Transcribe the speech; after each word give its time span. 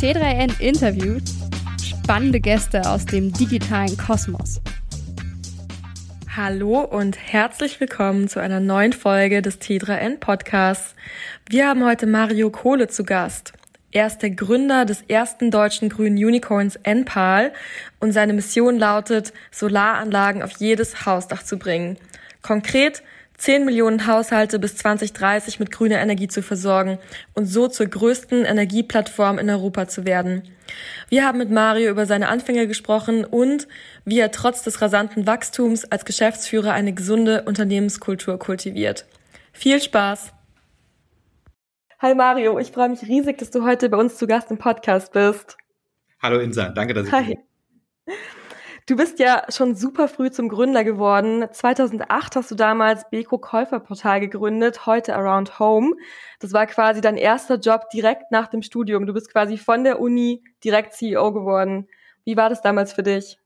T3N 0.00 0.58
interviewt 0.62 1.24
spannende 1.84 2.40
Gäste 2.40 2.88
aus 2.88 3.04
dem 3.04 3.34
digitalen 3.34 3.98
Kosmos. 3.98 4.62
Hallo 6.34 6.80
und 6.80 7.18
herzlich 7.18 7.80
willkommen 7.80 8.26
zu 8.26 8.40
einer 8.40 8.60
neuen 8.60 8.94
Folge 8.94 9.42
des 9.42 9.60
T3N 9.60 10.16
Podcasts. 10.16 10.94
Wir 11.50 11.68
haben 11.68 11.84
heute 11.84 12.06
Mario 12.06 12.48
Kohle 12.48 12.88
zu 12.88 13.04
Gast. 13.04 13.52
Er 13.92 14.06
ist 14.06 14.20
der 14.20 14.30
Gründer 14.30 14.86
des 14.86 15.02
ersten 15.02 15.50
deutschen 15.50 15.90
grünen 15.90 16.16
Unicorns 16.16 16.76
NPAL 16.82 17.52
und 17.98 18.12
seine 18.12 18.32
Mission 18.32 18.78
lautet, 18.78 19.34
Solaranlagen 19.50 20.42
auf 20.42 20.52
jedes 20.52 21.04
Hausdach 21.04 21.42
zu 21.42 21.58
bringen. 21.58 21.98
Konkret 22.40 23.02
10 23.40 23.64
Millionen 23.64 24.06
Haushalte 24.06 24.58
bis 24.58 24.76
2030 24.76 25.60
mit 25.60 25.70
grüner 25.70 25.98
Energie 25.98 26.28
zu 26.28 26.42
versorgen 26.42 26.98
und 27.32 27.46
so 27.46 27.68
zur 27.68 27.86
größten 27.86 28.44
Energieplattform 28.44 29.38
in 29.38 29.48
Europa 29.48 29.88
zu 29.88 30.04
werden. 30.04 30.42
Wir 31.08 31.24
haben 31.24 31.38
mit 31.38 31.50
Mario 31.50 31.90
über 31.90 32.04
seine 32.04 32.28
Anfänge 32.28 32.66
gesprochen 32.66 33.24
und 33.24 33.66
wie 34.04 34.18
er 34.18 34.30
trotz 34.30 34.62
des 34.62 34.82
rasanten 34.82 35.26
Wachstums 35.26 35.90
als 35.90 36.04
Geschäftsführer 36.04 36.74
eine 36.74 36.92
gesunde 36.92 37.44
Unternehmenskultur 37.44 38.38
kultiviert. 38.38 39.06
Viel 39.54 39.80
Spaß! 39.80 40.34
Hi 42.00 42.14
Mario, 42.14 42.58
ich 42.58 42.72
freue 42.72 42.90
mich 42.90 43.02
riesig, 43.04 43.38
dass 43.38 43.50
du 43.50 43.64
heute 43.64 43.88
bei 43.88 43.96
uns 43.96 44.18
zu 44.18 44.26
Gast 44.26 44.50
im 44.50 44.58
Podcast 44.58 45.14
bist. 45.14 45.56
Hallo 46.22 46.40
Insa, 46.40 46.68
danke, 46.68 46.92
dass 46.92 47.06
ich 47.06 47.12
Hi. 47.12 47.38
Du 48.86 48.96
bist 48.96 49.18
ja 49.18 49.44
schon 49.50 49.74
super 49.76 50.08
früh 50.08 50.30
zum 50.30 50.48
Gründer 50.48 50.84
geworden. 50.84 51.44
2008 51.50 52.36
hast 52.36 52.50
du 52.50 52.54
damals 52.54 53.08
Beko 53.10 53.38
Käuferportal 53.38 54.20
gegründet, 54.20 54.86
heute 54.86 55.14
Around 55.14 55.58
Home. 55.58 55.94
Das 56.40 56.52
war 56.52 56.66
quasi 56.66 57.00
dein 57.00 57.16
erster 57.16 57.56
Job 57.58 57.88
direkt 57.92 58.30
nach 58.32 58.48
dem 58.48 58.62
Studium. 58.62 59.06
Du 59.06 59.12
bist 59.12 59.32
quasi 59.32 59.58
von 59.58 59.84
der 59.84 60.00
Uni 60.00 60.42
direkt 60.64 60.94
CEO 60.94 61.32
geworden. 61.32 61.88
Wie 62.24 62.36
war 62.36 62.48
das 62.48 62.62
damals 62.62 62.92
für 62.92 63.02
dich? 63.02 63.38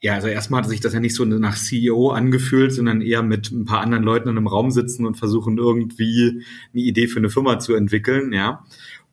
Ja, 0.00 0.14
also 0.14 0.26
erstmal 0.26 0.62
hat 0.62 0.68
sich 0.68 0.80
das 0.80 0.94
ja 0.94 1.00
nicht 1.00 1.14
so 1.14 1.24
nach 1.24 1.56
CEO 1.56 2.10
angefühlt, 2.10 2.72
sondern 2.72 3.02
eher 3.02 3.22
mit 3.22 3.52
ein 3.52 3.64
paar 3.64 3.82
anderen 3.82 4.02
Leuten 4.02 4.28
in 4.28 4.36
einem 4.36 4.48
Raum 4.48 4.72
sitzen 4.72 5.06
und 5.06 5.16
versuchen 5.16 5.58
irgendwie 5.58 6.44
eine 6.72 6.82
Idee 6.82 7.06
für 7.06 7.20
eine 7.20 7.30
Firma 7.30 7.60
zu 7.60 7.74
entwickeln, 7.74 8.32
ja. 8.32 8.64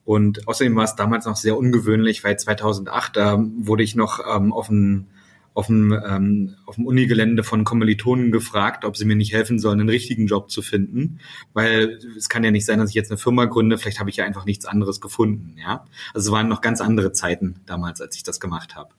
Und 0.10 0.48
außerdem 0.48 0.76
war 0.76 0.86
es 0.86 0.96
damals 0.96 1.26
noch 1.26 1.36
sehr 1.36 1.56
ungewöhnlich, 1.56 2.24
weil 2.24 2.36
2008, 2.36 3.16
da 3.16 3.38
wurde 3.58 3.84
ich 3.84 3.94
noch 3.94 4.20
ähm, 4.28 4.52
auf 4.52 4.66
dem 4.66 5.06
auf 5.54 5.68
dem, 5.68 5.92
ähm, 5.92 6.56
auf 6.66 6.76
dem 6.76 6.88
Unigelände 6.88 7.44
von 7.44 7.64
Kommilitonen 7.64 8.32
gefragt, 8.32 8.86
ob 8.86 8.98
sie 8.98 9.06
mir 9.06 9.16
nicht 9.16 9.34
helfen 9.34 9.60
sollen, 9.60 9.80
einen 9.80 9.90
richtigen 9.90 10.26
Job 10.26 10.50
zu 10.50 10.64
finden, 10.64 11.20
weil 11.54 12.00
es 12.18 12.28
kann 12.28 12.44
ja 12.44 12.50
nicht 12.50 12.66
sein, 12.66 12.80
dass 12.80 12.90
ich 12.90 12.96
jetzt 12.96 13.12
eine 13.12 13.20
Firma 13.20 13.46
gründe, 13.46 13.78
vielleicht 13.78 14.00
habe 14.00 14.10
ich 14.10 14.16
ja 14.16 14.26
einfach 14.26 14.46
nichts 14.46 14.66
anderes 14.66 15.00
gefunden, 15.00 15.56
ja. 15.60 15.86
Also 16.16 16.30
es 16.30 16.32
waren 16.32 16.48
noch 16.48 16.62
ganz 16.62 16.82
andere 16.82 17.12
Zeiten 17.12 17.62
damals, 17.68 18.02
als 18.02 18.16
ich 18.16 18.23
das 18.23 18.40
gemacht 18.40 18.76
habe. 18.76 18.90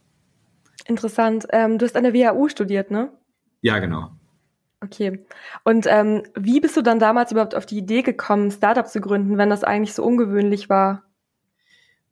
Interessant. 0.86 1.46
Ähm, 1.50 1.78
du 1.78 1.86
hast 1.86 1.96
an 1.96 2.04
der 2.04 2.14
WHU 2.14 2.48
studiert, 2.48 2.92
ne? 2.92 3.10
Ja, 3.62 3.80
genau. 3.80 4.12
Okay. 4.82 5.24
Und 5.62 5.86
ähm, 5.88 6.22
wie 6.34 6.60
bist 6.60 6.76
du 6.76 6.82
dann 6.82 6.98
damals 6.98 7.32
überhaupt 7.32 7.54
auf 7.54 7.66
die 7.66 7.78
Idee 7.78 8.02
gekommen, 8.02 8.46
ein 8.46 8.50
Startup 8.50 8.86
zu 8.86 9.00
gründen, 9.00 9.36
wenn 9.36 9.50
das 9.50 9.62
eigentlich 9.62 9.94
so 9.94 10.02
ungewöhnlich 10.02 10.70
war? 10.70 11.02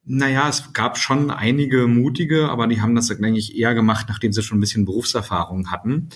Naja, 0.05 0.49
es 0.49 0.73
gab 0.73 0.97
schon 0.97 1.31
einige 1.31 1.87
mutige, 1.87 2.49
aber 2.49 2.67
die 2.67 2.81
haben 2.81 2.95
das 2.95 3.11
eigentlich 3.11 3.57
eher 3.57 3.75
gemacht, 3.75 4.07
nachdem 4.09 4.33
sie 4.33 4.43
schon 4.43 4.59
ein 4.59 4.61
bisschen 4.61 4.85
Berufserfahrung 4.85 5.71
hatten. 5.71 6.09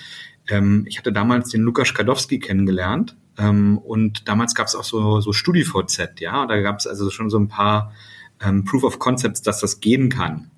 Ähm, 0.48 0.84
ich 0.88 0.98
hatte 0.98 1.12
damals 1.12 1.50
den 1.50 1.62
Lukas 1.62 1.94
Kadowski 1.94 2.38
kennengelernt 2.38 3.16
ähm, 3.38 3.78
und 3.78 4.28
damals 4.28 4.54
gab 4.54 4.66
es 4.66 4.74
auch 4.74 4.84
so, 4.84 5.20
so 5.20 5.32
StudiVZ, 5.32 6.20
ja, 6.20 6.46
da 6.46 6.60
gab 6.60 6.78
es 6.78 6.86
also 6.86 7.10
schon 7.10 7.30
so 7.30 7.38
ein 7.38 7.48
paar 7.48 7.92
ähm, 8.40 8.64
Proof 8.64 8.84
of 8.84 8.98
Concepts, 8.98 9.42
dass 9.42 9.60
das 9.60 9.80
gehen 9.80 10.08
kann 10.08 10.50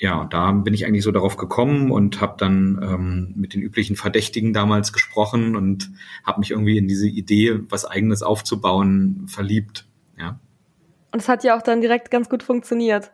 ja, 0.00 0.24
da 0.24 0.50
bin 0.52 0.72
ich 0.72 0.86
eigentlich 0.86 1.04
so 1.04 1.12
darauf 1.12 1.36
gekommen 1.36 1.90
und 1.90 2.22
habe 2.22 2.36
dann 2.38 2.80
ähm, 2.82 3.34
mit 3.36 3.52
den 3.52 3.60
üblichen 3.60 3.96
Verdächtigen 3.96 4.54
damals 4.54 4.94
gesprochen 4.94 5.56
und 5.56 5.90
habe 6.24 6.40
mich 6.40 6.52
irgendwie 6.52 6.78
in 6.78 6.88
diese 6.88 7.06
Idee, 7.06 7.60
was 7.68 7.84
eigenes 7.84 8.22
aufzubauen, 8.22 9.26
verliebt. 9.28 9.86
Ja. 10.18 10.40
Und 11.12 11.20
es 11.20 11.28
hat 11.28 11.44
ja 11.44 11.56
auch 11.56 11.62
dann 11.62 11.82
direkt 11.82 12.10
ganz 12.10 12.30
gut 12.30 12.42
funktioniert. 12.42 13.12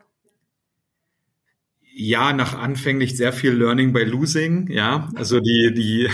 Ja, 1.99 2.33
nach 2.35 2.57
anfänglich 2.57 3.17
sehr 3.17 3.33
viel 3.33 3.53
Learning 3.53 3.93
by 3.93 4.05
Losing, 4.05 4.71
ja. 4.71 5.09
Also 5.17 5.41
die, 5.41 5.73
die, 5.75 6.09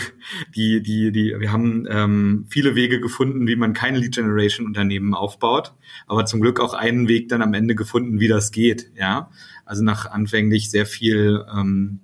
die, 0.55 0.81
die, 0.81 1.11
die, 1.11 1.35
wir 1.39 1.53
haben 1.53 1.87
ähm, 1.91 2.47
viele 2.49 2.77
Wege 2.77 3.01
gefunden, 3.01 3.47
wie 3.47 3.57
man 3.57 3.75
kein 3.75 3.97
Lead 3.97 4.15
Generation 4.15 4.67
Unternehmen 4.67 5.13
aufbaut, 5.13 5.75
aber 6.07 6.25
zum 6.25 6.41
Glück 6.41 6.61
auch 6.61 6.73
einen 6.73 7.09
Weg 7.09 7.29
dann 7.29 7.43
am 7.43 7.53
Ende 7.53 7.75
gefunden, 7.75 8.21
wie 8.21 8.29
das 8.29 8.53
geht, 8.53 8.93
ja. 8.97 9.29
Also 9.65 9.83
nach 9.85 10.11
anfänglich 10.11 10.71
sehr 10.71 10.87
viel, 10.87 11.45
ähm, 11.55 12.01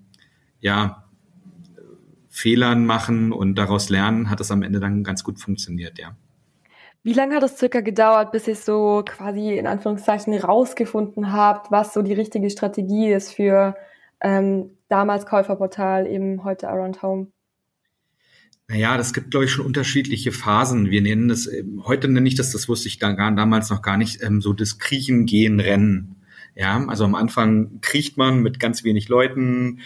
ja, 0.60 1.04
Fehlern 2.28 2.86
machen 2.86 3.32
und 3.32 3.56
daraus 3.56 3.88
lernen, 3.88 4.30
hat 4.30 4.40
das 4.40 4.50
am 4.50 4.62
Ende 4.62 4.78
dann 4.80 5.02
ganz 5.02 5.24
gut 5.24 5.40
funktioniert, 5.40 5.98
ja. 5.98 6.16
Wie 7.02 7.12
lange 7.12 7.36
hat 7.36 7.42
es 7.42 7.58
circa 7.58 7.80
gedauert, 7.80 8.32
bis 8.32 8.48
ihr 8.48 8.56
so 8.56 9.02
quasi 9.06 9.56
in 9.56 9.66
Anführungszeichen 9.66 10.34
rausgefunden 10.34 11.32
habt, 11.32 11.70
was 11.70 11.94
so 11.94 12.02
die 12.02 12.12
richtige 12.12 12.50
Strategie 12.50 13.10
ist 13.10 13.32
für 13.32 13.76
ähm, 14.20 14.70
damals 14.88 15.26
Käuferportal, 15.26 16.06
eben 16.06 16.44
heute 16.44 16.68
Around 16.68 17.02
Home? 17.02 17.28
Naja, 18.68 18.98
das 18.98 19.14
gibt, 19.14 19.30
glaube 19.30 19.46
ich, 19.46 19.50
schon 19.50 19.64
unterschiedliche 19.64 20.30
Phasen. 20.30 20.90
Wir 20.90 21.00
nennen 21.00 21.28
das, 21.28 21.48
heute 21.84 22.08
nenne 22.08 22.28
ich 22.28 22.34
das, 22.34 22.52
das 22.52 22.68
wusste 22.68 22.88
ich 22.88 22.98
da 22.98 23.12
gar, 23.12 23.32
damals 23.32 23.70
noch 23.70 23.80
gar 23.80 23.96
nicht, 23.96 24.22
ähm, 24.22 24.42
so 24.42 24.52
das 24.52 24.78
Kriechen, 24.78 25.24
Gehen, 25.24 25.60
Rennen. 25.60 26.17
Ja, 26.60 26.84
also 26.88 27.04
am 27.04 27.14
Anfang 27.14 27.80
kriecht 27.82 28.16
man 28.16 28.40
mit 28.40 28.58
ganz 28.58 28.82
wenig 28.82 29.08
Leuten, 29.08 29.78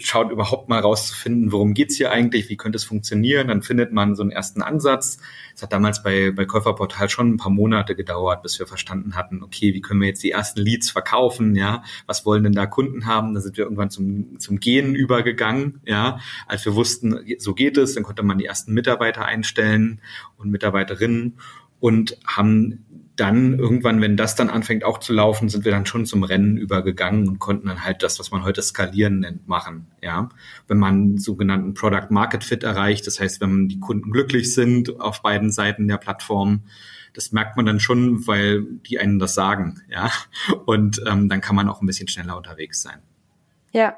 schaut 0.00 0.32
überhaupt 0.32 0.68
mal 0.68 0.80
rauszufinden, 0.80 1.52
worum 1.52 1.74
geht's 1.74 1.94
hier 1.96 2.10
eigentlich, 2.10 2.48
wie 2.48 2.56
könnte 2.56 2.74
es 2.74 2.82
funktionieren. 2.82 3.46
Dann 3.46 3.62
findet 3.62 3.92
man 3.92 4.16
so 4.16 4.22
einen 4.22 4.32
ersten 4.32 4.60
Ansatz. 4.60 5.18
Es 5.54 5.62
hat 5.62 5.72
damals 5.72 6.02
bei, 6.02 6.32
bei 6.32 6.44
Käuferportal 6.44 7.08
schon 7.08 7.34
ein 7.34 7.36
paar 7.36 7.52
Monate 7.52 7.94
gedauert, 7.94 8.42
bis 8.42 8.58
wir 8.58 8.66
verstanden 8.66 9.14
hatten, 9.14 9.44
okay, 9.44 9.74
wie 9.74 9.80
können 9.80 10.00
wir 10.00 10.08
jetzt 10.08 10.24
die 10.24 10.32
ersten 10.32 10.58
Leads 10.58 10.90
verkaufen, 10.90 11.54
ja, 11.54 11.84
was 12.06 12.26
wollen 12.26 12.42
denn 12.42 12.52
da 12.52 12.66
Kunden 12.66 13.06
haben? 13.06 13.32
Da 13.34 13.40
sind 13.40 13.56
wir 13.56 13.62
irgendwann 13.62 13.90
zum, 13.90 14.40
zum 14.40 14.58
Gehen 14.58 14.96
übergegangen, 14.96 15.80
ja, 15.86 16.18
als 16.48 16.64
wir 16.64 16.74
wussten, 16.74 17.16
so 17.38 17.54
geht 17.54 17.78
es, 17.78 17.94
dann 17.94 18.02
konnte 18.02 18.24
man 18.24 18.38
die 18.38 18.46
ersten 18.46 18.74
Mitarbeiter 18.74 19.24
einstellen 19.24 20.00
und 20.36 20.50
Mitarbeiterinnen 20.50 21.38
und 21.78 22.18
haben 22.26 22.84
dann 23.18 23.58
irgendwann, 23.58 24.00
wenn 24.00 24.16
das 24.16 24.36
dann 24.36 24.48
anfängt 24.48 24.84
auch 24.84 24.98
zu 24.98 25.12
laufen, 25.12 25.48
sind 25.48 25.64
wir 25.64 25.72
dann 25.72 25.86
schon 25.86 26.06
zum 26.06 26.22
Rennen 26.22 26.56
übergegangen 26.56 27.28
und 27.28 27.38
konnten 27.40 27.66
dann 27.66 27.84
halt 27.84 28.02
das, 28.04 28.18
was 28.20 28.30
man 28.30 28.44
heute 28.44 28.62
skalieren 28.62 29.20
nennt, 29.20 29.48
machen. 29.48 29.88
Ja, 30.00 30.28
wenn 30.68 30.78
man 30.78 31.18
sogenannten 31.18 31.74
Product 31.74 32.10
Market 32.10 32.44
Fit 32.44 32.62
erreicht, 32.62 33.06
das 33.06 33.18
heißt, 33.18 33.40
wenn 33.40 33.68
die 33.68 33.80
Kunden 33.80 34.12
glücklich 34.12 34.54
sind 34.54 35.00
auf 35.00 35.22
beiden 35.22 35.50
Seiten 35.50 35.88
der 35.88 35.96
Plattform, 35.96 36.62
das 37.12 37.32
merkt 37.32 37.56
man 37.56 37.66
dann 37.66 37.80
schon, 37.80 38.26
weil 38.28 38.62
die 38.86 39.00
einen 39.00 39.18
das 39.18 39.34
sagen. 39.34 39.82
Ja, 39.90 40.12
und 40.66 41.02
ähm, 41.06 41.28
dann 41.28 41.40
kann 41.40 41.56
man 41.56 41.68
auch 41.68 41.80
ein 41.82 41.86
bisschen 41.86 42.06
schneller 42.06 42.36
unterwegs 42.36 42.82
sein. 42.82 43.00
Ja, 43.72 43.96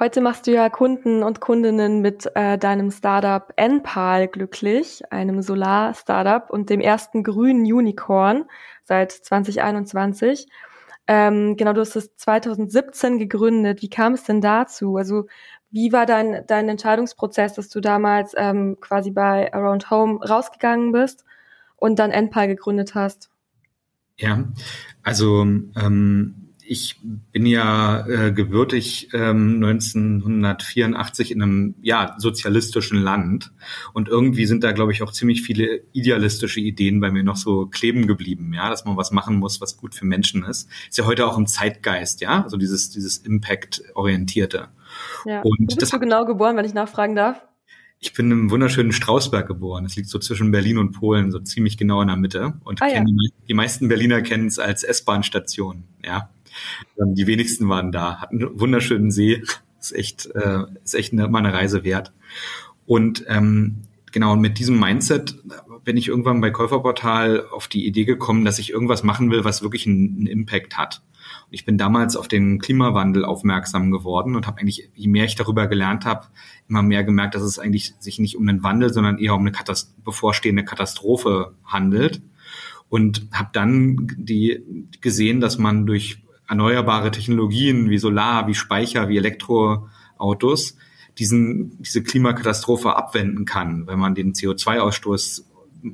Heute 0.00 0.20
machst 0.20 0.46
du 0.46 0.52
ja 0.52 0.70
Kunden 0.70 1.24
und 1.24 1.40
Kundinnen 1.40 2.00
mit 2.00 2.30
äh, 2.36 2.56
deinem 2.56 2.92
Startup 2.92 3.52
Enpal 3.56 4.28
glücklich, 4.28 5.02
einem 5.10 5.42
Solar-Startup 5.42 6.48
und 6.50 6.70
dem 6.70 6.80
ersten 6.80 7.24
grünen 7.24 7.62
Unicorn 7.62 8.44
seit 8.84 9.10
2021. 9.10 10.46
Ähm, 11.08 11.56
genau, 11.56 11.72
du 11.72 11.80
hast 11.80 11.96
es 11.96 12.14
2017 12.14 13.18
gegründet. 13.18 13.82
Wie 13.82 13.90
kam 13.90 14.12
es 14.12 14.22
denn 14.22 14.40
dazu? 14.40 14.96
Also 14.96 15.26
wie 15.72 15.92
war 15.92 16.06
dein, 16.06 16.44
dein 16.46 16.68
Entscheidungsprozess, 16.68 17.54
dass 17.54 17.68
du 17.68 17.80
damals 17.80 18.34
ähm, 18.36 18.76
quasi 18.80 19.10
bei 19.10 19.52
Around 19.52 19.90
Home 19.90 20.24
rausgegangen 20.24 20.92
bist 20.92 21.24
und 21.74 21.98
dann 21.98 22.12
Enpal 22.12 22.46
gegründet 22.46 22.94
hast? 22.94 23.30
Ja, 24.16 24.44
also 25.02 25.42
ähm, 25.42 26.47
ich 26.68 27.00
bin 27.32 27.46
ja 27.46 28.06
äh, 28.06 28.32
gebürtig 28.32 29.08
ähm, 29.12 29.62
1984 29.64 31.32
in 31.32 31.42
einem 31.42 31.74
ja 31.82 32.14
sozialistischen 32.18 32.98
Land 32.98 33.52
und 33.94 34.08
irgendwie 34.08 34.46
sind 34.46 34.62
da 34.62 34.72
glaube 34.72 34.92
ich 34.92 35.02
auch 35.02 35.12
ziemlich 35.12 35.42
viele 35.42 35.82
idealistische 35.92 36.60
Ideen 36.60 37.00
bei 37.00 37.10
mir 37.10 37.24
noch 37.24 37.36
so 37.36 37.66
kleben 37.66 38.06
geblieben, 38.06 38.52
ja, 38.54 38.68
dass 38.68 38.84
man 38.84 38.96
was 38.96 39.10
machen 39.10 39.36
muss, 39.36 39.60
was 39.60 39.76
gut 39.76 39.94
für 39.94 40.04
Menschen 40.04 40.44
ist. 40.44 40.68
Ist 40.88 40.98
ja 40.98 41.06
heute 41.06 41.26
auch 41.26 41.38
im 41.38 41.46
Zeitgeist, 41.46 42.20
ja, 42.20 42.42
also 42.42 42.56
dieses 42.56 42.90
dieses 42.90 43.18
Impact 43.18 43.82
orientierte. 43.94 44.68
Ja. 45.24 45.40
Und 45.40 45.58
Wo 45.58 45.64
bist 45.66 45.82
das, 45.82 45.90
du 45.90 45.98
genau 45.98 46.26
geboren, 46.26 46.56
wenn 46.56 46.64
ich 46.64 46.74
nachfragen 46.74 47.16
darf? 47.16 47.42
Ich 48.00 48.12
bin 48.12 48.30
im 48.30 48.50
wunderschönen 48.50 48.92
Strausberg 48.92 49.48
geboren. 49.48 49.82
Das 49.82 49.96
liegt 49.96 50.08
so 50.08 50.20
zwischen 50.20 50.52
Berlin 50.52 50.78
und 50.78 50.92
Polen, 50.92 51.32
so 51.32 51.40
ziemlich 51.40 51.76
genau 51.76 52.00
in 52.00 52.06
der 52.06 52.16
Mitte. 52.16 52.54
Und 52.62 52.80
ah, 52.80 52.86
ja. 52.86 53.02
die, 53.02 53.32
die 53.48 53.54
meisten 53.54 53.88
Berliner 53.88 54.22
kennen 54.22 54.46
es 54.46 54.60
als 54.60 54.84
S-Bahn-Station. 54.84 55.82
Ja, 56.04 56.30
die 56.96 57.26
wenigsten 57.26 57.68
waren 57.68 57.92
da, 57.92 58.20
hatten 58.20 58.42
einen 58.42 58.60
wunderschönen 58.60 59.10
See. 59.10 59.42
Ist 59.80 59.94
echt, 59.94 60.26
äh, 60.34 60.64
ist 60.82 60.94
echt 60.94 61.12
eine, 61.12 61.28
mal 61.28 61.38
eine 61.38 61.52
Reise 61.52 61.84
wert. 61.84 62.12
Und 62.86 63.24
ähm, 63.28 63.82
genau, 64.12 64.36
mit 64.36 64.58
diesem 64.58 64.78
Mindset 64.78 65.36
bin 65.84 65.96
ich 65.96 66.08
irgendwann 66.08 66.40
bei 66.40 66.50
Käuferportal 66.50 67.46
auf 67.50 67.68
die 67.68 67.86
Idee 67.86 68.04
gekommen, 68.04 68.44
dass 68.44 68.58
ich 68.58 68.70
irgendwas 68.70 69.02
machen 69.02 69.30
will, 69.30 69.44
was 69.44 69.62
wirklich 69.62 69.86
einen, 69.86 70.16
einen 70.16 70.26
Impact 70.26 70.76
hat. 70.76 71.02
Und 71.46 71.54
ich 71.54 71.64
bin 71.64 71.78
damals 71.78 72.16
auf 72.16 72.28
den 72.28 72.58
Klimawandel 72.58 73.24
aufmerksam 73.24 73.90
geworden 73.90 74.36
und 74.36 74.46
habe 74.46 74.60
eigentlich, 74.60 74.90
je 74.94 75.08
mehr 75.08 75.24
ich 75.24 75.34
darüber 75.34 75.66
gelernt 75.66 76.04
habe, 76.04 76.26
immer 76.68 76.82
mehr 76.82 77.04
gemerkt, 77.04 77.34
dass 77.34 77.42
es 77.42 77.58
eigentlich 77.58 77.94
sich 78.00 78.18
nicht 78.18 78.36
um 78.36 78.48
einen 78.48 78.62
Wandel, 78.62 78.92
sondern 78.92 79.18
eher 79.18 79.34
um 79.34 79.40
eine 79.40 79.52
Katast 79.52 80.02
bevorstehende 80.04 80.64
Katastrophe 80.64 81.54
handelt. 81.64 82.22
Und 82.88 83.26
habe 83.32 83.50
dann 83.52 84.08
die 84.16 84.62
gesehen, 85.02 85.40
dass 85.40 85.58
man 85.58 85.84
durch 85.84 86.22
erneuerbare 86.48 87.10
Technologien 87.10 87.90
wie 87.90 87.98
Solar, 87.98 88.46
wie 88.46 88.54
Speicher, 88.54 89.08
wie 89.08 89.18
Elektroautos 89.18 90.76
diesen, 91.18 91.80
diese 91.82 92.02
Klimakatastrophe 92.02 92.96
abwenden 92.96 93.44
kann, 93.44 93.86
wenn 93.86 93.98
man 93.98 94.14
den 94.14 94.32
CO2-Ausstoß 94.32 95.44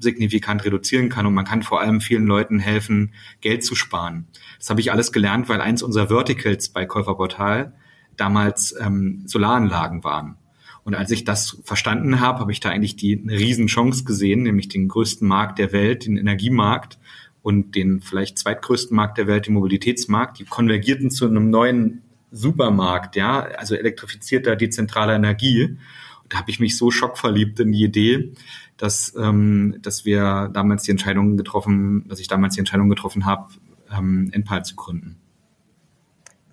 signifikant 0.00 0.64
reduzieren 0.64 1.08
kann 1.08 1.26
und 1.26 1.34
man 1.34 1.44
kann 1.44 1.62
vor 1.62 1.80
allem 1.80 2.00
vielen 2.00 2.26
Leuten 2.26 2.58
helfen, 2.58 3.12
Geld 3.40 3.64
zu 3.64 3.74
sparen. 3.74 4.26
Das 4.58 4.70
habe 4.70 4.80
ich 4.80 4.92
alles 4.92 5.12
gelernt, 5.12 5.48
weil 5.48 5.60
eins 5.60 5.82
unserer 5.82 6.08
Verticals 6.08 6.70
bei 6.70 6.86
Käuferportal 6.86 7.74
damals 8.16 8.74
ähm, 8.80 9.22
Solaranlagen 9.26 10.04
waren. 10.04 10.36
Und 10.84 10.94
als 10.94 11.10
ich 11.10 11.24
das 11.24 11.58
verstanden 11.64 12.20
habe, 12.20 12.40
habe 12.40 12.52
ich 12.52 12.60
da 12.60 12.68
eigentlich 12.68 12.96
die 12.96 13.18
eine 13.18 13.32
Riesenchance 13.32 14.04
gesehen, 14.04 14.42
nämlich 14.42 14.68
den 14.68 14.88
größten 14.88 15.26
Markt 15.26 15.58
der 15.58 15.72
Welt, 15.72 16.04
den 16.04 16.18
Energiemarkt 16.18 16.98
und 17.44 17.74
den 17.74 18.00
vielleicht 18.00 18.38
zweitgrößten 18.38 18.96
Markt 18.96 19.18
der 19.18 19.26
Welt, 19.26 19.46
den 19.46 19.52
Mobilitätsmarkt. 19.52 20.38
Die 20.38 20.46
konvergierten 20.46 21.10
zu 21.10 21.26
einem 21.26 21.50
neuen 21.50 22.02
Supermarkt, 22.30 23.16
ja, 23.16 23.40
also 23.40 23.74
elektrifizierter, 23.74 24.56
dezentraler 24.56 25.14
Energie. 25.14 25.76
Und 26.22 26.32
da 26.32 26.38
habe 26.38 26.50
ich 26.50 26.58
mich 26.58 26.78
so 26.78 26.90
schockverliebt 26.90 27.60
in 27.60 27.72
die 27.72 27.84
Idee, 27.84 28.32
dass, 28.78 29.14
ähm, 29.14 29.76
dass 29.82 30.06
wir 30.06 30.48
damals 30.54 30.84
die 30.84 30.92
Entscheidung 30.92 31.36
getroffen, 31.36 32.08
dass 32.08 32.18
ich 32.18 32.28
damals 32.28 32.54
die 32.54 32.60
Entscheidung 32.60 32.88
getroffen 32.88 33.26
habe, 33.26 33.52
ähm, 33.94 34.30
Enpal 34.32 34.64
zu 34.64 34.74
gründen. 34.74 35.20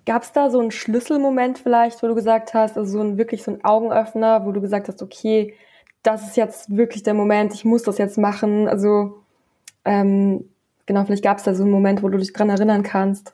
Gab 0.05 0.23
es 0.23 0.33
da 0.33 0.49
so 0.49 0.59
einen 0.59 0.71
Schlüsselmoment 0.71 1.57
vielleicht, 1.57 2.03
wo 2.03 2.07
du 2.07 2.15
gesagt 2.15 2.53
hast, 2.53 2.77
also 2.77 2.91
so 2.91 3.01
ein 3.01 3.17
wirklich 3.17 3.43
so 3.43 3.51
ein 3.51 3.63
Augenöffner, 3.63 4.45
wo 4.45 4.51
du 4.51 4.59
gesagt 4.59 4.89
hast, 4.89 5.01
okay, 5.01 5.53
das 6.03 6.27
ist 6.27 6.35
jetzt 6.35 6.75
wirklich 6.75 7.03
der 7.03 7.13
Moment, 7.13 7.53
ich 7.53 7.63
muss 7.63 7.83
das 7.83 7.97
jetzt 7.97 8.17
machen. 8.17 8.67
Also 8.67 9.23
ähm, 9.85 10.49
genau, 10.85 11.05
vielleicht 11.05 11.23
gab 11.23 11.37
es 11.37 11.43
da 11.43 11.55
so 11.55 11.63
einen 11.63 11.71
Moment, 11.71 12.03
wo 12.03 12.09
du 12.09 12.17
dich 12.17 12.33
dran 12.33 12.49
erinnern 12.49 12.83
kannst. 12.83 13.33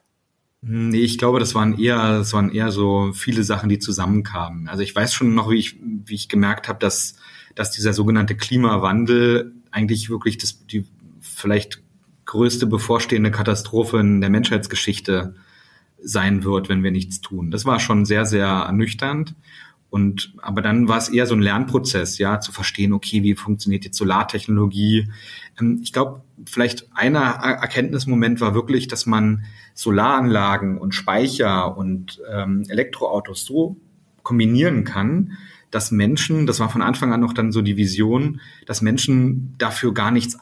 Nee, 0.62 1.02
ich 1.02 1.18
glaube, 1.18 1.40
das 1.40 1.54
waren 1.56 1.78
eher, 1.78 2.18
das 2.18 2.34
waren 2.34 2.52
eher 2.52 2.72
so 2.72 3.14
viele 3.14 3.44
Sachen, 3.44 3.70
die 3.70 3.80
zusammenkamen. 3.80 4.68
Also 4.68 4.82
ich 4.84 4.96
weiß 4.96 5.14
schon 5.14 5.36
noch, 5.36 5.50
wie 5.52 5.58
ich, 5.58 5.80
wie 6.06 6.16
ich 6.16 6.30
gemerkt 6.30 6.68
habe, 6.68 6.80
dass, 6.80 7.16
dass 7.56 7.72
dieser 7.72 7.94
sogenannte 7.94 8.36
Klimawandel 8.36 9.54
eigentlich 9.72 10.10
wirklich 10.10 10.38
das, 10.38 10.66
die 10.66 10.86
vielleicht 11.22 11.82
größte 12.26 12.66
bevorstehende 12.66 13.32
Katastrophe 13.32 14.00
in 14.00 14.20
der 14.20 14.30
Menschheitsgeschichte 14.30 15.36
sein 16.02 16.44
wird, 16.44 16.70
wenn 16.70 16.84
wir 16.84 16.92
nichts 16.92 17.22
tun. 17.22 17.52
Das 17.52 17.66
war 17.66 17.80
schon 17.80 18.06
sehr, 18.06 18.26
sehr 18.26 18.48
ernüchternd. 18.48 19.36
Und 19.90 20.34
aber 20.42 20.62
dann 20.62 20.88
war 20.88 20.98
es 20.98 21.10
eher 21.10 21.26
so 21.26 21.36
ein 21.36 21.42
Lernprozess, 21.42 22.18
ja, 22.18 22.40
zu 22.40 22.52
verstehen, 22.52 22.94
okay, 22.94 23.24
wie 23.24 23.36
funktioniert 23.36 23.86
jetzt 23.86 23.98
Solartechnologie. 23.98 25.10
Ähm, 25.60 25.80
ich 25.82 25.94
glaube, 25.94 26.24
vielleicht 26.46 26.90
einer 26.94 27.20
Erkenntnismoment 27.20 28.42
war 28.42 28.54
wirklich, 28.54 28.88
dass 28.88 29.06
man 29.06 29.46
Solaranlagen 29.74 30.78
und 30.78 30.94
Speicher 30.94 31.78
und 31.78 32.22
ähm, 32.32 32.66
Elektroautos 32.68 33.46
so 33.46 33.78
kombinieren 34.24 34.84
kann, 34.84 35.38
dass 35.72 35.92
Menschen, 35.92 36.48
das 36.48 36.60
war 36.60 36.70
von 36.70 36.82
Anfang 36.82 37.14
an 37.14 37.22
noch 37.22 37.34
dann 37.34 37.52
so 37.52 37.62
die 37.62 37.78
Vision, 37.78 38.42
dass 38.66 38.82
Menschen 38.82 39.56
dafür 39.58 39.94
gar 39.94 40.12
nichts 40.12 40.38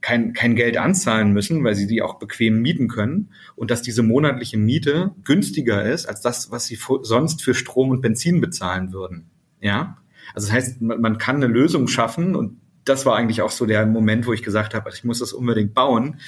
kein, 0.00 0.32
kein 0.34 0.56
Geld 0.56 0.76
anzahlen 0.76 1.32
müssen, 1.32 1.64
weil 1.64 1.74
sie 1.74 1.86
die 1.86 2.02
auch 2.02 2.18
bequem 2.18 2.60
mieten 2.60 2.88
können 2.88 3.30
und 3.56 3.70
dass 3.70 3.82
diese 3.82 4.02
monatliche 4.02 4.58
Miete 4.58 5.12
günstiger 5.24 5.82
ist 5.84 6.06
als 6.06 6.20
das, 6.20 6.50
was 6.50 6.66
sie 6.66 6.78
sonst 7.02 7.42
für 7.42 7.54
Strom 7.54 7.90
und 7.90 8.02
Benzin 8.02 8.40
bezahlen 8.40 8.92
würden. 8.92 9.30
Ja, 9.60 9.98
also 10.34 10.48
das 10.48 10.52
heißt, 10.52 10.82
man, 10.82 11.00
man 11.00 11.18
kann 11.18 11.36
eine 11.36 11.46
Lösung 11.46 11.88
schaffen 11.88 12.36
und 12.36 12.60
das 12.84 13.06
war 13.06 13.16
eigentlich 13.16 13.40
auch 13.40 13.50
so 13.50 13.64
der 13.66 13.86
Moment, 13.86 14.26
wo 14.26 14.32
ich 14.32 14.42
gesagt 14.42 14.74
habe, 14.74 14.90
ich 14.92 15.04
muss 15.04 15.20
das 15.20 15.32
unbedingt 15.32 15.74
bauen, 15.74 16.20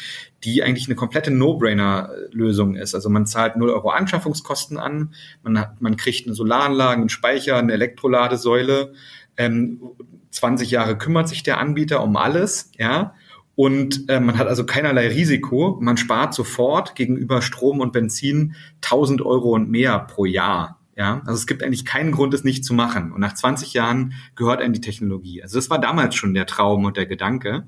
die 0.42 0.62
eigentlich 0.62 0.88
eine 0.88 0.94
komplette 0.94 1.30
No-Brainer-Lösung 1.30 2.76
ist. 2.76 2.94
Also 2.94 3.10
man 3.10 3.26
zahlt 3.26 3.56
0 3.56 3.68
Euro 3.70 3.90
Anschaffungskosten 3.90 4.78
an, 4.78 5.14
man, 5.42 5.60
hat, 5.60 5.82
man 5.82 5.96
kriegt 5.98 6.26
eine 6.26 6.34
Solaranlage, 6.34 7.00
einen 7.00 7.08
Speicher, 7.10 7.58
eine 7.58 7.74
Elektroladesäule. 7.74 8.94
Ähm, 9.36 9.82
20 10.30 10.70
Jahre 10.70 10.96
kümmert 10.96 11.28
sich 11.28 11.42
der 11.42 11.58
Anbieter 11.58 12.02
um 12.02 12.16
alles, 12.16 12.70
ja. 12.78 13.14
Und 13.56 14.08
äh, 14.08 14.20
man 14.20 14.38
hat 14.38 14.46
also 14.46 14.64
keinerlei 14.64 15.08
Risiko. 15.08 15.78
Man 15.80 15.96
spart 15.96 16.34
sofort 16.34 16.94
gegenüber 16.94 17.40
Strom 17.42 17.80
und 17.80 17.92
Benzin 17.92 18.54
1000 18.76 19.22
Euro 19.22 19.54
und 19.54 19.70
mehr 19.70 19.98
pro 19.98 20.26
Jahr. 20.26 20.78
Ja, 20.94 21.20
also 21.26 21.34
es 21.34 21.46
gibt 21.46 21.62
eigentlich 21.62 21.84
keinen 21.84 22.12
Grund, 22.12 22.32
es 22.32 22.44
nicht 22.44 22.64
zu 22.64 22.72
machen. 22.72 23.12
Und 23.12 23.20
nach 23.20 23.34
20 23.34 23.74
Jahren 23.74 24.14
gehört 24.34 24.60
einem 24.60 24.72
die 24.72 24.80
Technologie. 24.80 25.42
Also 25.42 25.58
das 25.58 25.68
war 25.68 25.78
damals 25.78 26.14
schon 26.14 26.32
der 26.34 26.46
Traum 26.46 26.84
und 26.84 26.96
der 26.96 27.06
Gedanke. 27.06 27.66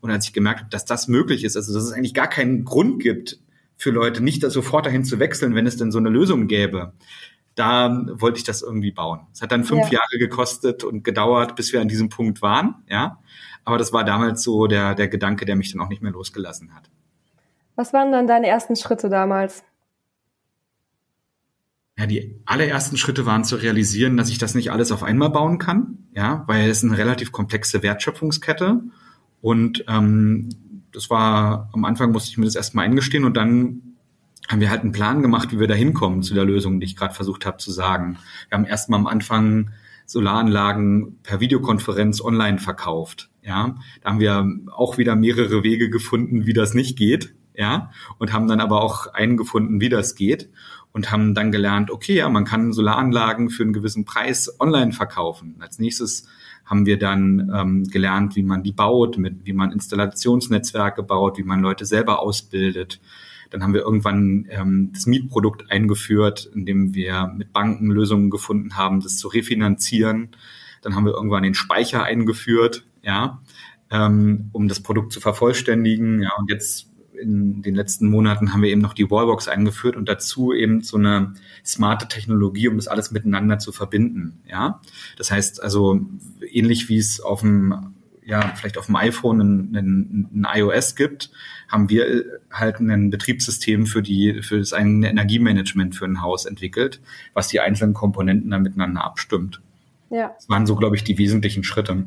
Und 0.00 0.10
als 0.10 0.26
ich 0.26 0.32
gemerkt 0.32 0.60
habe, 0.60 0.70
dass 0.70 0.84
das 0.84 1.08
möglich 1.08 1.44
ist, 1.44 1.56
also 1.56 1.74
dass 1.74 1.84
es 1.84 1.92
eigentlich 1.92 2.14
gar 2.14 2.28
keinen 2.28 2.64
Grund 2.64 3.02
gibt 3.02 3.38
für 3.76 3.90
Leute, 3.90 4.22
nicht 4.22 4.42
sofort 4.42 4.86
dahin 4.86 5.04
zu 5.04 5.18
wechseln, 5.18 5.54
wenn 5.54 5.66
es 5.66 5.76
denn 5.76 5.90
so 5.90 5.98
eine 5.98 6.08
Lösung 6.10 6.48
gäbe, 6.48 6.92
da 7.54 8.06
wollte 8.12 8.38
ich 8.38 8.44
das 8.44 8.62
irgendwie 8.62 8.92
bauen. 8.92 9.20
Es 9.32 9.42
hat 9.42 9.52
dann 9.52 9.64
fünf 9.64 9.86
ja. 9.86 9.98
Jahre 9.98 10.18
gekostet 10.18 10.84
und 10.84 11.04
gedauert, 11.04 11.56
bis 11.56 11.72
wir 11.72 11.80
an 11.80 11.88
diesem 11.88 12.08
Punkt 12.08 12.40
waren. 12.40 12.76
Ja, 12.88 13.18
aber 13.64 13.78
das 13.78 13.92
war 13.92 14.04
damals 14.04 14.42
so 14.42 14.66
der, 14.66 14.94
der 14.94 15.08
Gedanke, 15.08 15.44
der 15.44 15.56
mich 15.56 15.72
dann 15.72 15.80
auch 15.80 15.88
nicht 15.88 16.02
mehr 16.02 16.12
losgelassen 16.12 16.74
hat. 16.74 16.90
Was 17.76 17.92
waren 17.92 18.12
dann 18.12 18.26
deine 18.26 18.46
ersten 18.46 18.76
Schritte 18.76 19.08
damals? 19.08 19.62
Ja, 21.98 22.06
die 22.06 22.40
allerersten 22.46 22.96
Schritte 22.96 23.26
waren 23.26 23.44
zu 23.44 23.56
realisieren, 23.56 24.16
dass 24.16 24.30
ich 24.30 24.38
das 24.38 24.54
nicht 24.54 24.72
alles 24.72 24.90
auf 24.90 25.02
einmal 25.02 25.30
bauen 25.30 25.58
kann, 25.58 25.98
ja, 26.14 26.44
weil 26.46 26.70
es 26.70 26.82
eine 26.82 26.96
relativ 26.96 27.30
komplexe 27.30 27.82
Wertschöpfungskette 27.82 28.80
und 29.40 29.84
ähm, 29.88 30.48
das 30.92 31.10
war 31.10 31.68
am 31.72 31.84
Anfang 31.84 32.12
musste 32.12 32.30
ich 32.30 32.38
mir 32.38 32.46
das 32.46 32.56
erstmal 32.56 32.86
eingestehen 32.86 33.24
und 33.24 33.36
dann 33.36 33.82
haben 34.48 34.60
wir 34.60 34.70
halt 34.70 34.82
einen 34.82 34.92
Plan 34.92 35.22
gemacht, 35.22 35.52
wie 35.52 35.60
wir 35.60 35.68
da 35.68 35.74
hinkommen 35.74 36.22
zu 36.22 36.34
der 36.34 36.44
Lösung, 36.44 36.80
die 36.80 36.86
ich 36.86 36.96
gerade 36.96 37.14
versucht 37.14 37.46
habe 37.46 37.58
zu 37.58 37.70
sagen. 37.70 38.18
Wir 38.48 38.58
haben 38.58 38.64
erstmal 38.64 38.98
am 38.98 39.06
Anfang 39.06 39.70
Solaranlagen 40.06 41.20
per 41.22 41.38
Videokonferenz 41.38 42.20
online 42.20 42.58
verkauft. 42.58 43.29
Ja, 43.42 43.76
da 44.02 44.10
haben 44.10 44.20
wir 44.20 44.46
auch 44.74 44.98
wieder 44.98 45.16
mehrere 45.16 45.62
Wege 45.62 45.90
gefunden, 45.90 46.46
wie 46.46 46.52
das 46.52 46.74
nicht 46.74 46.96
geht. 46.96 47.34
Ja, 47.54 47.90
und 48.18 48.32
haben 48.32 48.48
dann 48.48 48.60
aber 48.60 48.82
auch 48.82 49.08
einen 49.08 49.36
gefunden, 49.36 49.80
wie 49.80 49.88
das 49.88 50.14
geht 50.14 50.48
und 50.92 51.10
haben 51.10 51.34
dann 51.34 51.52
gelernt, 51.52 51.90
okay, 51.90 52.16
ja, 52.16 52.28
man 52.28 52.44
kann 52.44 52.72
Solaranlagen 52.72 53.50
für 53.50 53.62
einen 53.62 53.72
gewissen 53.72 54.04
Preis 54.04 54.56
online 54.58 54.92
verkaufen. 54.92 55.56
Als 55.60 55.78
nächstes 55.78 56.26
haben 56.64 56.86
wir 56.86 56.98
dann 56.98 57.50
ähm, 57.54 57.84
gelernt, 57.84 58.36
wie 58.36 58.42
man 58.42 58.62
die 58.62 58.72
baut, 58.72 59.18
mit, 59.18 59.44
wie 59.44 59.52
man 59.52 59.72
Installationsnetzwerke 59.72 61.02
baut, 61.02 61.38
wie 61.38 61.42
man 61.42 61.60
Leute 61.60 61.84
selber 61.84 62.20
ausbildet. 62.20 63.00
Dann 63.50 63.62
haben 63.62 63.74
wir 63.74 63.82
irgendwann 63.82 64.46
ähm, 64.50 64.90
das 64.92 65.06
Mietprodukt 65.06 65.70
eingeführt, 65.70 66.50
indem 66.54 66.94
wir 66.94 67.32
mit 67.36 67.52
Banken 67.52 67.90
Lösungen 67.90 68.30
gefunden 68.30 68.76
haben, 68.76 69.00
das 69.00 69.16
zu 69.16 69.28
refinanzieren. 69.28 70.30
Dann 70.82 70.94
haben 70.94 71.04
wir 71.04 71.12
irgendwann 71.12 71.42
den 71.42 71.54
Speicher 71.54 72.04
eingeführt, 72.04 72.84
ja, 73.02 73.40
ähm, 73.90 74.50
um 74.52 74.68
das 74.68 74.80
Produkt 74.80 75.12
zu 75.12 75.20
vervollständigen. 75.20 76.22
Ja, 76.22 76.30
und 76.38 76.50
jetzt 76.50 76.90
in 77.20 77.62
den 77.62 77.74
letzten 77.74 78.08
Monaten 78.08 78.52
haben 78.52 78.62
wir 78.62 78.70
eben 78.70 78.80
noch 78.80 78.94
die 78.94 79.10
Wallbox 79.10 79.48
eingeführt 79.48 79.96
und 79.96 80.08
dazu 80.08 80.52
eben 80.52 80.82
so 80.82 80.96
eine 80.96 81.34
smarte 81.64 82.08
Technologie, 82.08 82.68
um 82.68 82.76
das 82.76 82.88
alles 82.88 83.10
miteinander 83.10 83.58
zu 83.58 83.72
verbinden. 83.72 84.40
Ja, 84.48 84.80
das 85.16 85.30
heißt 85.30 85.62
also 85.62 86.00
ähnlich 86.50 86.88
wie 86.88 86.98
es 86.98 87.20
auf 87.20 87.40
dem 87.40 87.94
ja 88.24 88.52
vielleicht 88.54 88.78
auf 88.78 88.86
dem 88.86 88.96
iPhone 88.96 89.40
ein, 89.40 89.76
ein, 89.76 90.28
ein 90.32 90.46
iOS 90.54 90.94
gibt, 90.94 91.30
haben 91.68 91.88
wir 91.88 92.24
halt 92.50 92.78
ein 92.80 93.10
Betriebssystem 93.10 93.86
für 93.86 94.02
die 94.02 94.42
für 94.42 94.58
das 94.58 94.72
eigene 94.72 95.10
Energiemanagement 95.10 95.94
für 95.94 96.04
ein 96.04 96.22
Haus 96.22 96.46
entwickelt, 96.46 97.00
was 97.34 97.48
die 97.48 97.60
einzelnen 97.60 97.94
Komponenten 97.94 98.50
dann 98.50 98.62
miteinander 98.62 99.04
abstimmt. 99.04 99.60
Ja. 100.10 100.32
Das 100.36 100.48
waren 100.48 100.66
so, 100.66 100.74
glaube 100.76 100.96
ich, 100.96 101.04
die 101.04 101.18
wesentlichen 101.18 101.64
Schritte. 101.64 102.04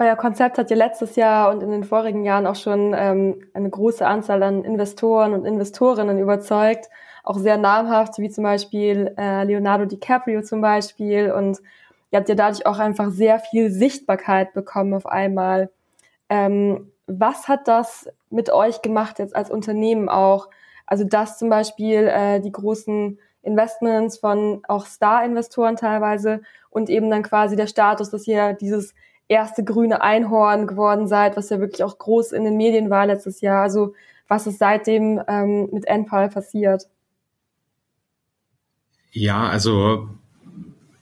Euer 0.00 0.14
Konzept 0.14 0.58
hat 0.58 0.70
ja 0.70 0.76
letztes 0.76 1.16
Jahr 1.16 1.50
und 1.50 1.60
in 1.60 1.72
den 1.72 1.82
vorigen 1.82 2.22
Jahren 2.22 2.46
auch 2.46 2.54
schon 2.54 2.94
ähm, 2.96 3.48
eine 3.52 3.68
große 3.68 4.06
Anzahl 4.06 4.44
an 4.44 4.62
Investoren 4.62 5.32
und 5.32 5.44
Investorinnen 5.44 6.20
überzeugt, 6.20 6.88
auch 7.24 7.36
sehr 7.36 7.56
namhaft, 7.56 8.18
wie 8.18 8.30
zum 8.30 8.44
Beispiel 8.44 9.12
äh, 9.18 9.42
Leonardo 9.42 9.86
DiCaprio 9.86 10.42
zum 10.42 10.60
Beispiel. 10.60 11.32
Und 11.32 11.58
ihr 12.12 12.20
habt 12.20 12.28
ja 12.28 12.36
dadurch 12.36 12.64
auch 12.64 12.78
einfach 12.78 13.10
sehr 13.10 13.40
viel 13.40 13.72
Sichtbarkeit 13.72 14.52
bekommen 14.52 14.94
auf 14.94 15.06
einmal. 15.06 15.68
Ähm, 16.28 16.92
was 17.08 17.48
hat 17.48 17.66
das 17.66 18.08
mit 18.30 18.50
euch 18.50 18.82
gemacht 18.82 19.18
jetzt 19.18 19.34
als 19.34 19.50
Unternehmen 19.50 20.08
auch? 20.08 20.48
Also 20.86 21.02
dass 21.02 21.38
zum 21.38 21.48
Beispiel 21.48 22.06
äh, 22.06 22.40
die 22.40 22.52
großen 22.52 23.18
Investments 23.42 24.18
von 24.18 24.62
auch 24.68 24.86
Star-Investoren 24.86 25.74
teilweise 25.74 26.42
und 26.70 26.88
eben 26.88 27.10
dann 27.10 27.24
quasi 27.24 27.56
der 27.56 27.66
Status, 27.66 28.10
dass 28.10 28.28
ihr 28.28 28.52
dieses 28.52 28.94
erste 29.28 29.62
grüne 29.62 30.02
Einhorn 30.02 30.66
geworden 30.66 31.06
seid, 31.06 31.36
was 31.36 31.50
ja 31.50 31.60
wirklich 31.60 31.84
auch 31.84 31.98
groß 31.98 32.32
in 32.32 32.44
den 32.44 32.56
Medien 32.56 32.90
war 32.90 33.06
letztes 33.06 33.40
Jahr. 33.40 33.62
Also 33.62 33.94
was 34.26 34.46
ist 34.46 34.58
seitdem 34.58 35.20
ähm, 35.28 35.68
mit 35.72 35.86
NPAL 35.86 36.28
passiert? 36.28 36.88
Ja, 39.10 39.48
also 39.48 40.08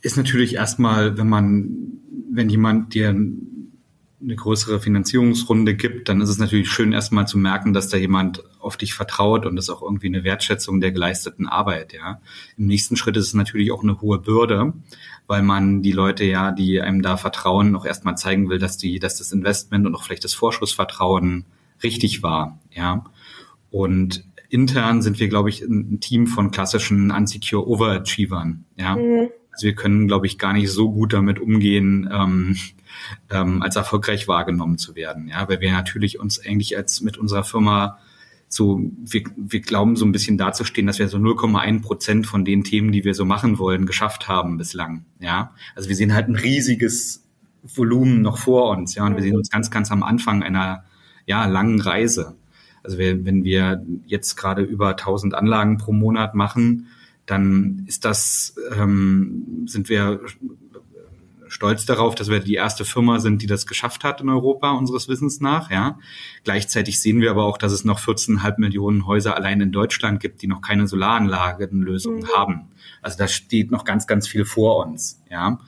ist 0.01 0.17
natürlich 0.17 0.55
erstmal, 0.55 1.19
wenn 1.19 1.29
man, 1.29 2.01
wenn 2.31 2.49
jemand 2.49 2.95
dir 2.95 3.09
eine 3.09 4.37
größere 4.37 4.81
Finanzierungsrunde 4.81 5.75
gibt, 5.75 6.09
dann 6.09 6.21
ist 6.21 6.31
es 6.31 6.39
natürlich 6.39 6.71
schön, 6.71 6.93
erstmal 6.93 7.29
zu 7.29 7.39
merken, 7.39 7.73
dass 7.73 7.89
da 7.89 7.97
jemand 7.97 8.43
auf 8.61 8.77
dich 8.77 8.95
vertraut 8.95 9.45
und 9.45 9.57
das 9.57 9.67
ist 9.67 9.71
auch 9.71 9.83
irgendwie 9.83 10.07
eine 10.07 10.25
Wertschätzung 10.25 10.81
der 10.81 10.93
geleisteten 10.93 11.47
Arbeit, 11.47 11.93
ja. 11.93 12.21
Im 12.57 12.67
nächsten 12.67 12.97
Schritt 12.97 13.17
ist 13.17 13.27
es 13.27 13.35
natürlich 13.35 13.71
auch 13.73 13.83
eine 13.83 14.01
hohe 14.01 14.19
Bürde, 14.19 14.73
weil 15.27 15.43
man 15.43 15.83
die 15.83 15.93
Leute 15.93 16.25
ja, 16.25 16.53
die 16.53 16.81
einem 16.81 17.03
da 17.03 17.17
vertrauen, 17.17 17.77
auch 17.77 17.85
erstmal 17.85 18.17
zeigen 18.17 18.49
will, 18.49 18.59
dass 18.59 18.77
die, 18.77 18.99
dass 18.99 19.19
das 19.19 19.33
Investment 19.33 19.87
und 19.87 19.95
auch 19.95 20.03
vielleicht 20.03 20.25
das 20.25 20.35
Vorschussvertrauen 20.35 21.45
richtig 21.83 22.23
war, 22.23 22.59
ja. 22.71 23.05
Und 23.71 24.25
intern 24.49 25.03
sind 25.03 25.19
wir, 25.19 25.29
glaube 25.29 25.51
ich, 25.51 25.63
ein 25.63 26.01
Team 26.01 26.27
von 26.27 26.51
klassischen 26.51 27.11
unsecure 27.11 27.67
Overachievern, 27.67 28.65
ja. 28.77 28.97
Mhm. 28.97 29.29
Also 29.51 29.69
wir 29.69 29.75
können, 29.75 30.07
glaube 30.07 30.27
ich, 30.27 30.39
gar 30.39 30.53
nicht 30.53 30.71
so 30.71 30.93
gut 30.93 31.15
damit 31.15 31.41
umgehen, 31.41 32.09
ähm, 32.13 32.57
ähm, 33.31 33.63
als 33.63 33.77
erfolgreich 33.77 34.29
wahrgenommen 34.29 34.77
zu 34.77 34.95
werden. 34.95 35.29
Ja, 35.29 35.49
weil 35.49 35.61
wir 35.61 35.73
natürlich 35.73 36.21
uns 36.21 36.39
eigentlich 36.45 36.77
als 36.77 37.01
mit 37.01 37.17
unserer 37.17 37.43
Firma 37.43 37.99
so, 38.49 38.81
wir, 39.05 39.23
wir 39.37 39.61
glauben 39.61 39.97
so 39.97 40.05
ein 40.05 40.13
bisschen 40.13 40.39
dazustehen, 40.39 40.87
dass 40.87 40.99
wir 40.99 41.09
so 41.09 41.19
0,1 41.19 41.83
Prozent 41.83 42.27
von 42.27 42.45
den 42.45 42.65
Themen, 42.65 42.93
die 42.93 43.05
wir 43.05 43.15
so 43.15 43.25
machen 43.25 43.59
wollen, 43.59 43.87
geschafft 43.87 44.29
haben 44.29 44.57
bislang. 44.57 45.05
Ja, 45.19 45.53
also 45.75 45.89
wir 45.89 45.97
sehen 45.97 46.15
halt 46.15 46.29
ein 46.29 46.37
riesiges 46.37 47.25
Volumen 47.63 48.23
noch 48.23 48.39
vor 48.39 48.71
uns. 48.71 48.95
Ja, 48.95 49.07
und 49.07 49.17
wir 49.17 49.23
sehen 49.23 49.37
uns 49.37 49.51
ganz, 49.51 49.71
ganz 49.71 49.91
am 49.91 50.03
Anfang 50.03 50.43
einer 50.43 50.85
ja 51.27 51.47
langen 51.47 51.81
Reise. 51.81 52.37
Also 52.83 52.99
wir, 52.99 53.25
wenn 53.25 53.43
wir 53.43 53.85
jetzt 54.07 54.37
gerade 54.37 54.63
über 54.63 54.91
1000 54.91 55.35
Anlagen 55.35 55.77
pro 55.77 55.93
Monat 55.93 56.35
machen, 56.35 56.87
dann 57.27 57.83
ist 57.87 58.05
das, 58.05 58.55
ähm, 58.79 59.65
sind 59.67 59.89
wir 59.89 60.21
stolz 61.49 61.87
darauf, 61.87 62.15
dass 62.15 62.29
wir 62.29 62.41
die 62.41 62.55
erste 62.55 62.85
Firma 62.85 63.19
sind, 63.19 63.43
die 63.43 63.47
das 63.47 63.67
geschafft 63.67 64.05
hat 64.05 64.21
in 64.21 64.29
Europa, 64.29 64.73
unseres 64.73 65.09
Wissens 65.09 65.41
nach. 65.41 65.71
Ja. 65.71 65.99
Gleichzeitig 66.45 67.01
sehen 67.01 67.21
wir 67.21 67.31
aber 67.31 67.45
auch, 67.45 67.59
dass 67.59 67.73
es 67.73 67.85
noch 67.85 68.01
14,5 68.01 68.55
Millionen 68.59 69.07
Häuser 69.07 69.37
allein 69.37 69.61
in 69.61 69.73
Deutschland 69.73 70.21
gibt, 70.21 70.43
die 70.43 70.47
noch 70.47 70.61
keine 70.61 70.87
Solaranlagenlösung 70.87 72.21
mhm. 72.21 72.29
haben. 72.37 72.69
Also 73.03 73.19
da 73.19 73.29
steht 73.29 73.71
noch 73.71 73.85
ganz, 73.85 74.07
ganz 74.07 74.29
viel 74.29 74.45
vor 74.45 74.85
uns. 74.87 75.23
Ja. 75.31 75.59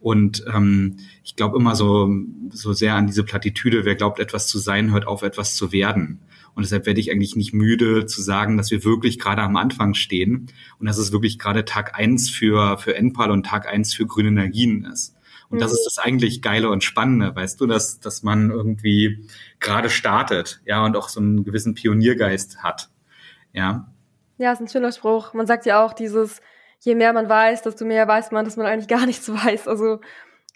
Und 0.00 0.44
ähm, 0.52 0.98
ich 1.24 1.34
glaube 1.34 1.58
immer 1.58 1.74
so, 1.74 2.08
so 2.50 2.72
sehr 2.72 2.94
an 2.94 3.06
diese 3.06 3.24
Plattitüde, 3.24 3.84
wer 3.84 3.96
glaubt, 3.96 4.20
etwas 4.20 4.46
zu 4.46 4.58
sein, 4.58 4.92
hört 4.92 5.06
auf, 5.06 5.22
etwas 5.22 5.54
zu 5.54 5.72
werden. 5.72 6.20
Und 6.54 6.62
deshalb 6.62 6.86
werde 6.86 7.00
ich 7.00 7.10
eigentlich 7.12 7.36
nicht 7.36 7.52
müde 7.52 8.06
zu 8.06 8.20
sagen, 8.20 8.56
dass 8.56 8.70
wir 8.70 8.84
wirklich 8.84 9.18
gerade 9.18 9.42
am 9.42 9.56
Anfang 9.56 9.94
stehen 9.94 10.48
und 10.78 10.86
dass 10.86 10.98
es 10.98 11.12
wirklich 11.12 11.38
gerade 11.38 11.64
Tag 11.64 11.96
eins 11.96 12.30
für, 12.30 12.78
für 12.78 12.96
Enpal 12.96 13.30
und 13.30 13.46
Tag 13.46 13.68
eins 13.68 13.94
für 13.94 14.06
grüne 14.06 14.28
Energien 14.28 14.84
ist. 14.84 15.14
Und 15.50 15.62
das 15.62 15.72
ist 15.72 15.84
das 15.86 15.98
eigentlich 15.98 16.42
Geile 16.42 16.68
und 16.68 16.84
Spannende, 16.84 17.34
weißt 17.34 17.60
du, 17.60 17.66
dass, 17.66 18.00
dass 18.00 18.22
man 18.22 18.50
irgendwie 18.50 19.26
gerade 19.60 19.88
startet, 19.88 20.60
ja, 20.66 20.84
und 20.84 20.96
auch 20.96 21.08
so 21.08 21.20
einen 21.20 21.42
gewissen 21.42 21.74
Pioniergeist 21.74 22.62
hat. 22.62 22.90
Ja. 23.52 23.90
Ja, 24.36 24.52
ist 24.52 24.60
ein 24.60 24.68
schöner 24.68 24.92
Spruch. 24.92 25.32
Man 25.32 25.46
sagt 25.46 25.64
ja 25.64 25.84
auch 25.84 25.94
dieses, 25.94 26.42
je 26.80 26.94
mehr 26.94 27.12
man 27.12 27.28
weiß, 27.28 27.62
desto 27.62 27.84
mehr 27.84 28.06
weiß 28.06 28.30
man, 28.30 28.44
dass 28.44 28.56
man 28.56 28.66
eigentlich 28.66 28.88
gar 28.88 29.06
nichts 29.06 29.28
weiß. 29.32 29.68
Also 29.68 30.00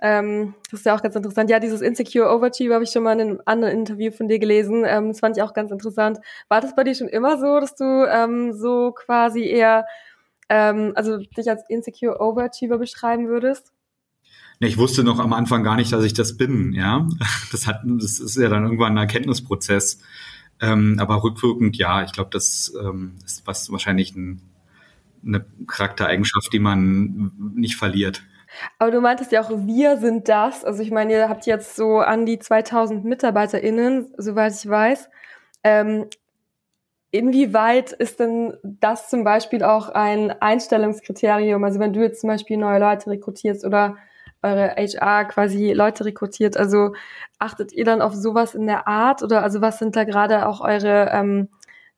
ähm, 0.00 0.54
das 0.70 0.80
ist 0.80 0.86
ja 0.86 0.96
auch 0.96 1.02
ganz 1.02 1.14
interessant. 1.14 1.48
Ja, 1.48 1.60
dieses 1.60 1.80
Insecure 1.80 2.34
Overachiever 2.34 2.74
habe 2.74 2.84
ich 2.84 2.90
schon 2.90 3.04
mal 3.04 3.12
in 3.12 3.20
einem 3.20 3.42
anderen 3.44 3.78
Interview 3.78 4.10
von 4.10 4.28
dir 4.28 4.40
gelesen. 4.40 4.84
Ähm, 4.84 5.08
das 5.08 5.20
fand 5.20 5.36
ich 5.36 5.42
auch 5.42 5.54
ganz 5.54 5.70
interessant. 5.70 6.18
War 6.48 6.60
das 6.60 6.74
bei 6.74 6.84
dir 6.84 6.94
schon 6.94 7.08
immer 7.08 7.38
so, 7.38 7.60
dass 7.60 7.76
du 7.76 8.04
ähm, 8.10 8.52
so 8.52 8.92
quasi 8.92 9.44
eher, 9.44 9.86
ähm, 10.48 10.92
also 10.96 11.18
dich 11.18 11.48
als 11.48 11.62
Insecure 11.68 12.20
Overachiever 12.20 12.78
beschreiben 12.78 13.28
würdest? 13.28 13.72
Ich 14.64 14.78
wusste 14.78 15.02
noch 15.02 15.18
am 15.18 15.32
Anfang 15.32 15.64
gar 15.64 15.74
nicht, 15.74 15.92
dass 15.92 16.04
ich 16.04 16.14
das 16.14 16.36
bin. 16.36 16.72
Ja, 16.72 17.06
das 17.52 17.66
hat, 17.66 17.80
das 17.84 18.20
ist 18.20 18.36
ja 18.36 18.48
dann 18.48 18.62
irgendwann 18.62 18.92
ein 18.92 18.98
Erkenntnisprozess. 18.98 20.00
Ähm, 20.60 20.98
aber 21.00 21.24
rückwirkend, 21.24 21.76
ja, 21.76 22.04
ich 22.04 22.12
glaube, 22.12 22.30
das 22.30 22.72
ähm, 22.80 23.16
ist 23.24 23.44
was 23.46 23.72
wahrscheinlich 23.72 24.14
ein, 24.14 24.40
eine 25.26 25.44
Charaktereigenschaft, 25.66 26.52
die 26.52 26.60
man 26.60 27.32
nicht 27.56 27.74
verliert. 27.74 28.22
Aber 28.78 28.92
du 28.92 29.00
meintest 29.00 29.32
ja 29.32 29.40
auch, 29.42 29.50
wir 29.50 29.96
sind 29.96 30.28
das. 30.28 30.64
Also 30.64 30.82
ich 30.82 30.92
meine, 30.92 31.12
ihr 31.12 31.28
habt 31.28 31.46
jetzt 31.46 31.74
so 31.74 31.98
an 31.98 32.24
die 32.24 32.38
2000 32.38 33.04
MitarbeiterInnen, 33.04 34.14
soweit 34.16 34.54
ich 34.54 34.68
weiß. 34.68 35.08
Ähm, 35.64 36.06
inwieweit 37.10 37.90
ist 37.92 38.20
denn 38.20 38.54
das 38.62 39.08
zum 39.10 39.24
Beispiel 39.24 39.64
auch 39.64 39.88
ein 39.88 40.30
Einstellungskriterium? 40.30 41.64
Also 41.64 41.80
wenn 41.80 41.92
du 41.92 42.00
jetzt 42.00 42.20
zum 42.20 42.28
Beispiel 42.28 42.58
neue 42.58 42.78
Leute 42.78 43.10
rekrutierst 43.10 43.64
oder 43.64 43.96
eure 44.42 44.74
HR 44.76 45.24
quasi 45.26 45.72
Leute 45.72 46.04
rekrutiert. 46.04 46.56
Also 46.56 46.94
achtet 47.38 47.72
ihr 47.72 47.84
dann 47.84 48.02
auf 48.02 48.14
sowas 48.14 48.54
in 48.54 48.66
der 48.66 48.88
Art 48.88 49.22
oder 49.22 49.42
also 49.42 49.60
was 49.60 49.78
sind 49.78 49.96
da 49.96 50.04
gerade 50.04 50.46
auch 50.46 50.60
eure 50.60 51.10
ähm, 51.12 51.48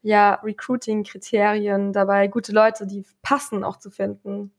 ja, 0.02 0.34
Recruiting-Kriterien 0.42 1.92
dabei, 1.92 2.28
gute 2.28 2.52
Leute, 2.52 2.86
die 2.86 3.04
passen, 3.22 3.64
auch 3.64 3.78
zu 3.78 3.90
finden? 3.90 4.52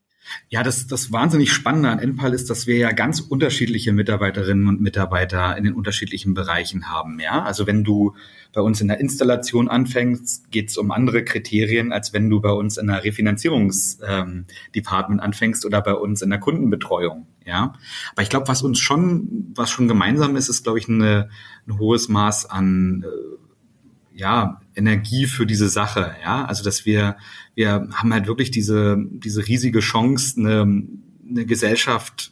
Ja, 0.49 0.63
das, 0.63 0.87
das 0.87 1.11
wahnsinnig 1.11 1.51
Spannende 1.51 1.89
an 1.89 1.99
Enpal 1.99 2.33
ist, 2.33 2.49
dass 2.49 2.67
wir 2.67 2.77
ja 2.77 2.91
ganz 2.91 3.19
unterschiedliche 3.19 3.93
Mitarbeiterinnen 3.93 4.67
und 4.67 4.81
Mitarbeiter 4.81 5.57
in 5.57 5.63
den 5.63 5.73
unterschiedlichen 5.73 6.33
Bereichen 6.33 6.89
haben. 6.89 7.19
Ja, 7.19 7.43
also 7.43 7.67
wenn 7.67 7.83
du 7.83 8.15
bei 8.53 8.61
uns 8.61 8.81
in 8.81 8.87
der 8.87 8.99
Installation 8.99 9.67
anfängst, 9.67 10.51
geht 10.51 10.69
es 10.69 10.77
um 10.77 10.91
andere 10.91 11.23
Kriterien, 11.23 11.91
als 11.91 12.13
wenn 12.13 12.29
du 12.29 12.41
bei 12.41 12.51
uns 12.51 12.77
in 12.77 12.87
der 12.87 13.03
Refinanzierungsdepartment 13.03 15.21
ähm, 15.21 15.25
anfängst 15.25 15.65
oder 15.65 15.81
bei 15.81 15.93
uns 15.93 16.21
in 16.21 16.29
der 16.29 16.39
Kundenbetreuung. 16.39 17.27
Ja, 17.45 17.73
aber 18.13 18.23
ich 18.23 18.29
glaube, 18.29 18.47
was 18.47 18.63
uns 18.63 18.79
schon, 18.79 19.51
was 19.55 19.69
schon 19.69 19.87
gemeinsam 19.87 20.35
ist, 20.35 20.49
ist, 20.49 20.63
glaube 20.63 20.79
ich, 20.79 20.89
eine, 20.89 21.29
ein 21.67 21.77
hohes 21.77 22.09
Maß 22.09 22.49
an 22.49 23.05
äh, 23.05 23.35
ja, 24.15 24.61
Energie 24.75 25.25
für 25.25 25.45
diese 25.45 25.69
Sache, 25.69 26.15
ja. 26.23 26.45
Also 26.45 26.63
dass 26.63 26.85
wir, 26.85 27.17
wir 27.53 27.87
haben 27.93 28.13
halt 28.13 28.27
wirklich 28.27 28.49
diese, 28.49 28.97
diese 28.97 29.45
riesige 29.47 29.81
Chance, 29.81 30.39
eine, 30.39 30.61
eine 31.29 31.45
Gesellschaft 31.45 32.31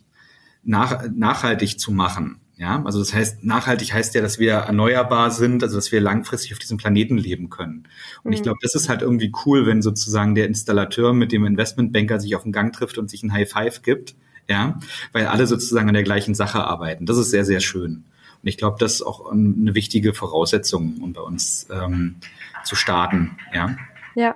nach, 0.64 1.04
nachhaltig 1.14 1.80
zu 1.80 1.92
machen. 1.92 2.40
Ja, 2.56 2.84
also 2.86 3.00
das 3.00 3.14
heißt, 3.14 3.44
nachhaltig 3.44 3.94
heißt 3.94 4.14
ja, 4.16 4.22
dass 4.22 4.38
wir 4.40 4.54
erneuerbar 4.54 5.32
sind, 5.32 5.64
also 5.64 5.76
dass 5.76 5.92
wir 5.92 6.00
langfristig 6.00 6.54
auf 6.54 6.60
diesem 6.60 6.78
Planeten 6.78 7.18
leben 7.18 7.50
können. 7.50 7.88
Und 8.24 8.30
mhm. 8.30 8.34
ich 8.34 8.44
glaube, 8.44 8.60
das 8.62 8.76
ist 8.76 8.90
halt 8.90 9.02
irgendwie 9.02 9.34
cool, 9.46 9.66
wenn 9.66 9.82
sozusagen 9.82 10.36
der 10.36 10.46
Installateur 10.46 11.14
mit 11.14 11.32
dem 11.32 11.46
Investmentbanker 11.46 12.20
sich 12.20 12.36
auf 12.36 12.44
den 12.44 12.52
Gang 12.52 12.72
trifft 12.72 12.98
und 12.98 13.10
sich 13.10 13.24
ein 13.24 13.34
High 13.34 13.50
Five 13.50 13.82
gibt, 13.82 14.16
ja, 14.48 14.80
weil 15.12 15.26
alle 15.26 15.48
sozusagen 15.48 15.88
an 15.88 15.96
der 15.96 16.04
gleichen 16.04 16.36
Sache 16.36 16.64
arbeiten. 16.64 17.06
Das 17.06 17.18
ist 17.18 17.32
sehr, 17.32 17.44
sehr 17.44 17.60
schön. 17.60 18.06
Und 18.44 18.50
ich 18.50 18.58
glaube, 18.58 18.76
das 18.78 18.96
ist 18.96 19.02
auch 19.04 19.32
eine 19.32 19.74
wichtige 19.74 20.14
Voraussetzung, 20.14 20.98
um 21.02 21.14
bei 21.14 21.22
uns 21.22 21.66
ähm, 21.72 22.18
zu 22.66 22.76
starten. 22.76 23.38
Ja. 23.54 23.76
Ja. 24.16 24.36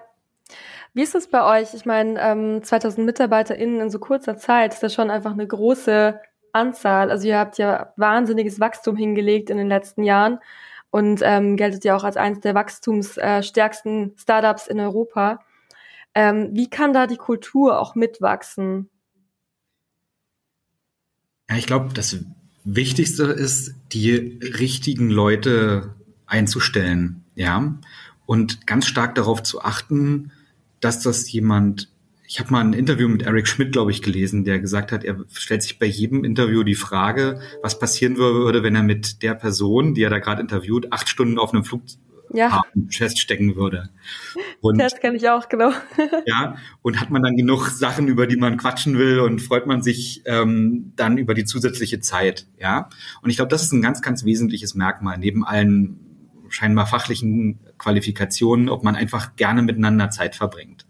Wie 0.93 1.03
ist 1.03 1.13
es 1.13 1.29
bei 1.29 1.61
euch? 1.61 1.73
Ich 1.73 1.85
meine, 1.85 2.17
ähm, 2.21 2.63
2000 2.63 3.05
MitarbeiterInnen 3.05 3.81
in 3.81 3.89
so 3.89 3.99
kurzer 3.99 4.37
Zeit 4.37 4.73
ist 4.73 4.81
das 4.81 4.93
schon 4.93 5.11
einfach 5.11 5.33
eine 5.33 5.45
große 5.45 6.21
Anzahl. 6.53 7.11
Also 7.11 7.27
ihr 7.27 7.37
habt 7.37 7.57
ja 7.57 7.91
wahnsinniges 7.97 8.61
Wachstum 8.61 8.95
hingelegt 8.95 9.49
in 9.49 9.57
den 9.57 9.67
letzten 9.67 10.05
Jahren 10.05 10.39
und 10.89 11.19
ähm, 11.21 11.57
geltet 11.57 11.83
ja 11.83 11.97
auch 11.97 12.05
als 12.05 12.15
eines 12.15 12.39
der 12.39 12.55
wachstumsstärksten 12.55 14.13
äh, 14.13 14.17
Startups 14.17 14.67
in 14.67 14.79
Europa. 14.79 15.39
Ähm, 16.15 16.49
wie 16.53 16.69
kann 16.69 16.93
da 16.93 17.07
die 17.07 17.17
Kultur 17.17 17.77
auch 17.77 17.93
mitwachsen? 17.93 18.89
Ja, 21.49 21.57
ich 21.57 21.67
glaube, 21.67 21.93
das 21.93 22.17
Wichtigste 22.75 23.23
ist, 23.23 23.75
die 23.93 24.39
richtigen 24.41 25.09
Leute 25.09 25.95
einzustellen, 26.25 27.23
ja, 27.35 27.79
und 28.25 28.67
ganz 28.67 28.87
stark 28.87 29.15
darauf 29.15 29.41
zu 29.41 29.61
achten, 29.61 30.31
dass 30.81 31.01
das 31.01 31.31
jemand 31.31 31.89
ich 32.29 32.41
habe 32.41 32.51
mal 32.51 32.59
ein 32.59 32.73
Interview 32.73 33.07
mit 33.07 33.21
Eric 33.21 33.47
Schmidt, 33.47 33.71
glaube 33.71 33.91
ich, 33.91 34.01
gelesen, 34.01 34.43
der 34.43 34.59
gesagt 34.59 34.91
hat, 34.91 35.05
er 35.05 35.23
stellt 35.31 35.63
sich 35.63 35.79
bei 35.79 35.85
jedem 35.85 36.25
Interview 36.25 36.63
die 36.63 36.75
Frage, 36.75 37.39
was 37.61 37.79
passieren 37.79 38.17
würde, 38.17 38.63
wenn 38.63 38.75
er 38.75 38.83
mit 38.83 39.23
der 39.23 39.33
Person, 39.33 39.93
die 39.93 40.03
er 40.03 40.09
da 40.09 40.19
gerade 40.19 40.41
interviewt, 40.41 40.91
acht 40.91 41.07
Stunden 41.07 41.39
auf 41.39 41.53
einem 41.53 41.63
Flughafen 41.63 42.06
ja. 42.33 42.63
feststecken 42.89 43.55
würde. 43.55 43.89
Und, 44.61 44.79
das 44.79 44.99
kenne 44.99 45.17
ich 45.17 45.29
auch, 45.29 45.49
genau. 45.49 45.71
ja, 46.25 46.57
und 46.81 46.99
hat 46.99 47.09
man 47.09 47.21
dann 47.21 47.35
genug 47.35 47.67
Sachen, 47.67 48.07
über 48.07 48.27
die 48.27 48.37
man 48.37 48.57
quatschen 48.57 48.97
will 48.97 49.19
und 49.19 49.41
freut 49.41 49.67
man 49.67 49.81
sich 49.81 50.23
ähm, 50.25 50.93
dann 50.95 51.17
über 51.17 51.33
die 51.33 51.45
zusätzliche 51.45 51.99
Zeit, 51.99 52.47
ja. 52.59 52.89
Und 53.21 53.29
ich 53.29 53.35
glaube, 53.37 53.49
das 53.49 53.63
ist 53.63 53.71
ein 53.71 53.81
ganz, 53.81 54.01
ganz 54.01 54.25
wesentliches 54.25 54.75
Merkmal, 54.75 55.17
neben 55.17 55.45
allen 55.45 55.99
scheinbar 56.49 56.87
fachlichen 56.87 57.59
Qualifikationen, 57.77 58.69
ob 58.69 58.83
man 58.83 58.95
einfach 58.95 59.35
gerne 59.35 59.61
miteinander 59.61 60.09
Zeit 60.09 60.35
verbringt. 60.35 60.86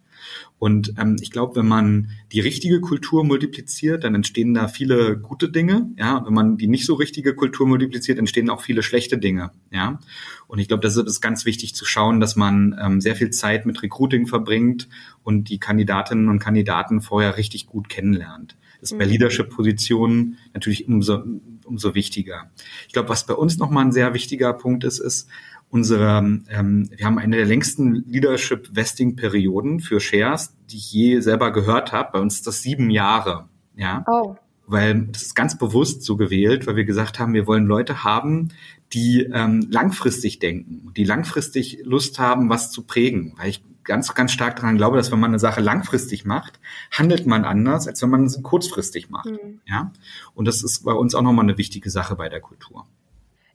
Und 0.60 0.94
ähm, 0.98 1.18
ich 1.22 1.30
glaube, 1.30 1.56
wenn 1.56 1.68
man 1.68 2.10
die 2.32 2.40
richtige 2.40 2.82
Kultur 2.82 3.24
multipliziert, 3.24 4.04
dann 4.04 4.16
entstehen 4.16 4.54
da 4.54 4.68
viele 4.68 5.18
gute 5.18 5.50
Dinge. 5.50 5.92
Ja, 5.98 6.26
wenn 6.26 6.34
man 6.34 6.58
die 6.58 6.68
nicht 6.68 6.86
so 6.86 6.96
richtige 6.96 7.36
Kultur 7.36 7.68
multipliziert, 7.68 8.18
entstehen 8.18 8.50
auch 8.50 8.62
viele 8.62 8.82
schlechte 8.82 9.20
Dinge. 9.20 9.52
Ja, 9.72 10.00
und 10.48 10.60
ich 10.60 10.68
glaube, 10.68 10.82
das 10.82 10.98
ist 10.98 11.22
ganz 11.22 11.46
wichtig 11.46 11.76
zu 11.76 11.86
schauen, 11.86 12.20
dass 12.20 12.36
man 12.36 12.76
ähm, 12.82 13.02
sehr 13.02 13.16
viel 13.16 13.30
Zeit 13.30 13.66
mit 13.66 13.84
Recruiting 13.84 14.26
verbringt 14.26 14.90
und 15.24 15.50
die 15.50 15.60
Kandidatinnen 15.60 16.30
und 16.30 16.40
Kandidaten 16.40 17.02
vorher 17.02 17.38
richtig 17.38 17.68
gut 17.68 17.88
kennenlernt. 17.88 18.58
Das 18.80 18.92
ist 18.92 18.98
bei 18.98 19.06
mhm. 19.06 19.12
Leadership-Positionen 19.12 20.38
natürlich 20.54 20.88
umso, 20.88 21.24
umso 21.66 21.96
wichtiger. 21.96 22.50
Ich 22.88 22.94
glaube, 22.94 23.10
was 23.10 23.26
bei 23.26 23.34
uns 23.34 23.58
nochmal 23.58 23.86
ein 23.86 23.92
sehr 23.92 24.14
wichtiger 24.14 24.54
Punkt 24.54 24.84
ist, 24.84 25.00
ist, 25.00 25.28
unsere, 25.70 26.20
ähm, 26.50 26.90
wir 26.96 27.06
haben 27.06 27.20
eine 27.20 27.38
der 27.38 27.46
längsten 27.46 28.06
Leadership-Vesting-Perioden 28.08 29.80
für 29.80 30.00
Shares, 30.00 30.56
die 30.70 30.78
ich 30.78 30.92
je 30.92 31.20
selber 31.20 31.52
gehört 31.52 31.92
habe. 31.92 32.12
Bei 32.14 32.20
uns 32.20 32.36
ist 32.36 32.48
das 32.48 32.62
sieben 32.62 32.90
Jahre. 32.90 33.50
Ja. 33.76 34.04
Oh. 34.08 34.36
Weil 34.66 35.08
das 35.12 35.24
ist 35.24 35.36
ganz 35.36 35.58
bewusst 35.58 36.04
so 36.04 36.18
gewählt, 36.18 36.68
weil 36.68 36.76
wir 36.76 36.86
gesagt 36.86 37.20
haben, 37.20 37.34
wir 37.34 37.48
wollen 37.48 37.66
Leute 37.66 38.04
haben, 38.04 38.50
die 38.94 39.24
ähm, 39.34 39.68
langfristig 39.70 40.40
denken, 40.40 40.94
die 40.96 41.04
langfristig 41.04 41.80
Lust 41.84 42.20
haben, 42.20 42.50
was 42.50 42.72
zu 42.72 42.84
prägen. 42.84 43.34
Weil 43.38 43.50
ich 43.50 43.64
ganz, 43.84 44.14
ganz 44.14 44.34
stark 44.34 44.58
daran 44.58 44.78
glaube, 44.78 44.98
dass 44.98 45.12
wenn 45.12 45.20
man 45.20 45.32
eine 45.32 45.40
Sache 45.40 45.62
langfristig 45.62 46.26
macht, 46.26 46.60
handelt 46.92 47.26
man 47.26 47.46
anders, 47.46 47.88
als 47.88 48.02
wenn 48.02 48.10
man 48.10 48.28
sie 48.28 48.42
kurzfristig 48.42 49.10
macht. 49.10 49.28
Mhm. 49.28 49.62
Ja. 49.66 49.92
Und 50.34 50.46
das 50.46 50.64
ist 50.64 50.84
bei 50.84 50.94
uns 50.94 51.16
auch 51.16 51.22
nochmal 51.22 51.46
eine 51.46 51.58
wichtige 51.58 51.90
Sache 51.90 52.16
bei 52.16 52.28
der 52.28 52.42
Kultur 52.42 52.86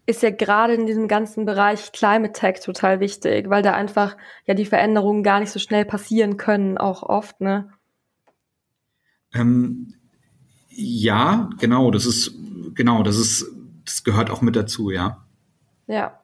ist 0.07 0.23
ja 0.23 0.31
gerade 0.31 0.75
in 0.75 0.87
diesem 0.87 1.07
ganzen 1.07 1.45
Bereich 1.45 1.93
Climate 1.93 2.33
Tech 2.33 2.61
total 2.61 3.01
wichtig, 3.01 3.49
weil 3.49 3.63
da 3.63 3.73
einfach 3.73 4.17
ja 4.47 4.55
die 4.55 4.67
Veränderungen 4.67 5.23
gar 5.23 5.41
nicht 5.41 5.53
so 5.53 5.59
schnell 5.59 5.85
passieren 5.85 6.37
können, 6.37 6.77
auch 6.79 7.03
oft, 7.03 7.41
ne? 7.41 7.71
Ähm, 9.35 9.95
ja, 10.69 11.49
genau, 11.59 11.91
das 11.91 12.07
ist, 12.07 12.35
genau, 12.75 13.03
das 13.03 13.17
ist, 13.17 13.47
das 13.85 14.05
gehört 14.05 14.31
auch 14.31 14.43
mit 14.43 14.57
dazu, 14.57 14.91
ja. 14.91 15.25
Ja. 15.87 16.19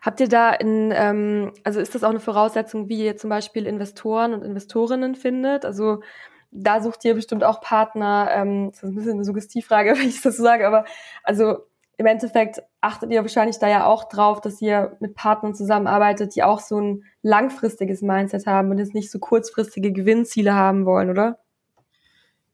Habt 0.00 0.20
ihr 0.20 0.28
da 0.28 0.52
in, 0.52 0.92
ähm, 0.94 1.52
also 1.64 1.80
ist 1.80 1.94
das 1.94 2.04
auch 2.04 2.10
eine 2.10 2.20
Voraussetzung, 2.20 2.88
wie 2.88 3.04
ihr 3.04 3.16
zum 3.16 3.30
Beispiel 3.30 3.66
Investoren 3.66 4.32
und 4.32 4.44
Investorinnen 4.44 5.16
findet? 5.16 5.64
Also 5.64 6.02
da 6.50 6.80
sucht 6.80 7.04
ihr 7.04 7.14
bestimmt 7.14 7.44
auch 7.44 7.60
Partner, 7.60 8.30
ähm, 8.32 8.70
das 8.70 8.82
ist 8.82 8.90
ein 8.90 8.94
bisschen 8.94 9.12
eine 9.14 9.24
Suggestivfrage, 9.24 9.90
wenn 9.98 10.08
ich 10.08 10.22
das 10.22 10.36
so 10.36 10.42
sage, 10.42 10.66
aber 10.66 10.84
also 11.24 11.58
im 11.96 12.06
Endeffekt 12.06 12.62
achtet 12.80 13.10
ihr 13.10 13.22
wahrscheinlich 13.22 13.58
da 13.58 13.68
ja 13.68 13.86
auch 13.86 14.08
drauf, 14.08 14.40
dass 14.40 14.60
ihr 14.60 14.96
mit 15.00 15.14
Partnern 15.14 15.54
zusammenarbeitet, 15.54 16.36
die 16.36 16.42
auch 16.42 16.60
so 16.60 16.80
ein 16.80 17.04
langfristiges 17.22 18.02
Mindset 18.02 18.46
haben 18.46 18.70
und 18.70 18.78
jetzt 18.78 18.94
nicht 18.94 19.10
so 19.10 19.18
kurzfristige 19.18 19.92
Gewinnziele 19.92 20.54
haben 20.54 20.86
wollen, 20.86 21.10
oder? 21.10 21.38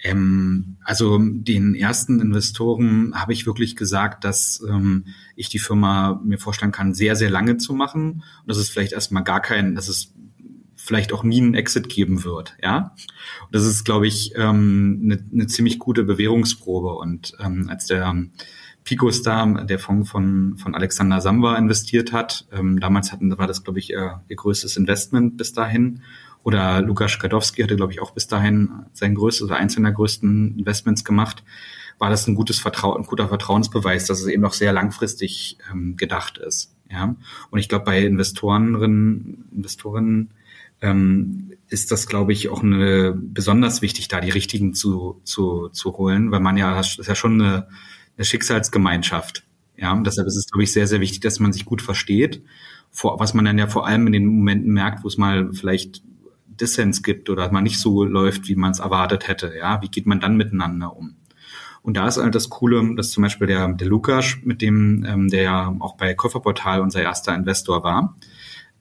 Ähm, 0.02 0.76
also 0.84 1.18
den 1.18 1.74
ersten 1.74 2.20
Investoren 2.20 3.14
habe 3.14 3.32
ich 3.32 3.46
wirklich 3.46 3.76
gesagt, 3.76 4.24
dass 4.24 4.62
ähm, 4.68 5.06
ich 5.36 5.48
die 5.48 5.58
Firma 5.58 6.20
mir 6.24 6.38
vorstellen 6.38 6.72
kann, 6.72 6.94
sehr, 6.94 7.16
sehr 7.16 7.30
lange 7.30 7.58
zu 7.58 7.74
machen. 7.74 8.22
Und 8.40 8.46
das 8.46 8.58
ist 8.58 8.70
vielleicht 8.70 8.92
erstmal 8.92 9.24
gar 9.24 9.40
kein, 9.40 9.74
dass 9.74 9.88
es 9.88 10.12
vielleicht 10.74 11.12
auch 11.12 11.22
nie 11.22 11.40
einen 11.40 11.54
Exit 11.54 11.88
geben 11.88 12.24
wird, 12.24 12.56
ja. 12.62 12.94
Und 13.46 13.54
das 13.54 13.64
ist, 13.64 13.84
glaube 13.84 14.06
ich, 14.06 14.32
ähm, 14.36 15.00
eine, 15.04 15.24
eine 15.32 15.46
ziemlich 15.46 15.78
gute 15.78 16.04
Bewährungsprobe. 16.04 16.94
Und 16.94 17.34
ähm, 17.42 17.68
als 17.70 17.86
der 17.86 18.14
Picostar, 18.84 19.64
der 19.64 19.78
Fonds 19.78 20.10
von, 20.10 20.56
von 20.58 20.74
Alexander 20.74 21.20
Samba 21.20 21.56
investiert 21.56 22.12
hat. 22.12 22.46
Ähm, 22.52 22.80
damals 22.80 23.12
hatten, 23.12 23.36
war 23.38 23.46
das, 23.46 23.64
glaube 23.64 23.78
ich, 23.78 23.90
ihr, 23.90 24.22
ihr 24.28 24.36
größtes 24.36 24.76
Investment 24.76 25.36
bis 25.36 25.52
dahin. 25.52 26.02
Oder 26.42 26.82
Lukas 26.82 27.12
Skadowski 27.12 27.62
hatte, 27.62 27.76
glaube 27.76 27.92
ich, 27.92 28.02
auch 28.02 28.10
bis 28.10 28.26
dahin 28.26 28.70
sein 28.92 29.14
größtes 29.14 29.46
oder 29.46 29.56
eins 29.56 29.74
seiner 29.74 29.92
größten 29.92 30.58
Investments 30.58 31.02
gemacht. 31.02 31.42
War 31.98 32.10
das 32.10 32.26
ein 32.26 32.34
gutes 32.34 32.58
Vertrauen, 32.58 32.98
ein 33.02 33.06
guter 33.06 33.28
Vertrauensbeweis, 33.28 34.06
dass 34.06 34.20
es 34.20 34.26
eben 34.26 34.42
noch 34.42 34.52
sehr 34.52 34.72
langfristig 34.74 35.56
ähm, 35.72 35.96
gedacht 35.96 36.36
ist. 36.36 36.74
Ja. 36.90 37.16
Und 37.50 37.58
ich 37.58 37.70
glaube, 37.70 37.86
bei 37.86 38.04
Investoren, 38.04 39.46
Investoren 39.52 40.30
ähm, 40.82 41.52
ist 41.68 41.90
das, 41.90 42.06
glaube 42.06 42.34
ich, 42.34 42.50
auch 42.50 42.62
eine 42.62 43.14
besonders 43.16 43.80
wichtig, 43.80 44.08
da 44.08 44.20
die 44.20 44.30
richtigen 44.30 44.74
zu, 44.74 45.22
zu, 45.24 45.70
zu 45.70 45.96
holen, 45.96 46.30
weil 46.30 46.40
man 46.40 46.58
ja, 46.58 46.74
das 46.74 46.98
ist 46.98 47.06
ja 47.06 47.14
schon 47.14 47.40
eine 47.40 47.68
eine 48.16 48.24
Schicksalsgemeinschaft. 48.24 49.44
Ja, 49.76 49.92
und 49.92 50.04
deshalb 50.04 50.26
ist 50.28 50.36
es, 50.36 50.46
glaube 50.46 50.62
ich, 50.62 50.72
sehr, 50.72 50.86
sehr 50.86 51.00
wichtig, 51.00 51.20
dass 51.20 51.40
man 51.40 51.52
sich 51.52 51.64
gut 51.64 51.82
versteht. 51.82 52.42
Vor, 52.90 53.18
was 53.18 53.34
man 53.34 53.44
dann 53.44 53.58
ja 53.58 53.66
vor 53.66 53.86
allem 53.86 54.06
in 54.06 54.12
den 54.12 54.26
Momenten 54.26 54.72
merkt, 54.72 55.02
wo 55.02 55.08
es 55.08 55.18
mal 55.18 55.52
vielleicht 55.52 56.02
Dissens 56.46 57.02
gibt 57.02 57.28
oder 57.28 57.50
mal 57.50 57.60
nicht 57.60 57.78
so 57.78 58.04
läuft, 58.04 58.48
wie 58.48 58.54
man 58.54 58.70
es 58.70 58.78
erwartet 58.78 59.26
hätte. 59.26 59.52
Ja, 59.58 59.82
wie 59.82 59.88
geht 59.88 60.06
man 60.06 60.20
dann 60.20 60.36
miteinander 60.36 60.96
um? 60.96 61.16
Und 61.82 61.96
da 61.96 62.06
ist 62.06 62.16
halt 62.16 62.34
das 62.34 62.48
Coole, 62.48 62.94
dass 62.94 63.10
zum 63.10 63.22
Beispiel 63.22 63.46
der, 63.46 63.68
der 63.74 63.88
Lukas, 63.88 64.36
mit 64.42 64.62
dem, 64.62 65.04
ähm, 65.06 65.28
der 65.28 65.42
ja 65.42 65.76
auch 65.80 65.96
bei 65.96 66.14
Kofferportal 66.14 66.80
unser 66.80 67.02
erster 67.02 67.34
Investor 67.34 67.82
war, 67.82 68.16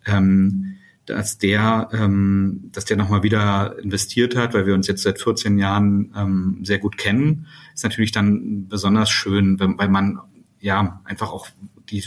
ähm, 0.06 0.78
dass 1.06 1.38
der, 1.38 1.90
ähm, 1.92 2.70
dass 2.72 2.86
der 2.86 2.98
nochmal 2.98 3.24
wieder 3.24 3.78
investiert 3.80 4.36
hat, 4.36 4.54
weil 4.54 4.66
wir 4.66 4.74
uns 4.74 4.88
jetzt 4.88 5.04
seit 5.04 5.20
14 5.20 5.58
Jahren 5.58 6.14
ähm, 6.18 6.60
sehr 6.64 6.80
gut 6.80 6.98
kennen, 6.98 7.48
ist 7.74 7.84
natürlich 7.84 8.12
dann 8.12 8.68
besonders 8.68 9.10
schön, 9.10 9.60
weil 9.60 9.90
man 9.90 10.20
ja 10.60 11.02
einfach 11.04 11.32
auch 11.32 11.48
die 11.90 12.04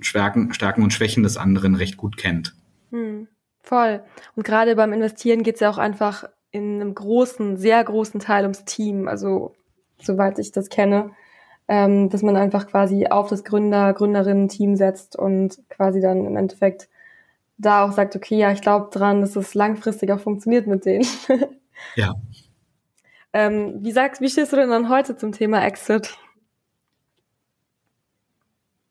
Stärken, 0.00 0.54
Stärken 0.54 0.82
und 0.82 0.92
Schwächen 0.92 1.22
des 1.22 1.36
anderen 1.36 1.74
recht 1.74 1.96
gut 1.96 2.16
kennt. 2.16 2.54
Hm, 2.90 3.26
voll. 3.62 4.02
Und 4.36 4.44
gerade 4.44 4.76
beim 4.76 4.92
Investieren 4.92 5.42
geht 5.42 5.56
es 5.56 5.60
ja 5.60 5.70
auch 5.70 5.78
einfach 5.78 6.24
in 6.52 6.80
einem 6.80 6.94
großen, 6.94 7.56
sehr 7.56 7.82
großen 7.82 8.20
Teil 8.20 8.44
ums 8.44 8.64
Team. 8.64 9.08
Also 9.08 9.54
soweit 10.00 10.38
ich 10.38 10.52
das 10.52 10.68
kenne, 10.68 11.10
ähm, 11.68 12.08
dass 12.10 12.22
man 12.22 12.36
einfach 12.36 12.68
quasi 12.68 13.06
auf 13.08 13.28
das 13.28 13.44
Gründer, 13.44 13.92
Gründerinnen-Team 13.92 14.76
setzt 14.76 15.16
und 15.16 15.58
quasi 15.68 16.00
dann 16.00 16.24
im 16.24 16.36
Endeffekt 16.36 16.88
da 17.58 17.84
auch 17.84 17.92
sagt, 17.92 18.16
okay, 18.16 18.38
ja, 18.38 18.52
ich 18.52 18.60
glaube 18.60 18.90
dran, 18.92 19.20
dass 19.20 19.36
es 19.36 19.54
langfristiger 19.54 20.18
funktioniert 20.18 20.66
mit 20.66 20.84
denen. 20.84 21.06
ja. 21.94 22.14
Ähm, 23.32 23.80
wie 23.82 23.92
sagst, 23.92 24.22
wie 24.22 24.30
stehst 24.30 24.52
du 24.52 24.56
denn 24.56 24.70
dann 24.70 24.88
heute 24.88 25.14
zum 25.14 25.30
Thema 25.32 25.62
Exit? 25.66 26.16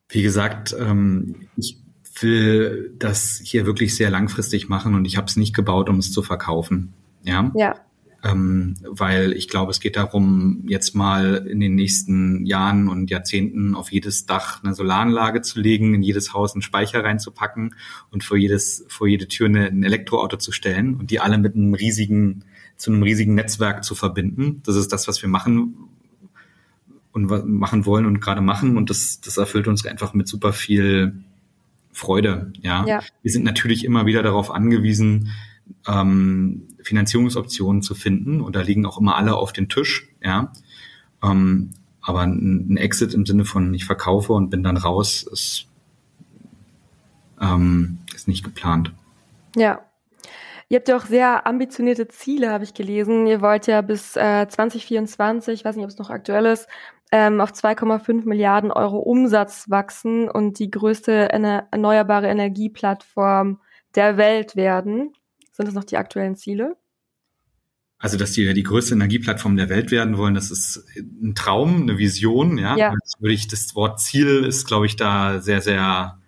Wie 0.08 0.22
gesagt, 0.22 0.76
ähm, 0.80 1.48
ich 1.58 1.80
will 2.20 2.94
das 3.00 3.42
hier 3.44 3.66
wirklich 3.66 3.96
sehr 3.96 4.12
langfristig 4.12 4.70
machen 4.70 4.94
und 4.94 5.06
ich 5.06 5.18
habe 5.18 5.26
es 5.26 5.36
nicht 5.36 5.56
gebaut, 5.56 5.90
um 5.90 5.98
es 5.98 6.12
zu 6.12 6.22
verkaufen. 6.22 6.94
Ja. 7.24 7.52
Ja 7.56 7.85
ähm, 8.26 8.76
weil 8.82 9.34
ich 9.34 9.48
glaube, 9.50 9.72
es 9.72 9.80
geht 9.80 9.96
darum, 9.96 10.64
jetzt 10.66 10.96
mal 10.96 11.46
in 11.48 11.60
den 11.60 11.76
nächsten 11.76 12.46
Jahren 12.46 12.90
und 12.90 13.12
Jahrzehnten 13.12 13.76
auf 13.76 13.92
jedes 13.92 14.26
Dach 14.26 14.64
eine 14.64 14.74
Solaranlage 14.74 15.44
zu 15.44 15.60
legen, 15.60 15.94
in 15.94 16.02
jedes 16.02 16.34
Haus 16.34 16.54
einen 16.54 16.64
Speicher 16.64 17.04
reinzupacken 17.04 17.76
und 18.10 18.24
vor 18.24 18.38
jedes, 18.38 18.84
vor 18.88 19.08
jede 19.08 19.28
Tür 19.28 19.48
eine, 19.48 19.68
ein 19.68 19.84
Elektroauto 19.84 20.38
zu 20.38 20.52
stellen 20.52 20.96
und 20.96 21.12
die 21.12 21.20
alle 21.20 21.38
mit 21.38 21.56
einem 21.56 21.76
riesigen, 21.76 22.44
zu 22.78 22.92
einem 22.92 23.04
riesigen 23.04 23.36
Netzwerk 23.36 23.84
zu 23.84 23.94
verbinden. 23.94 24.62
Das 24.66 24.76
ist 24.76 24.92
das, 24.92 25.08
was 25.08 25.22
wir 25.22 25.30
machen 25.30 25.76
und 27.12 27.30
machen 27.48 27.86
wollen 27.86 28.08
und 28.08 28.22
gerade 28.22 28.42
machen 28.42 28.76
und 28.76 28.90
das, 28.90 29.22
das 29.22 29.38
erfüllt 29.38 29.68
uns 29.68 29.86
einfach 29.86 30.16
mit 30.16 30.28
super 30.28 30.52
viel 30.52 31.14
Freude. 31.92 32.52
Ja. 32.62 32.86
ja. 32.88 33.02
Wir 33.22 33.32
sind 33.32 33.46
natürlich 33.46 33.86
immer 33.86 34.08
wieder 34.08 34.24
darauf 34.24 34.50
angewiesen, 34.50 35.30
ähm, 35.88 36.64
Finanzierungsoptionen 36.86 37.82
zu 37.82 37.96
finden 37.96 38.42
und 38.42 38.56
da 38.56 38.62
liegen 38.62 38.86
auch 38.86 39.00
immer 39.00 39.16
alle 39.16 39.36
auf 39.36 39.52
den 39.52 39.70
Tisch, 39.70 40.08
ja. 40.24 40.54
Ähm, 41.24 41.72
aber 42.02 42.22
ein, 42.22 42.68
ein 42.70 42.78
Exit 42.78 43.14
im 43.14 43.26
Sinne 43.26 43.46
von 43.46 43.74
ich 43.74 43.86
verkaufe 43.86 44.34
und 44.34 44.50
bin 44.50 44.62
dann 44.62 44.78
raus 44.78 45.24
ist, 45.24 45.68
ähm, 47.42 47.98
ist 48.14 48.28
nicht 48.28 48.44
geplant. 48.44 48.94
Ja. 49.56 49.82
Ihr 50.68 50.78
habt 50.78 50.88
ja 50.88 50.98
auch 50.98 51.06
sehr 51.06 51.46
ambitionierte 51.46 52.08
Ziele, 52.08 52.52
habe 52.52 52.64
ich 52.64 52.74
gelesen. 52.74 53.28
Ihr 53.28 53.42
wollt 53.42 53.68
ja 53.68 53.82
bis 53.82 54.16
äh, 54.16 54.48
2024, 54.48 55.54
ich 55.54 55.66
weiß 55.66 55.76
nicht, 55.76 55.86
ob 55.86 55.92
es 55.92 55.98
noch 55.98 56.10
aktuell 56.10 56.46
ist, 56.46 56.68
ähm, 57.12 57.40
auf 57.40 57.52
2,5 57.52 58.28
Milliarden 58.28 58.72
Euro 58.72 58.98
Umsatz 58.98 59.70
wachsen 59.70 60.30
und 60.30 60.60
die 60.60 60.72
größte 60.72 61.32
erneuerbare 61.32 62.28
Energieplattform 62.28 63.60
der 63.96 64.18
Welt 64.18 64.56
werden. 64.56 65.14
Sind 65.56 65.68
das 65.68 65.74
noch 65.74 65.86
die 65.86 65.96
aktuellen 65.96 66.36
Ziele? 66.36 66.76
Also, 67.98 68.18
dass 68.18 68.34
die 68.34 68.54
die 68.54 68.64
größte 68.64 68.94
Energieplattform 68.94 69.56
der 69.56 69.70
Welt 69.70 69.90
werden 69.90 70.18
wollen, 70.18 70.34
das 70.34 70.52
ist 70.52 70.86
ein 70.98 71.34
Traum, 71.34 71.84
eine 71.84 71.98
Vision. 71.98 72.58
Ja, 72.58 72.76
ja. 72.76 72.94
Das 73.02 73.14
würde 73.22 73.34
ich 73.34 73.48
das 73.48 73.74
Wort 73.74 74.02
Ziel 74.02 74.44
ist, 74.44 74.68
glaube 74.68 74.86
ich, 74.86 74.98
da 74.98 75.40
sehr, 75.40 75.62
sehr 75.62 76.20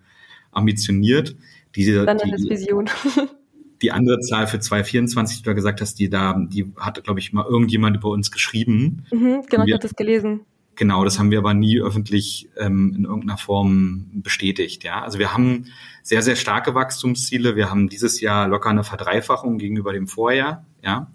ambitioniert. 0.50 1.36
Diese, 1.76 2.06
Dann 2.06 2.16
die, 2.16 2.48
Vision. 2.48 2.88
die 3.82 3.92
andere 3.92 4.20
Zahl 4.20 4.46
für 4.46 4.60
2024, 4.60 5.38
die 5.38 5.42
du 5.42 5.54
gesagt 5.54 5.82
hast, 5.82 5.98
die 5.98 6.08
da, 6.08 6.34
die 6.48 6.72
hat, 6.78 7.04
glaube 7.04 7.20
ich, 7.20 7.34
mal 7.34 7.44
irgendjemand 7.44 7.96
über 7.98 8.08
uns 8.08 8.30
geschrieben. 8.30 9.04
Mhm, 9.12 9.42
genau, 9.50 9.64
ich 9.66 9.72
habe 9.74 9.82
das 9.82 9.94
gelesen. 9.94 10.40
Genau, 10.78 11.02
das 11.02 11.18
haben 11.18 11.32
wir 11.32 11.38
aber 11.38 11.54
nie 11.54 11.80
öffentlich 11.80 12.50
ähm, 12.56 12.94
in 12.96 13.04
irgendeiner 13.04 13.36
Form 13.36 14.06
bestätigt. 14.12 14.84
Ja, 14.84 15.02
also 15.02 15.18
wir 15.18 15.32
haben 15.32 15.64
sehr, 16.04 16.22
sehr 16.22 16.36
starke 16.36 16.72
Wachstumsziele. 16.72 17.56
Wir 17.56 17.68
haben 17.68 17.88
dieses 17.88 18.20
Jahr 18.20 18.46
locker 18.46 18.70
eine 18.70 18.84
Verdreifachung 18.84 19.58
gegenüber 19.58 19.92
dem 19.92 20.06
Vorjahr. 20.06 20.64
Ja, 20.84 21.10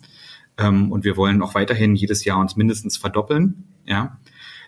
ähm, 0.57 0.91
und 0.91 1.05
wir 1.05 1.15
wollen 1.15 1.41
auch 1.41 1.55
weiterhin 1.55 1.95
jedes 1.95 2.25
Jahr 2.25 2.39
uns 2.39 2.57
mindestens 2.57 2.97
verdoppeln. 2.97 3.63
Ja, 3.85 4.19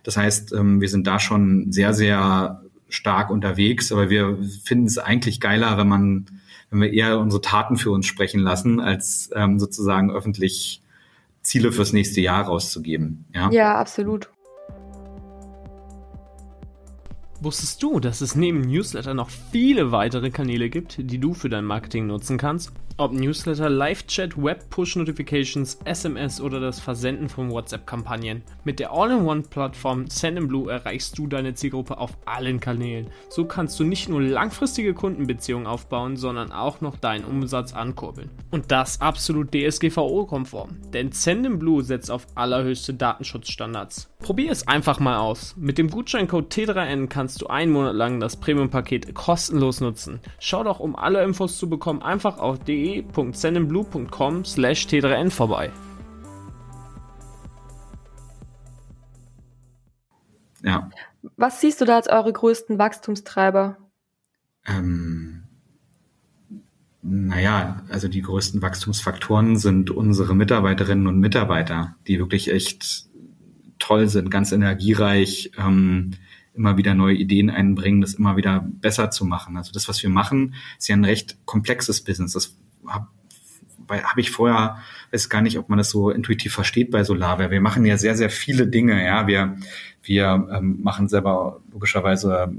das 0.04 0.16
heißt, 0.16 0.54
ähm, 0.54 0.80
wir 0.80 0.88
sind 0.88 1.06
da 1.08 1.20
schon 1.20 1.74
sehr, 1.74 1.94
sehr 1.94 2.64
stark 2.88 3.32
unterwegs, 3.32 3.92
aber 3.92 4.10
wir 4.10 4.38
finden 4.64 4.86
es 4.86 4.98
eigentlich 4.98 5.42
geiler, 5.42 5.78
wenn 5.78 5.90
man, 5.90 6.26
wenn 6.70 6.80
wir 6.80 6.94
eher 6.94 7.20
unsere 7.20 7.42
Taten 7.42 7.76
für 7.76 7.92
uns 7.92 8.06
sprechen 8.06 8.40
lassen, 8.40 8.80
als 8.80 9.30
ähm, 9.36 9.60
sozusagen 9.60 10.10
öffentlich 10.10 10.82
Ziele 11.42 11.74
fürs 11.74 11.92
nächste 11.92 12.22
Jahr 12.22 12.46
rauszugeben. 12.46 13.26
Ja, 13.34 13.52
ja 13.52 13.76
absolut. 13.78 14.30
Wusstest 17.46 17.84
du, 17.84 18.00
dass 18.00 18.22
es 18.22 18.36
neben 18.36 18.62
Newsletter 18.62 19.14
noch 19.14 19.30
viele 19.30 19.92
weitere 19.92 20.32
Kanäle 20.32 20.72
gibt, 20.72 20.96
die 20.98 21.20
du 21.20 21.36
für 21.36 21.48
dein 21.48 21.64
Marketing 21.64 22.08
nutzen 22.08 22.40
kannst? 22.40 22.72
Ob 22.98 23.12
Newsletter, 23.12 23.70
Live-Chat, 23.70 24.42
Web-Push-Notifications, 24.42 25.80
SMS 25.84 26.40
oder 26.40 26.62
das 26.62 26.80
Versenden 26.80 27.28
von 27.28 27.52
WhatsApp-Kampagnen. 27.52 28.42
Mit 28.64 28.80
der 28.80 28.94
All-in-One-Plattform 28.94 30.08
Sendinblue 30.08 30.72
erreichst 30.72 31.18
du 31.18 31.28
deine 31.28 31.54
Zielgruppe 31.56 31.98
auf 31.98 32.18
allen 32.24 32.62
Kanälen. 32.62 33.08
So 33.28 33.44
kannst 33.44 33.78
du 33.82 33.84
nicht 33.84 34.08
nur 34.08 34.22
langfristige 34.22 34.94
Kundenbeziehungen 34.94 35.68
aufbauen, 35.68 36.16
sondern 36.16 36.54
auch 36.54 36.80
noch 36.80 36.96
deinen 36.96 37.26
Umsatz 37.26 37.74
ankurbeln. 37.74 38.30
Und 38.50 38.72
das 38.72 39.02
absolut 39.02 39.54
DSGVO-konform, 39.54 40.78
denn 40.94 41.12
Sendinblue 41.12 41.84
setzt 41.84 42.10
auf 42.10 42.26
allerhöchste 42.36 42.94
Datenschutzstandards. 42.94 44.10
Probier 44.20 44.52
es 44.52 44.70
einfach 44.70 45.02
mal 45.02 45.18
aus. 45.18 45.54
Mit 45.58 45.78
dem 45.78 45.90
Gutscheincode 45.90 46.52
T3N 46.52 47.08
kannst 47.08 47.42
du 47.42 47.48
einen 47.48 47.74
Monat 47.74 47.94
lang 47.94 48.22
das 48.22 48.38
Premium-Paket 48.38 49.14
kostenlos 49.14 49.82
nutzen. 49.82 50.22
Schau 50.40 50.64
doch, 50.64 50.80
um 50.80 50.96
alle 50.96 51.22
Infos 51.26 51.58
zu 51.58 51.70
bekommen, 51.70 52.02
einfach 52.02 52.40
auf 52.40 52.58
de 52.60 52.85
www.sendinblue.com 52.86 54.46
slash 54.46 54.86
t3n 54.88 55.32
vorbei. 55.32 55.72
Ja. 60.64 60.90
Was 61.38 61.62
siehst 61.62 61.82
du 61.82 61.86
da 61.86 61.96
als 61.96 62.08
eure 62.08 62.34
größten 62.34 62.78
Wachstumstreiber? 62.78 63.78
Ähm, 64.66 65.44
naja, 67.02 67.84
also 67.90 68.08
die 68.08 68.22
größten 68.22 68.62
Wachstumsfaktoren 68.62 69.58
sind 69.58 69.92
unsere 69.92 70.36
Mitarbeiterinnen 70.36 71.08
und 71.08 71.20
Mitarbeiter, 71.20 71.96
die 72.08 72.18
wirklich 72.18 72.52
echt 72.52 73.06
toll 73.78 74.10
sind, 74.10 74.32
ganz 74.32 74.52
energiereich, 74.52 75.52
ähm, 75.58 76.12
immer 76.56 76.78
wieder 76.78 76.96
neue 76.96 77.16
Ideen 77.16 77.50
einbringen, 77.50 78.02
das 78.02 78.16
immer 78.16 78.38
wieder 78.38 78.66
besser 78.66 79.12
zu 79.12 79.26
machen. 79.26 79.58
Also 79.58 79.72
das, 79.72 79.88
was 79.88 80.02
wir 80.02 80.10
machen, 80.10 80.56
ist 80.80 80.88
ja 80.88 80.96
ein 80.96 81.06
recht 81.06 81.38
komplexes 81.46 82.04
Business. 82.04 82.34
Das 82.34 82.56
habe 82.88 83.08
hab 83.90 84.18
ich 84.18 84.32
vorher, 84.32 84.78
weiß 85.12 85.30
gar 85.30 85.42
nicht, 85.42 85.58
ob 85.60 85.70
man 85.70 85.78
das 85.78 85.90
so 85.90 86.10
intuitiv 86.10 86.54
versteht 86.54 86.92
bei 86.92 87.04
Solarware. 87.04 87.52
Wir 87.52 87.62
machen 87.62 87.86
ja 87.86 87.98
sehr, 87.98 88.16
sehr 88.16 88.30
viele 88.30 88.68
Dinge. 88.68 89.04
Ja, 89.06 89.28
wir, 89.28 89.58
wir 90.02 90.48
ähm, 90.52 90.80
machen 90.82 91.08
selber 91.08 91.62
logischerweise 91.72 92.52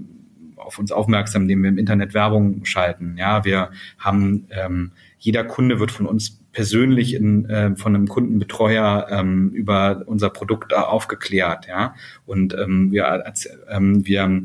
auf 0.56 0.78
uns 0.78 0.92
aufmerksam, 0.92 1.42
indem 1.42 1.62
wir 1.62 1.70
im 1.70 1.78
Internet 1.78 2.14
Werbung 2.14 2.64
schalten. 2.64 3.16
Ja, 3.18 3.44
wir 3.44 3.70
haben 3.98 4.46
ähm, 4.50 4.92
jeder 5.18 5.44
Kunde 5.44 5.80
wird 5.80 5.90
von 5.90 6.06
uns 6.06 6.40
persönlich 6.52 7.14
in, 7.14 7.44
äh, 7.50 7.76
von 7.76 7.94
einem 7.94 8.08
Kundenbetreuer 8.08 9.08
ähm, 9.10 9.50
über 9.50 10.02
unser 10.06 10.30
Produkt 10.30 10.74
aufgeklärt, 10.74 11.66
ja. 11.68 11.94
Und 12.24 12.54
ähm, 12.54 12.90
wir, 12.90 13.24
ähm, 13.68 14.06
wir, 14.06 14.42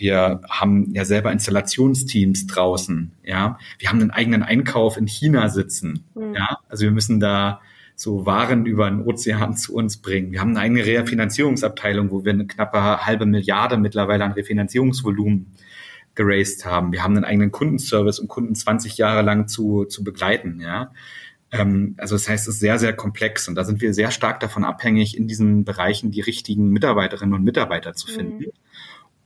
wir 0.00 0.40
haben 0.48 0.94
ja 0.94 1.04
selber 1.04 1.30
Installationsteams 1.30 2.46
draußen, 2.46 3.12
ja. 3.22 3.58
Wir 3.78 3.90
haben 3.90 4.00
einen 4.00 4.10
eigenen 4.10 4.42
Einkauf 4.42 4.96
in 4.96 5.06
China 5.06 5.50
sitzen, 5.50 6.04
mhm. 6.14 6.34
ja. 6.34 6.58
Also 6.70 6.84
wir 6.84 6.90
müssen 6.90 7.20
da 7.20 7.60
so 7.96 8.24
Waren 8.24 8.64
über 8.64 8.88
den 8.88 9.02
Ozean 9.02 9.58
zu 9.58 9.74
uns 9.74 9.98
bringen. 9.98 10.32
Wir 10.32 10.40
haben 10.40 10.56
eine 10.56 10.60
eigene 10.60 10.86
Refinanzierungsabteilung, 10.86 12.10
wo 12.10 12.24
wir 12.24 12.32
eine 12.32 12.46
knappe 12.46 13.04
halbe 13.04 13.26
Milliarde 13.26 13.76
mittlerweile 13.76 14.24
an 14.24 14.32
Refinanzierungsvolumen 14.32 15.52
geraced 16.14 16.64
haben. 16.64 16.92
Wir 16.92 17.04
haben 17.04 17.14
einen 17.14 17.26
eigenen 17.26 17.50
Kundenservice, 17.50 18.20
um 18.20 18.26
Kunden 18.26 18.54
20 18.54 18.96
Jahre 18.96 19.20
lang 19.20 19.48
zu, 19.48 19.84
zu 19.84 20.02
begleiten, 20.02 20.60
ja. 20.60 20.92
Ähm, 21.52 21.94
also 21.98 22.14
das 22.14 22.26
heißt, 22.26 22.48
es 22.48 22.54
ist 22.54 22.60
sehr, 22.60 22.78
sehr 22.78 22.94
komplex 22.94 23.48
und 23.48 23.54
da 23.54 23.64
sind 23.64 23.82
wir 23.82 23.92
sehr 23.92 24.12
stark 24.12 24.40
davon 24.40 24.64
abhängig, 24.64 25.14
in 25.14 25.28
diesen 25.28 25.64
Bereichen 25.64 26.10
die 26.10 26.22
richtigen 26.22 26.70
Mitarbeiterinnen 26.70 27.34
und 27.34 27.44
Mitarbeiter 27.44 27.92
zu 27.92 28.06
finden. 28.06 28.44
Mhm. 28.44 28.52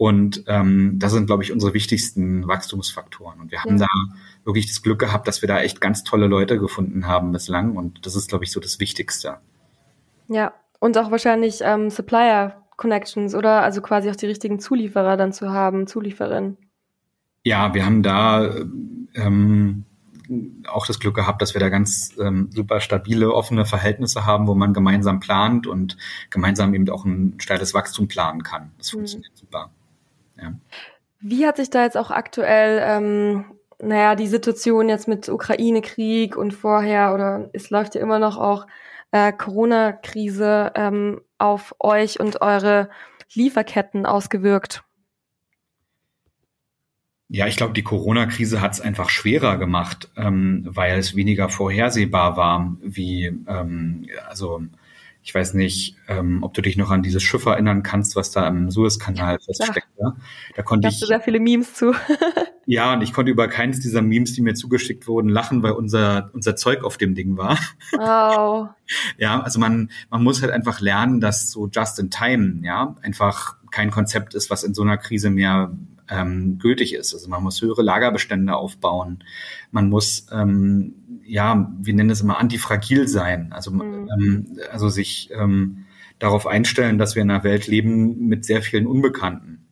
Und 0.05 0.45
ähm, 0.49 0.99
das 0.99 1.13
sind, 1.13 1.25
glaube 1.25 1.45
ich, 1.45 1.51
unsere 1.51 1.73
wichtigsten 1.73 2.47
Wachstumsfaktoren. 2.47 3.41
Und 3.41 3.51
wir 3.51 3.65
haben 3.65 3.79
ja. 3.79 3.87
da 3.87 4.15
wirklich 4.45 4.67
das 4.67 4.83
Glück 4.83 4.99
gehabt, 4.99 5.27
dass 5.27 5.41
wir 5.41 5.47
da 5.47 5.61
echt 5.61 5.81
ganz 5.81 6.05
tolle 6.05 6.27
Leute 6.27 6.59
gefunden 6.59 7.07
haben 7.07 7.33
bislang. 7.33 7.75
Und 7.75 8.05
das 8.05 8.15
ist, 8.15 8.29
glaube 8.29 8.45
ich, 8.45 8.53
so 8.53 8.61
das 8.61 8.79
Wichtigste. 8.81 9.39
Ja, 10.29 10.53
und 10.79 10.99
auch 10.99 11.11
wahrscheinlich 11.11 11.61
ähm, 11.63 11.89
Supplier 11.89 12.63
Connections, 12.77 13.35
oder? 13.35 13.63
Also 13.63 13.81
quasi 13.81 14.11
auch 14.11 14.17
die 14.17 14.27
richtigen 14.27 14.61
Zulieferer 14.61 15.17
dann 15.17 15.33
zu 15.33 15.53
haben, 15.53 15.87
Zulieferinnen. 15.87 16.59
Ja, 17.43 17.73
wir 17.73 17.87
haben 17.87 18.03
da 18.03 18.55
ähm, 19.15 19.87
auch 20.67 20.87
das 20.87 21.01
Glück 21.01 21.15
gehabt, 21.15 21.41
dass 21.41 21.55
wir 21.55 21.61
da 21.61 21.71
ganz 21.71 22.15
ähm, 22.21 22.51
super 22.53 22.81
stabile, 22.81 23.33
offene 23.33 23.65
Verhältnisse 23.65 24.27
haben, 24.27 24.49
wo 24.49 24.55
man 24.55 24.75
gemeinsam 24.75 25.21
plant 25.21 25.67
und 25.67 25.97
gemeinsam 26.29 26.75
eben 26.75 26.91
auch 26.91 27.07
ein 27.07 27.37
steiles 27.39 27.73
Wachstum 27.73 28.07
planen 28.07 28.43
kann. 28.43 28.73
Das 28.77 28.93
mhm. 28.93 28.99
funktioniert 28.99 29.35
super. 29.35 29.71
Ja. 30.45 30.55
Wie 31.21 31.47
hat 31.47 31.57
sich 31.57 31.71
da 31.71 31.85
jetzt 31.85 31.97
auch 31.97 32.11
aktuell, 32.11 32.83
ähm, 32.85 33.45
naja, 33.83 34.15
die 34.15 34.27
Situation 34.27 34.89
jetzt 34.89 35.09
mit 35.09 35.29
Ukraine-Krieg 35.29 36.37
und 36.37 36.53
vorher 36.53 37.15
oder 37.15 37.49
es 37.53 37.71
läuft 37.71 37.95
ja 37.95 38.01
immer 38.01 38.19
noch 38.19 38.37
auch 38.37 38.67
äh, 39.11 39.33
Corona-Krise 39.33 40.73
ähm, 40.75 41.21
auf 41.39 41.75
euch 41.81 42.21
und 42.21 42.43
eure 42.43 42.91
Lieferketten 43.33 44.07
ausgewirkt? 44.07 44.85
Ja, 47.29 47.47
ich 47.47 47.57
glaube, 47.57 47.73
die 47.73 47.83
Corona-Krise 47.83 48.61
hat 48.61 48.75
es 48.75 48.81
einfach 48.81 49.09
schwerer 49.09 49.57
gemacht, 49.57 50.11
ähm, 50.17 50.63
weil 50.69 50.99
es 50.99 51.17
weniger 51.17 51.49
vorhersehbar 51.49 52.37
war, 52.37 52.77
wie 52.83 53.27
ähm, 53.49 54.07
also 54.29 54.63
ich 55.25 55.35
weiß 55.35 55.55
nicht, 55.55 55.97
ähm, 56.07 56.43
ob 56.43 56.53
du 56.53 56.61
dich 56.61 56.77
noch 56.77 56.91
an 56.91 57.03
dieses 57.03 57.23
Schiff 57.23 57.47
erinnern 57.47 57.83
kannst, 57.83 58.15
was 58.15 58.31
da 58.31 58.47
im 58.47 58.71
Suezkanal 58.71 59.39
feststeckt. 59.41 59.89
Ja. 59.99 60.15
Da 60.55 60.63
konnte 60.63 60.89
ich. 60.89 61.01
sehr 61.01 61.19
viele 61.19 61.41
Memes 61.41 61.73
zu. 61.73 61.95
ja, 62.67 62.93
und 62.93 63.01
ich 63.01 63.15
konnte 63.15 63.33
über 63.33 63.49
keins 63.49 63.81
dieser 63.81 64.03
Memes, 64.03 64.35
die 64.35 64.43
mir 64.43 64.53
zugeschickt 64.53 65.09
wurden, 65.09 65.31
lachen, 65.31 65.63
weil 65.63 65.73
unser 65.73 66.29
unser 66.35 66.57
Zeug 66.57 66.85
auf 66.85 66.99
dem 66.99 67.15
Ding 67.15 67.39
war. 67.39 67.59
Wow. 67.93 68.69
ja, 69.17 69.41
also 69.41 69.59
man 69.59 69.91
man 70.11 70.23
muss 70.23 70.43
halt 70.43 70.53
einfach 70.53 70.81
lernen, 70.81 71.21
dass 71.23 71.51
so 71.51 71.69
just 71.69 71.99
in 71.99 72.11
time, 72.11 72.61
ja, 72.63 72.95
einfach 73.01 73.57
kein 73.71 73.91
Konzept 73.91 74.35
ist, 74.35 74.51
was 74.51 74.63
in 74.63 74.75
so 74.75 74.83
einer 74.83 74.99
Krise 74.99 75.31
mehr 75.31 75.73
ähm, 76.09 76.59
gültig 76.59 76.95
ist. 76.95 77.15
Also 77.15 77.29
man 77.29 77.43
muss 77.43 77.61
höhere 77.63 77.83
Lagerbestände 77.83 78.55
aufbauen. 78.55 79.25
Man 79.71 79.89
muss, 79.89 80.27
ähm, 80.33 80.95
ja, 81.25 81.73
wir 81.81 81.95
nennen 81.95 82.11
es 82.11 82.21
immer 82.21 82.39
antifragil 82.39 83.09
sein. 83.09 83.53
Also, 83.53 83.71
mhm. 83.71 84.11
ähm, 84.13 84.59
also 84.71 84.89
sich 84.89 85.31
ähm, 85.33 85.87
darauf 86.19 86.47
einstellen, 86.47 86.99
dass 86.99 87.15
wir 87.15 87.23
in 87.23 87.31
einer 87.31 87.45
Welt 87.45 87.67
leben 87.67 88.27
mit 88.29 88.45
sehr 88.45 88.63
vielen 88.63 88.87
Unbekannten. 88.87 89.67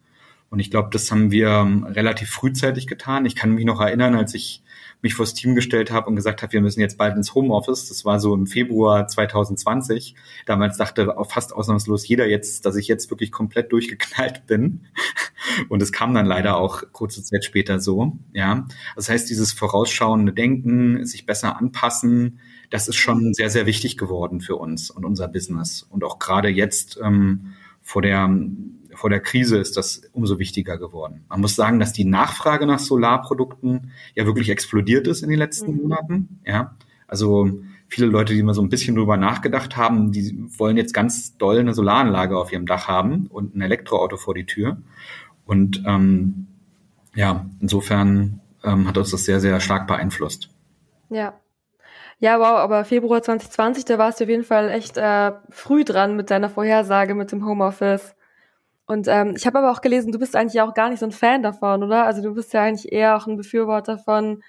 Und 0.51 0.59
ich 0.59 0.71
glaube, 0.71 0.91
das 0.93 1.11
haben 1.11 1.31
wir 1.31 1.49
ähm, 1.49 1.85
relativ 1.85 2.31
frühzeitig 2.31 2.87
getan. 2.87 3.25
Ich 3.25 3.37
kann 3.37 3.53
mich 3.53 3.65
noch 3.65 3.81
erinnern, 3.81 4.15
als 4.15 4.35
ich 4.35 4.63
mich 5.03 5.15
vors 5.15 5.35
Team 5.35 5.55
gestellt 5.55 5.91
habe 5.91 6.09
und 6.09 6.17
gesagt 6.17 6.43
habe, 6.43 6.53
wir 6.53 6.61
müssen 6.61 6.81
jetzt 6.81 6.97
bald 6.97 7.17
ins 7.17 7.35
Homeoffice. 7.35 7.89
Das 7.89 8.05
war 8.05 8.21
so 8.21 8.35
im 8.35 8.47
Februar 8.47 9.09
2020. 9.09 10.15
Damals 10.47 10.77
dachte 10.77 11.19
auch 11.19 11.31
fast 11.31 11.53
ausnahmslos 11.53 12.07
jeder 12.07 12.27
jetzt, 12.29 12.65
dass 12.65 12.77
ich 12.77 12.87
jetzt 12.89 13.11
wirklich 13.11 13.33
komplett 13.33 13.73
durchgeknallt 13.73 14.47
bin. 14.47 14.87
Und 15.69 15.83
es 15.83 15.93
kam 15.93 16.15
dann 16.15 16.27
leider 16.27 16.57
auch 16.57 16.85
kurze 16.93 17.23
Zeit 17.25 17.45
später 17.45 17.81
so. 17.81 18.19
Ja, 18.33 18.67
das 18.95 19.09
heißt, 19.09 19.29
dieses 19.29 19.53
vorausschauende 19.53 20.33
Denken, 20.33 21.05
sich 21.05 21.27
besser 21.27 21.59
anpassen, 21.59 22.39
das 22.71 22.89
ist 22.89 22.97
schon 22.97 23.35
sehr, 23.35 23.51
sehr 23.51 23.67
wichtig 23.67 23.99
geworden 23.99 24.41
für 24.41 24.57
uns 24.57 24.91
und 24.91 25.05
unser 25.05 25.29
Business. 25.29 25.83
Und 25.83 26.05
auch 26.05 26.19
gerade 26.19 26.49
jetzt 26.49 26.99
ähm, 27.03 27.55
vor 27.83 28.03
der 28.03 28.31
vor 29.03 29.11
der 29.11 29.19
Krise 29.19 29.59
ist 29.59 29.77
das 29.77 30.03
umso 30.13 30.39
wichtiger 30.39 30.79
geworden. 30.79 31.25
Man 31.29 31.41
muss 31.41 31.57
sagen, 31.57 31.81
dass 31.81 31.93
die 31.93 32.05
Nachfrage 32.05 32.67
nach 32.67 32.79
Solarprodukten 32.79 33.91
ja 34.15 34.27
wirklich 34.27 34.49
explodiert 34.49 35.09
ist 35.09 35.25
in 35.25 35.29
den 35.29 35.41
letzten 35.41 35.73
mhm. 35.73 35.83
Monaten. 35.83 36.41
Ja, 36.47 36.77
also 37.09 37.51
viele 37.89 38.07
Leute, 38.07 38.33
die 38.33 38.45
mal 38.45 38.55
so 38.55 38.63
ein 38.63 38.69
bisschen 38.69 38.95
drüber 38.95 39.17
nachgedacht 39.17 39.77
haben, 39.77 40.13
die 40.13 40.47
wollen 40.57 40.77
jetzt 40.77 40.95
ganz 40.95 41.37
doll 41.37 41.59
eine 41.59 41.75
Solaranlage 41.75 42.39
auf 42.39 42.53
ihrem 42.53 42.65
Dach 42.65 42.87
haben 42.87 43.27
und 43.27 43.57
ein 43.57 43.61
Elektroauto 43.63 44.19
vor 44.19 44.35
die 44.35 44.47
Tür. 44.47 44.81
Und 45.47 45.83
ähm, 45.85 46.47
ja, 47.17 47.47
insofern 47.59 48.41
ähm, 48.63 48.87
hat 48.87 48.99
uns 48.99 49.11
das 49.11 49.25
sehr, 49.25 49.41
sehr 49.41 49.59
stark 49.59 49.89
beeinflusst. 49.89 50.49
Ja. 51.11 51.41
Ja, 52.21 52.39
wow, 52.39 52.61
aber 52.61 52.85
Februar 52.85 53.21
2020, 53.21 53.85
da 53.85 53.99
warst 53.99 54.21
du 54.21 54.25
auf 54.25 54.31
jeden 54.31 54.45
Fall 54.45 54.71
echt 54.71 54.97
äh, 54.97 55.33
früh 55.51 55.83
dran 55.83 56.15
mit 56.15 56.31
deiner 56.31 56.51
Vorhersage 56.51 57.17
mit 57.17 57.33
dem 57.33 57.45
Homeoffice. 57.45 58.15
Und 58.93 59.09
ähm, 59.09 59.33
ich 59.35 59.47
habe 59.47 59.59
aber 59.59 59.73
auch 59.73 59.81
gelesen, 59.81 60.13
du 60.13 60.19
bist 60.19 60.37
eigentlich 60.37 60.61
auch 60.61 60.75
gar 60.75 60.91
nicht 60.91 60.99
so 60.99 61.07
ein 61.07 61.13
Fan 61.13 61.43
davon, 61.43 61.83
oder? 61.83 62.05
Also 62.05 62.21
du 62.21 62.35
bist 62.35 62.53
ja 62.53 62.63
eigentlich 62.63 62.93
eher 62.93 63.17
auch 63.17 63.27
ein 63.27 63.39
Befürworter 63.39 63.97
von 63.97 64.43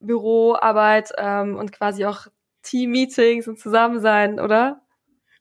Büroarbeit 0.00 1.12
ähm, 1.18 1.54
und 1.54 1.70
quasi 1.70 2.06
auch 2.06 2.28
Team-Meetings 2.62 3.46
und 3.46 3.58
Zusammensein, 3.58 4.40
oder? 4.40 4.80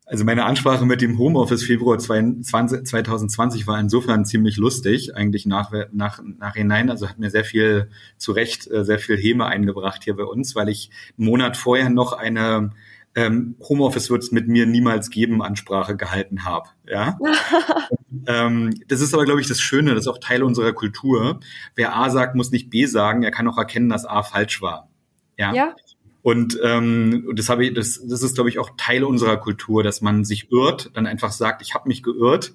Also 0.06 0.26
meine 0.26 0.44
Ansprache 0.44 0.86
mit 0.86 1.00
dem 1.00 1.18
Homeoffice 1.18 1.64
Februar 1.64 2.00
2020 2.00 3.66
war 3.66 3.80
insofern 3.80 4.26
ziemlich 4.26 4.58
lustig, 4.58 5.16
eigentlich 5.16 5.46
nach, 5.46 5.72
nach, 5.94 6.20
nachhinein. 6.22 6.90
Also 6.90 7.08
hat 7.08 7.20
mir 7.20 7.30
sehr 7.30 7.46
viel, 7.46 7.90
zu 8.18 8.34
Recht, 8.34 8.70
äh, 8.70 8.84
sehr 8.84 9.00
viel 9.00 9.16
Häme 9.16 9.46
eingebracht 9.46 10.04
hier 10.04 10.18
bei 10.18 10.24
uns, 10.24 10.54
weil 10.54 10.68
ich 10.68 10.92
einen 11.18 11.28
Monat 11.28 11.56
vorher 11.56 11.90
noch 11.90 12.12
eine 12.12 12.72
ähm, 13.16 13.56
Homeoffice 13.68 14.10
wird 14.12 14.24
es 14.24 14.32
mit 14.32 14.48
mir 14.48 14.66
niemals 14.66 15.10
geben 15.10 15.42
Ansprache 15.42 15.96
gehalten 15.96 16.44
habe. 16.44 16.70
Ja? 16.86 17.18
ähm, 18.26 18.74
das 18.88 19.02
ist 19.02 19.14
aber, 19.14 19.26
glaube 19.26 19.42
ich, 19.42 19.48
das 19.48 19.60
Schöne, 19.60 19.94
das 19.94 20.02
ist 20.02 20.08
auch 20.08 20.20
Teil 20.20 20.44
unserer 20.44 20.74
Kultur. 20.74 21.40
Wer 21.76 21.96
A 21.96 22.10
sagt, 22.10 22.36
muss 22.36 22.52
nicht 22.52 22.70
B 22.70 22.86
sagen, 22.86 23.24
er 23.24 23.32
kann 23.32 23.48
auch 23.48 23.58
erkennen, 23.58 23.90
dass 23.90 24.06
A 24.06 24.24
falsch 24.24 24.62
war. 24.62 24.90
Ja. 25.38 25.54
ja. 25.54 25.76
Und 26.24 26.60
ähm, 26.62 27.32
das 27.36 27.48
habe 27.48 27.66
ich, 27.66 27.74
das, 27.74 28.02
das 28.06 28.22
ist, 28.22 28.36
glaube 28.36 28.50
ich, 28.50 28.60
auch 28.60 28.72
Teil 28.76 29.04
unserer 29.04 29.38
Kultur, 29.38 29.84
dass 29.84 30.02
man 30.02 30.26
sich 30.26 30.52
irrt, 30.52 30.92
dann 30.94 31.08
einfach 31.08 31.32
sagt, 31.32 31.62
ich 31.62 31.74
habe 31.74 31.88
mich 31.88 32.04
geirrt 32.04 32.54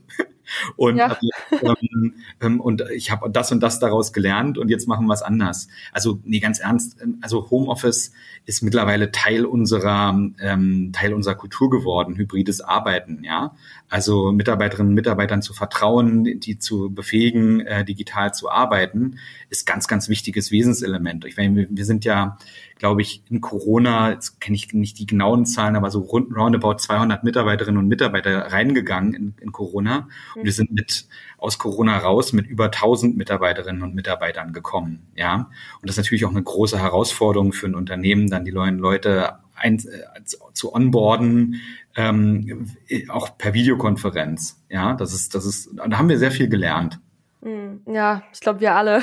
und 0.77 0.97
ja. 0.97 1.17
ähm, 1.51 2.15
ähm, 2.41 2.61
und 2.61 2.85
ich 2.95 3.11
habe 3.11 3.31
das 3.31 3.53
und 3.53 3.61
das 3.61 3.79
daraus 3.79 4.13
gelernt 4.13 4.59
und 4.59 4.69
jetzt 4.69 4.89
machen 4.89 5.07
wir 5.07 5.15
es 5.15 5.23
anders. 5.23 5.69
Also 5.93 6.21
nee, 6.25 6.41
ganz 6.41 6.59
ernst. 6.59 7.01
Ähm, 7.03 7.19
also 7.23 7.51
Homeoffice 7.51 8.13
ist 8.45 8.63
mittlerweile 8.63 9.11
Teil 9.11 9.45
unserer 9.45 10.19
ähm, 10.41 10.91
Teil 10.93 11.15
unserer 11.15 11.35
Kultur 11.35 11.71
geworden, 11.71 12.17
hybrides 12.17 12.61
Arbeiten. 12.61 13.23
Ja, 13.25 13.55
also 13.89 14.33
Mitarbeiterinnen 14.33 14.91
und 14.91 14.95
Mitarbeitern 14.95 15.43
zu 15.43 15.55
vertrauen, 15.55 16.41
die 16.41 16.59
zu 16.59 16.91
befähigen, 16.91 17.61
äh, 17.61 17.85
digital 17.85 18.35
zu 18.35 18.51
arbeiten, 18.51 19.19
ist 19.51 19.67
ganz 19.67 19.89
ganz 19.89 20.09
wichtiges 20.09 20.51
Wesenselement. 20.51 21.25
Ich 21.25 21.37
meine, 21.37 21.69
wir 21.71 21.85
sind 21.85 22.05
ja 22.05 22.39
glaube 22.83 23.01
ich, 23.01 23.23
in 23.31 23.41
Corona, 23.41 24.11
jetzt 24.11 24.41
kenne 24.41 24.57
ich 24.57 24.73
nicht 24.73 24.99
die 24.99 25.07
genauen 25.07 25.47
Zahlen, 25.47 25.77
aber 25.77 25.93
so 25.93 26.01
rund, 26.01 26.35
roundabout 26.35 26.79
200 26.79 27.23
Mitarbeiterinnen 27.23 27.79
und 27.79 27.87
Mitarbeiter 27.87 28.51
reingegangen 28.51 29.15
in, 29.15 29.35
in 29.41 29.53
Corona. 29.53 30.09
Und 30.35 30.45
wir 30.45 30.53
sind 30.53 30.73
mit 30.73 31.07
aus 31.39 31.59
Corona 31.59 31.99
raus 31.99 32.33
mit 32.33 32.47
über 32.47 32.67
1000 32.67 33.17
Mitarbeiterinnen 33.17 33.83
und 33.83 33.95
Mitarbeitern 33.95 34.53
gekommen. 34.53 35.07
Ja, 35.15 35.51
und 35.81 35.89
das 35.89 35.97
ist 35.97 36.05
natürlich 36.05 36.25
auch 36.25 36.31
eine 36.31 36.43
große 36.43 36.79
Herausforderung 36.79 37.53
für 37.53 37.67
ein 37.67 37.75
Unternehmen, 37.75 38.31
dann 38.31 38.45
die 38.45 38.53
neuen 38.53 38.79
Leute 38.79 39.39
ein, 39.55 39.79
äh, 39.79 40.25
zu 40.25 40.75
onboarden, 40.75 41.61
ähm, 41.97 42.71
auch 43.09 43.37
per 43.39 43.55
Videokonferenz. 43.55 44.63
Ja, 44.69 44.95
das 44.95 45.13
ist, 45.13 45.35
das 45.35 45.45
ist, 45.45 45.71
da 45.75 45.99
haben 45.99 46.09
wir 46.09 46.19
sehr 46.19 46.31
viel 46.31 46.49
gelernt. 46.49 46.99
Hm, 47.43 47.83
ja, 47.87 48.23
ich 48.33 48.41
glaube, 48.41 48.61
wir 48.61 48.75
alle. 48.75 49.03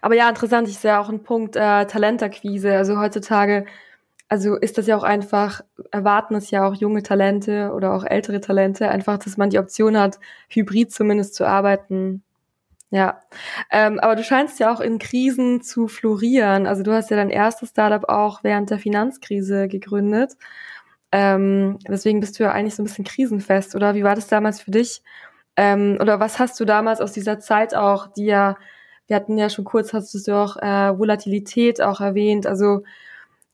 Aber 0.00 0.14
ja, 0.14 0.28
interessant, 0.28 0.68
ich 0.68 0.78
sehe 0.78 0.98
auch 0.98 1.08
einen 1.08 1.22
Punkt 1.22 1.56
äh, 1.56 1.86
Talentakquise. 1.86 2.76
Also 2.76 2.98
heutzutage, 2.98 3.66
also 4.28 4.56
ist 4.56 4.78
das 4.78 4.86
ja 4.86 4.96
auch 4.96 5.04
einfach, 5.04 5.60
erwarten 5.92 6.34
es 6.34 6.50
ja 6.50 6.66
auch 6.66 6.74
junge 6.74 7.02
Talente 7.02 7.72
oder 7.74 7.92
auch 7.94 8.04
ältere 8.04 8.40
Talente, 8.40 8.88
einfach, 8.88 9.18
dass 9.18 9.36
man 9.36 9.50
die 9.50 9.58
Option 9.58 9.98
hat, 9.98 10.18
hybrid 10.48 10.92
zumindest 10.92 11.34
zu 11.34 11.46
arbeiten. 11.46 12.22
Ja, 12.90 13.20
ähm, 13.70 13.98
aber 14.00 14.16
du 14.16 14.24
scheinst 14.24 14.60
ja 14.60 14.72
auch 14.72 14.80
in 14.80 14.98
Krisen 14.98 15.60
zu 15.62 15.88
florieren. 15.88 16.66
Also 16.66 16.82
du 16.82 16.92
hast 16.92 17.10
ja 17.10 17.16
dein 17.16 17.30
erstes 17.30 17.70
Startup 17.70 18.08
auch 18.08 18.44
während 18.44 18.70
der 18.70 18.78
Finanzkrise 18.78 19.68
gegründet. 19.68 20.34
Ähm, 21.12 21.78
deswegen 21.88 22.20
bist 22.20 22.38
du 22.38 22.44
ja 22.44 22.52
eigentlich 22.52 22.74
so 22.76 22.82
ein 22.82 22.86
bisschen 22.86 23.04
krisenfest, 23.04 23.74
oder? 23.74 23.94
Wie 23.94 24.04
war 24.04 24.14
das 24.14 24.28
damals 24.28 24.60
für 24.60 24.70
dich? 24.70 25.02
Ähm, 25.56 25.98
oder 26.00 26.20
was 26.20 26.38
hast 26.38 26.60
du 26.60 26.64
damals 26.64 27.00
aus 27.00 27.12
dieser 27.12 27.40
Zeit 27.40 27.74
auch, 27.74 28.08
die 28.08 28.26
ja 28.26 28.56
wir 29.06 29.16
hatten 29.16 29.38
ja 29.38 29.48
schon 29.50 29.64
kurz, 29.64 29.92
hast 29.92 30.14
du 30.14 30.32
auch 30.32 30.56
äh, 30.56 30.98
Volatilität 30.98 31.80
auch 31.80 32.00
erwähnt. 32.00 32.46
Also 32.46 32.82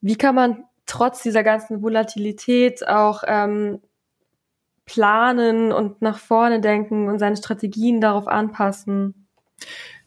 wie 0.02 0.16
kann 0.16 0.34
man 0.34 0.64
trotz 0.84 1.22
dieser 1.22 1.42
ganzen 1.42 1.82
Volatilität 1.82 2.86
auch 2.86 3.22
ähm, 3.26 3.80
planen 4.84 5.72
und 5.72 6.02
nach 6.02 6.18
vorne 6.18 6.60
denken 6.60 7.08
und 7.08 7.18
seine 7.18 7.36
Strategien 7.36 8.00
darauf 8.00 8.28
anpassen? 8.28 9.14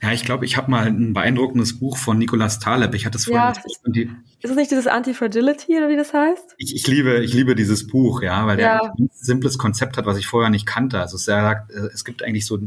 Ja, 0.02 0.12
ich 0.12 0.26
glaube, 0.26 0.46
ich 0.46 0.58
habe 0.58 0.70
mal 0.70 0.86
ein 0.86 1.14
beeindruckendes 1.14 1.80
Buch 1.80 1.98
von 1.98 2.18
Nicolas 2.18 2.60
Taleb. 2.60 2.94
Ich 2.94 3.06
hatte 3.06 3.18
es 3.18 3.26
vorhin. 3.26 3.42
Ja, 3.42 4.14
ist 4.42 4.50
es 4.52 4.56
nicht 4.56 4.70
dieses 4.70 4.88
Anti-Fragility 4.88 5.78
oder 5.78 5.88
wie 5.88 5.96
das 5.96 6.14
heißt? 6.14 6.56
Ich, 6.58 6.76
ich 6.76 6.86
liebe, 6.88 7.24
ich 7.24 7.34
liebe 7.34 7.56
dieses 7.56 7.88
Buch, 7.88 8.22
ja, 8.22 8.46
weil 8.46 8.60
ja. 8.60 8.80
der 8.80 8.94
ein 9.00 9.10
simples 9.14 9.58
Konzept 9.58 9.98
hat, 9.98 10.06
was 10.06 10.18
ich 10.18 10.28
vorher 10.28 10.50
nicht 10.50 10.66
kannte. 10.66 11.00
Also 11.00 11.16
es, 11.16 11.24
sagt, 11.24 11.72
äh, 11.72 11.88
es 11.94 12.04
gibt 12.04 12.22
eigentlich 12.22 12.46
so 12.46 12.60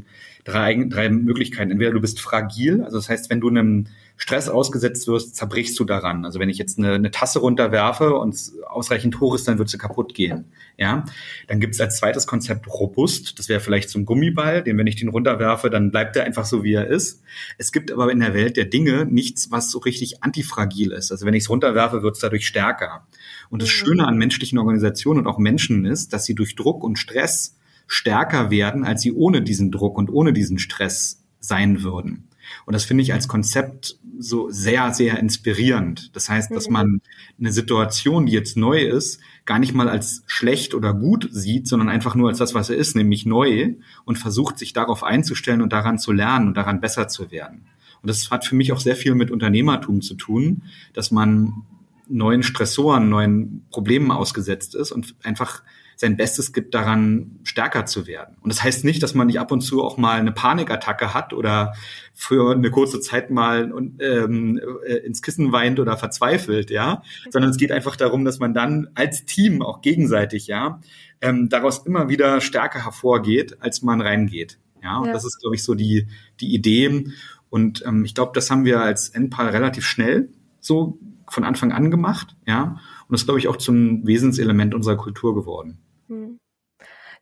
drei, 0.45 0.83
drei 0.89 1.11
Möglichkeiten. 1.11 1.71
Entweder 1.71 1.93
du 1.93 2.01
bist 2.01 2.21
fragil, 2.21 2.83
also 2.83 2.97
das 2.97 3.11
heißt, 3.11 3.29
wenn 3.31 3.41
du 3.41 3.49
einem 3.49 3.87
Stress 4.21 4.49
ausgesetzt 4.49 5.07
wirst, 5.07 5.37
zerbrichst 5.37 5.79
du 5.79 5.85
daran. 5.85 6.25
Also 6.25 6.41
wenn 6.41 6.49
ich 6.49 6.59
jetzt 6.59 6.77
eine, 6.77 6.95
eine 6.95 7.13
Tasse 7.13 7.39
runterwerfe 7.39 8.15
und 8.15 8.37
ausreichend 8.67 9.21
hoch 9.21 9.37
ist, 9.37 9.47
dann 9.47 9.59
wird 9.59 9.69
sie 9.69 9.79
kaputt 9.79 10.13
gehen. 10.13 10.47
Ja, 10.77 11.05
dann 11.47 11.61
gibt 11.61 11.75
es 11.75 11.81
als 11.81 11.99
zweites 11.99 12.27
Konzept 12.27 12.67
robust. 12.67 13.39
Das 13.39 13.49
wäre 13.49 13.61
vielleicht 13.61 13.89
so 13.89 13.99
ein 13.99 14.05
Gummiball, 14.05 14.65
den 14.65 14.77
wenn 14.77 14.89
ich 14.89 14.97
den 14.97 15.09
runterwerfe, 15.09 15.71
dann 15.71 15.93
bleibt 15.93 16.17
er 16.17 16.25
einfach 16.25 16.45
so 16.45 16.65
wie 16.65 16.75
er 16.75 16.89
ist. 16.89 17.23
Es 17.59 17.71
gibt 17.71 17.93
aber 17.93 18.11
in 18.11 18.19
der 18.19 18.35
Welt 18.35 18.57
der 18.57 18.65
Dinge 18.65 19.07
nichts, 19.07 19.53
was 19.53 19.71
so 19.71 19.79
richtig 19.79 20.25
antifragil 20.25 20.91
ist. 20.91 21.13
Also 21.13 21.25
wenn 21.25 21.35
ich 21.35 21.45
es 21.45 21.51
runterwerfe, 21.51 22.03
wird 22.03 22.17
es 22.17 22.21
dadurch 22.21 22.45
stärker. 22.45 23.07
Und 23.51 23.63
das 23.63 23.69
mhm. 23.69 23.73
Schöne 23.73 24.07
an 24.09 24.19
menschlichen 24.19 24.59
Organisationen 24.59 25.21
und 25.21 25.27
auch 25.29 25.39
Menschen 25.39 25.85
ist, 25.87 26.13
dass 26.13 26.25
sie 26.25 26.35
durch 26.35 26.57
Druck 26.57 26.83
und 26.83 26.99
Stress 26.99 27.57
stärker 27.87 28.51
werden, 28.51 28.85
als 28.85 29.03
sie 29.03 29.13
ohne 29.13 29.43
diesen 29.43 29.71
Druck 29.71 29.97
und 29.97 30.11
ohne 30.11 30.33
diesen 30.33 30.59
Stress 30.59 31.23
sein 31.39 31.85
würden. 31.85 32.29
Und 32.67 32.75
das 32.75 32.85
finde 32.85 33.03
ich 33.03 33.13
als 33.13 33.29
Konzept 33.29 33.99
so 34.19 34.51
sehr, 34.51 34.93
sehr 34.93 35.19
inspirierend. 35.19 36.15
Das 36.17 36.29
heißt, 36.29 36.51
dass 36.51 36.69
man 36.69 37.01
eine 37.39 37.53
Situation, 37.53 38.27
die 38.27 38.33
jetzt 38.33 38.57
neu 38.57 38.81
ist, 38.81 39.21
gar 39.45 39.59
nicht 39.59 39.75
mal 39.75 39.89
als 39.89 40.23
schlecht 40.27 40.75
oder 40.75 40.93
gut 40.93 41.29
sieht, 41.31 41.69
sondern 41.69 41.89
einfach 41.89 42.15
nur 42.15 42.29
als 42.29 42.39
das, 42.39 42.55
was 42.55 42.71
er 42.71 42.77
ist, 42.77 42.97
nämlich 42.97 43.27
neu 43.27 43.75
und 44.05 44.19
versucht, 44.19 44.59
sich 44.59 44.73
darauf 44.73 45.05
einzustellen 45.05 45.63
und 45.63 45.73
daran 45.73 45.99
zu 45.99 46.13
lernen 46.13 46.49
und 46.49 46.57
daran 46.57 46.81
besser 46.81 47.09
zu 47.09 47.31
werden. 47.31 47.67
Und 48.03 48.09
das 48.09 48.31
hat 48.31 48.45
für 48.45 48.55
mich 48.55 48.73
auch 48.73 48.81
sehr 48.81 48.97
viel 48.97 49.15
mit 49.15 49.31
Unternehmertum 49.31 50.03
zu 50.03 50.15
tun, 50.15 50.63
dass 50.93 51.11
man 51.11 51.65
neuen 52.09 52.43
Stressoren, 52.43 53.09
neuen 53.09 53.67
Problemen 53.71 54.11
ausgesetzt 54.11 54.75
ist 54.75 54.93
und 54.93 55.15
einfach 55.23 55.63
sein 56.01 56.17
Bestes 56.17 56.53
gibt, 56.53 56.75
daran 56.75 57.41
stärker 57.43 57.85
zu 57.85 58.07
werden. 58.07 58.37
Und 58.41 58.53
das 58.53 58.63
heißt 58.63 58.85
nicht, 58.85 59.03
dass 59.03 59.15
man 59.15 59.27
nicht 59.27 59.41
ab 59.41 59.51
und 59.51 59.63
zu 59.63 59.83
auch 59.83 59.97
mal 59.97 60.21
eine 60.21 60.31
Panikattacke 60.31 61.13
hat 61.13 61.33
oder 61.33 61.75
für 62.15 62.53
eine 62.53 62.71
kurze 62.71 63.01
Zeit 63.01 63.31
mal 63.31 63.73
ähm, 63.99 64.61
äh, 64.87 64.95
ins 64.99 65.23
Kissen 65.23 65.51
weint 65.51 65.81
oder 65.81 65.97
verzweifelt, 65.97 66.71
ja, 66.71 67.03
sondern 67.31 67.51
es 67.51 67.57
geht 67.57 67.73
einfach 67.73 67.97
darum, 67.97 68.25
dass 68.25 68.39
man 68.39 68.55
dann 68.55 68.89
als 68.95 69.25
Team 69.25 69.61
auch 69.61 69.83
gegenseitig, 69.83 70.47
ja, 70.47 70.81
ähm, 71.21 71.49
daraus 71.49 71.85
immer 71.85 72.09
wieder 72.09 72.41
stärker 72.41 72.85
hervorgeht, 72.85 73.57
als 73.61 73.83
man 73.83 74.01
reingeht. 74.01 74.61
Ja, 74.81 74.99
und 74.99 75.07
ja. 75.07 75.13
das 75.13 75.25
ist, 75.25 75.41
glaube 75.41 75.57
ich, 75.57 75.65
so 75.65 75.75
die, 75.75 76.07
die 76.39 76.55
Idee. 76.55 77.07
Und 77.51 77.85
ähm, 77.85 78.05
ich 78.05 78.15
glaube, 78.15 78.31
das 78.37 78.53
haben 78.53 78.65
wir 78.65 78.81
als 78.81 79.09
NPAL 79.09 79.49
relativ 79.49 79.85
schnell 79.85 80.29
so 80.61 81.01
von 81.29 81.43
Anfang 81.43 81.73
an 81.73 81.91
gemacht, 81.91 82.37
ja. 82.47 82.79
Und 83.09 83.13
das 83.13 83.23
ist, 83.23 83.27
glaube 83.27 83.41
ich, 83.41 83.49
auch 83.49 83.57
zum 83.57 84.07
Wesenselement 84.07 84.75
unserer 84.75 84.97
Kultur 84.97 85.35
geworden. 85.35 85.79
Hm. 86.09 86.39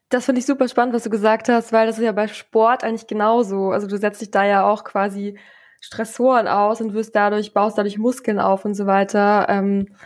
Das 0.09 0.25
finde 0.27 0.41
ich 0.41 0.47
super 0.47 0.69
spannend, 0.69 0.95
was 0.95 1.05
du 1.05 1.11
gesagt 1.11 1.49
hast, 1.49 1.73
weil 1.73 1.87
das 1.87 1.99
ist 1.99 2.05
ja 2.05 2.13
bei 2.13 2.29
Sport 2.29 2.85
eigentlich 2.85 3.07
genauso. 3.09 3.71
Also 3.73 3.87
du 3.89 3.99
setzt 3.99 4.21
dich 4.21 4.31
da 4.31 4.45
ja 4.45 4.65
auch 4.65 4.85
quasi 4.85 5.39
Stressoren 5.81 6.49
aus 6.49 6.81
und 6.81 6.95
wirst 6.95 7.15
dadurch, 7.17 7.53
baust 7.53 7.79
dadurch 7.79 7.99
Muskeln 7.99 8.39
auf 8.41 8.65
und 8.65 8.75
so 8.75 8.87
weiter. 8.87 9.47
Ähm, 9.49 9.97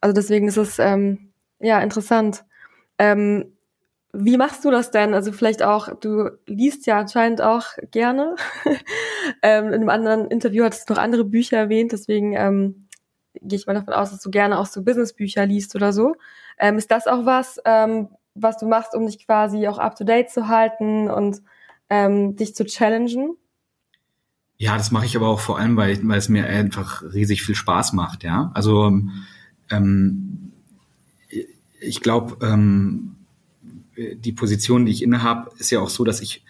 also 0.00 0.12
deswegen 0.14 0.48
ist 0.48 0.56
es 0.56 0.78
ähm, 0.78 1.32
ja 1.60 1.80
interessant. 1.80 2.44
Ähm, 2.98 3.56
wie 4.12 4.36
machst 4.36 4.64
du 4.64 4.70
das 4.70 4.90
denn? 4.90 5.14
Also 5.14 5.32
vielleicht 5.32 5.62
auch, 5.62 5.88
du 6.00 6.30
liest 6.46 6.86
ja 6.86 6.98
anscheinend 7.00 7.42
auch 7.42 7.66
gerne. 7.90 8.36
ähm, 9.42 9.68
in 9.68 9.74
einem 9.74 9.88
anderen 9.88 10.28
Interview 10.28 10.64
hattest 10.64 10.88
du 10.88 10.94
noch 10.94 11.00
andere 11.02 11.24
Bücher 11.24 11.58
erwähnt, 11.58 11.92
deswegen 11.92 12.34
ähm, 12.34 12.88
gehe 13.42 13.58
ich 13.58 13.66
mal 13.66 13.74
davon 13.74 13.94
aus, 13.94 14.10
dass 14.10 14.20
du 14.20 14.30
gerne 14.30 14.58
auch 14.58 14.66
so 14.66 14.82
Businessbücher 14.84 15.46
liest 15.46 15.74
oder 15.74 15.92
so. 15.92 16.14
Ähm, 16.58 16.78
ist 16.78 16.90
das 16.90 17.06
auch 17.08 17.26
was, 17.26 17.60
ähm, 17.64 18.08
was 18.34 18.58
du 18.58 18.66
machst, 18.66 18.94
um 18.94 19.06
dich 19.06 19.24
quasi 19.24 19.66
auch 19.68 19.78
up 19.78 19.96
to 19.96 20.04
date 20.04 20.30
zu 20.30 20.48
halten 20.48 21.10
und 21.10 21.42
ähm, 21.88 22.36
dich 22.36 22.54
zu 22.54 22.64
challengen? 22.64 23.36
Ja, 24.56 24.76
das 24.76 24.90
mache 24.90 25.06
ich 25.06 25.16
aber 25.16 25.28
auch 25.28 25.40
vor 25.40 25.58
allem, 25.58 25.76
weil, 25.76 25.98
weil 26.06 26.18
es 26.18 26.28
mir 26.28 26.46
einfach 26.46 27.02
riesig 27.02 27.42
viel 27.42 27.54
Spaß 27.54 27.92
macht, 27.92 28.22
ja. 28.24 28.50
Also 28.54 29.00
ähm, 29.70 30.52
ich 31.80 32.00
glaube, 32.00 32.44
ähm, 32.44 33.16
die 33.96 34.32
Position, 34.32 34.86
die 34.86 34.92
ich 34.92 35.02
innehabe, 35.02 35.50
ist 35.58 35.70
ja 35.70 35.80
auch 35.80 35.90
so, 35.90 36.04
dass 36.04 36.20
ich 36.20 36.44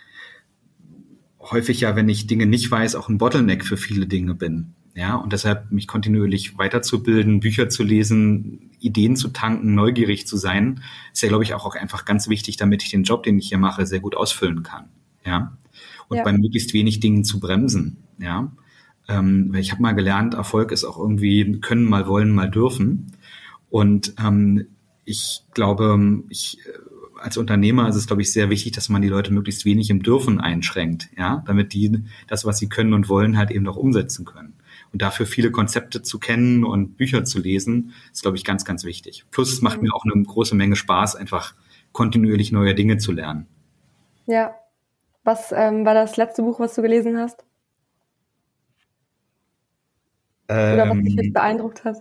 häufig 1.40 1.80
ja, 1.80 1.96
wenn 1.96 2.08
ich 2.08 2.26
Dinge 2.26 2.46
nicht 2.46 2.70
weiß, 2.70 2.94
auch 2.94 3.08
ein 3.08 3.18
Bottleneck 3.18 3.64
für 3.64 3.76
viele 3.76 4.06
Dinge 4.06 4.34
bin. 4.34 4.74
Ja, 4.96 5.16
und 5.16 5.32
deshalb 5.32 5.72
mich 5.72 5.88
kontinuierlich 5.88 6.56
weiterzubilden, 6.56 7.40
Bücher 7.40 7.68
zu 7.68 7.82
lesen, 7.82 8.70
Ideen 8.78 9.16
zu 9.16 9.28
tanken, 9.28 9.74
neugierig 9.74 10.26
zu 10.26 10.36
sein, 10.36 10.82
ist 11.12 11.22
ja, 11.22 11.28
glaube 11.28 11.42
ich, 11.42 11.52
auch, 11.54 11.66
auch 11.66 11.74
einfach 11.74 12.04
ganz 12.04 12.28
wichtig, 12.28 12.56
damit 12.58 12.84
ich 12.84 12.90
den 12.90 13.02
Job, 13.02 13.24
den 13.24 13.38
ich 13.38 13.48
hier 13.48 13.58
mache, 13.58 13.86
sehr 13.86 14.00
gut 14.00 14.16
ausfüllen 14.16 14.62
kann. 14.62 14.84
ja, 15.26 15.56
und 16.08 16.18
ja. 16.18 16.22
bei 16.22 16.32
möglichst 16.32 16.74
wenig 16.74 17.00
Dingen 17.00 17.24
zu 17.24 17.40
bremsen, 17.40 18.04
ja. 18.18 18.52
Ähm, 19.08 19.54
ich 19.54 19.72
habe 19.72 19.82
mal 19.82 19.92
gelernt, 19.92 20.34
Erfolg 20.34 20.72
ist 20.72 20.84
auch 20.84 20.98
irgendwie 20.98 21.60
können, 21.60 21.84
mal 21.84 22.06
wollen, 22.06 22.30
mal 22.30 22.50
dürfen. 22.50 23.12
Und 23.68 24.14
ähm, 24.18 24.66
ich 25.04 25.42
glaube, 25.52 26.22
ich 26.28 26.58
äh, 26.66 27.20
als 27.20 27.36
Unternehmer 27.36 27.88
ist 27.88 27.96
es, 27.96 28.06
glaube 28.06 28.22
ich, 28.22 28.32
sehr 28.32 28.50
wichtig, 28.50 28.72
dass 28.72 28.88
man 28.88 29.02
die 29.02 29.08
Leute 29.08 29.32
möglichst 29.32 29.64
wenig 29.64 29.90
im 29.90 30.02
Dürfen 30.02 30.40
einschränkt, 30.40 31.08
ja, 31.16 31.42
damit 31.46 31.72
die 31.72 32.04
das, 32.26 32.44
was 32.44 32.58
sie 32.58 32.68
können 32.68 32.92
und 32.92 33.08
wollen, 33.08 33.36
halt 33.36 33.50
eben 33.50 33.66
auch 33.66 33.76
umsetzen 33.76 34.24
können. 34.24 34.53
Und 34.94 35.02
dafür 35.02 35.26
viele 35.26 35.50
Konzepte 35.50 36.02
zu 36.02 36.20
kennen 36.20 36.62
und 36.62 36.96
Bücher 36.96 37.24
zu 37.24 37.40
lesen, 37.40 37.92
ist, 38.12 38.22
glaube 38.22 38.36
ich, 38.36 38.44
ganz, 38.44 38.64
ganz 38.64 38.84
wichtig. 38.84 39.24
Plus 39.32 39.52
es 39.52 39.60
macht 39.60 39.82
mir 39.82 39.92
auch 39.92 40.04
eine 40.04 40.22
große 40.22 40.54
Menge 40.54 40.76
Spaß, 40.76 41.16
einfach 41.16 41.56
kontinuierlich 41.90 42.52
neue 42.52 42.76
Dinge 42.76 42.98
zu 42.98 43.10
lernen. 43.10 43.48
Ja. 44.26 44.54
Was 45.24 45.50
ähm, 45.50 45.84
war 45.84 45.94
das 45.94 46.16
letzte 46.16 46.42
Buch, 46.42 46.60
was 46.60 46.76
du 46.76 46.82
gelesen 46.82 47.18
hast? 47.18 47.44
Oder 50.48 50.88
was 50.88 50.98
dich 50.98 51.14
jetzt 51.14 51.26
ähm, 51.26 51.32
beeindruckt 51.32 51.84
hat? 51.84 51.96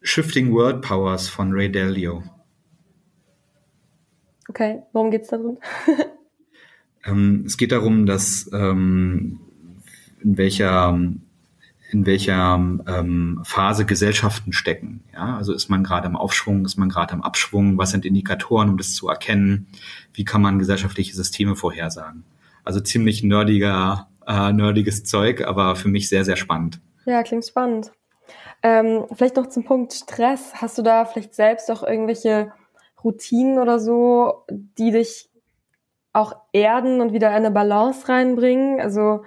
Shifting 0.00 0.54
World 0.54 0.80
Powers 0.80 1.28
von 1.28 1.52
Ray 1.52 1.70
Dalio. 1.70 2.22
Okay, 4.48 4.84
worum 4.94 5.10
geht's 5.10 5.28
da 5.28 5.36
drin? 5.36 5.58
ähm, 7.04 7.44
es 7.44 7.58
geht 7.58 7.72
darum, 7.72 8.06
dass 8.06 8.48
ähm, 8.54 9.40
in 10.22 10.38
welcher 10.38 10.98
in 11.92 12.06
welcher 12.06 12.54
ähm, 12.54 13.40
Phase 13.44 13.84
Gesellschaften 13.84 14.52
stecken. 14.52 15.02
Ja, 15.12 15.36
also 15.36 15.52
ist 15.52 15.68
man 15.68 15.82
gerade 15.82 16.06
im 16.06 16.16
Aufschwung, 16.16 16.64
ist 16.64 16.76
man 16.76 16.88
gerade 16.88 17.14
im 17.14 17.22
Abschwung? 17.22 17.78
Was 17.78 17.90
sind 17.90 18.04
Indikatoren, 18.04 18.68
um 18.68 18.78
das 18.78 18.94
zu 18.94 19.08
erkennen? 19.08 19.68
Wie 20.12 20.24
kann 20.24 20.42
man 20.42 20.58
gesellschaftliche 20.58 21.14
Systeme 21.14 21.56
vorhersagen? 21.56 22.24
Also 22.64 22.80
ziemlich 22.80 23.22
nerdiger, 23.22 24.08
äh, 24.26 24.52
nerdiges 24.52 25.04
Zeug, 25.04 25.46
aber 25.46 25.76
für 25.76 25.88
mich 25.88 26.08
sehr, 26.08 26.24
sehr 26.24 26.36
spannend. 26.36 26.80
Ja, 27.06 27.22
klingt 27.22 27.46
spannend. 27.46 27.90
Ähm, 28.62 29.06
vielleicht 29.12 29.36
noch 29.36 29.48
zum 29.48 29.64
Punkt 29.64 29.92
Stress. 29.92 30.52
Hast 30.54 30.78
du 30.78 30.82
da 30.82 31.04
vielleicht 31.04 31.34
selbst 31.34 31.70
auch 31.70 31.82
irgendwelche 31.82 32.52
Routinen 33.02 33.58
oder 33.58 33.78
so, 33.78 34.44
die 34.50 34.90
dich 34.90 35.30
auch 36.12 36.34
erden 36.52 37.00
und 37.00 37.12
wieder 37.12 37.30
eine 37.30 37.50
Balance 37.50 38.08
reinbringen? 38.08 38.80
Also 38.80 39.22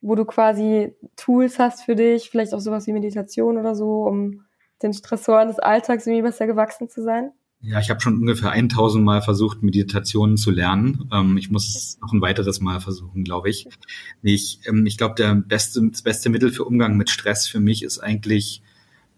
wo 0.00 0.14
du 0.14 0.24
quasi 0.24 0.94
Tools 1.16 1.58
hast 1.58 1.82
für 1.82 1.96
dich, 1.96 2.30
vielleicht 2.30 2.54
auch 2.54 2.60
sowas 2.60 2.86
wie 2.86 2.92
Meditation 2.92 3.58
oder 3.58 3.74
so, 3.74 4.04
um 4.04 4.42
den 4.82 4.92
Stressoren 4.92 5.48
des 5.48 5.58
Alltags 5.58 6.06
irgendwie 6.06 6.22
besser 6.22 6.46
gewachsen 6.46 6.88
zu 6.88 7.02
sein? 7.02 7.32
Ja, 7.60 7.80
ich 7.80 7.90
habe 7.90 8.00
schon 8.00 8.20
ungefähr 8.20 8.50
1000 8.50 9.02
Mal 9.02 9.22
versucht, 9.22 9.62
Meditationen 9.62 10.36
zu 10.36 10.50
lernen. 10.50 11.08
Ähm, 11.12 11.36
ich 11.36 11.50
muss 11.50 11.74
es 11.74 11.98
noch 12.00 12.12
ein 12.12 12.20
weiteres 12.20 12.60
Mal 12.60 12.80
versuchen, 12.80 13.24
glaube 13.24 13.48
ich. 13.48 13.66
Ich, 14.22 14.60
ähm, 14.66 14.86
ich 14.86 14.98
glaube, 14.98 15.14
der 15.16 15.34
beste, 15.34 15.82
das 15.88 16.02
beste 16.02 16.28
Mittel 16.28 16.52
für 16.52 16.64
Umgang 16.64 16.96
mit 16.96 17.10
Stress 17.10 17.48
für 17.48 17.60
mich 17.60 17.82
ist 17.82 17.98
eigentlich, 17.98 18.62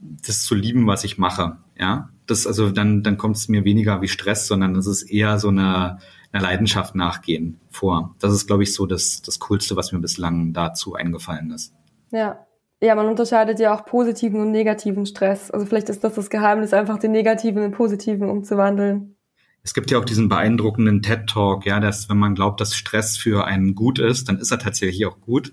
das 0.00 0.44
zu 0.44 0.54
lieben, 0.54 0.86
was 0.86 1.02
ich 1.02 1.18
mache. 1.18 1.58
Ja, 1.78 2.10
das 2.26 2.46
also 2.46 2.70
dann 2.70 3.02
dann 3.02 3.18
kommt 3.18 3.36
es 3.36 3.48
mir 3.48 3.64
weniger 3.64 4.00
wie 4.00 4.08
Stress, 4.08 4.46
sondern 4.46 4.76
es 4.76 4.86
ist 4.86 5.02
eher 5.02 5.38
so 5.38 5.48
eine 5.48 5.98
einer 6.32 6.42
Leidenschaft 6.42 6.94
nachgehen 6.94 7.58
vor. 7.70 8.14
Das 8.18 8.32
ist, 8.32 8.46
glaube 8.46 8.62
ich, 8.62 8.74
so 8.74 8.86
das, 8.86 9.22
das 9.22 9.38
Coolste, 9.38 9.76
was 9.76 9.92
mir 9.92 9.98
bislang 9.98 10.52
dazu 10.52 10.94
eingefallen 10.94 11.50
ist. 11.50 11.74
Ja. 12.10 12.44
Ja, 12.80 12.94
man 12.94 13.08
unterscheidet 13.08 13.58
ja 13.58 13.74
auch 13.74 13.84
positiven 13.84 14.40
und 14.40 14.52
negativen 14.52 15.04
Stress. 15.04 15.50
Also 15.50 15.66
vielleicht 15.66 15.88
ist 15.88 16.04
das 16.04 16.14
das 16.14 16.30
Geheimnis, 16.30 16.72
einfach 16.72 16.98
den 16.98 17.10
negativen 17.10 17.62
in 17.64 17.72
positiven 17.72 18.30
umzuwandeln. 18.30 19.16
Es 19.64 19.74
gibt 19.74 19.90
ja 19.90 19.98
auch 19.98 20.04
diesen 20.04 20.28
beeindruckenden 20.28 21.02
TED-Talk, 21.02 21.66
ja, 21.66 21.80
dass 21.80 22.08
wenn 22.08 22.18
man 22.18 22.36
glaubt, 22.36 22.60
dass 22.60 22.76
Stress 22.76 23.16
für 23.16 23.46
einen 23.46 23.74
gut 23.74 23.98
ist, 23.98 24.28
dann 24.28 24.38
ist 24.38 24.52
er 24.52 24.60
tatsächlich 24.60 25.04
auch 25.06 25.20
gut. 25.20 25.52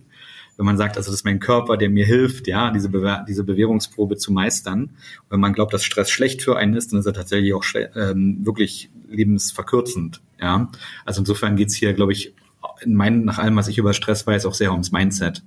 Wenn 0.57 0.65
man 0.65 0.77
sagt, 0.77 0.97
also 0.97 1.09
das 1.09 1.19
ist 1.19 1.25
mein 1.25 1.39
Körper, 1.39 1.77
der 1.77 1.89
mir 1.89 2.05
hilft, 2.05 2.47
ja, 2.47 2.71
diese, 2.71 2.89
Bewehr 2.89 3.25
diese 3.27 3.43
Bewährungsprobe 3.43 4.15
zu 4.17 4.31
meistern. 4.31 4.83
Und 4.83 5.31
wenn 5.31 5.39
man 5.39 5.53
glaubt, 5.53 5.73
dass 5.73 5.83
Stress 5.83 6.09
schlecht 6.09 6.43
für 6.43 6.57
einen 6.57 6.75
ist, 6.75 6.91
dann 6.91 6.99
ist 6.99 7.07
er 7.07 7.13
tatsächlich 7.13 7.53
auch 7.53 7.65
ähm, 7.95 8.45
wirklich 8.45 8.89
lebensverkürzend. 9.09 10.21
Ja, 10.45 10.69
also 11.05 11.21
insofern 11.21 11.55
geht's 11.55 11.73
hier, 11.73 11.93
glaube 11.93 12.12
ich, 12.12 12.36
in 12.81 12.93
meinen, 12.93 13.25
nach 13.25 13.39
allem, 13.39 13.55
was 13.55 13.67
ich 13.67 13.79
über 13.79 13.95
Stress 13.95 14.27
weiß, 14.27 14.45
auch 14.45 14.53
sehr 14.53 14.71
ums 14.71 14.91
Mindset. 14.91 15.41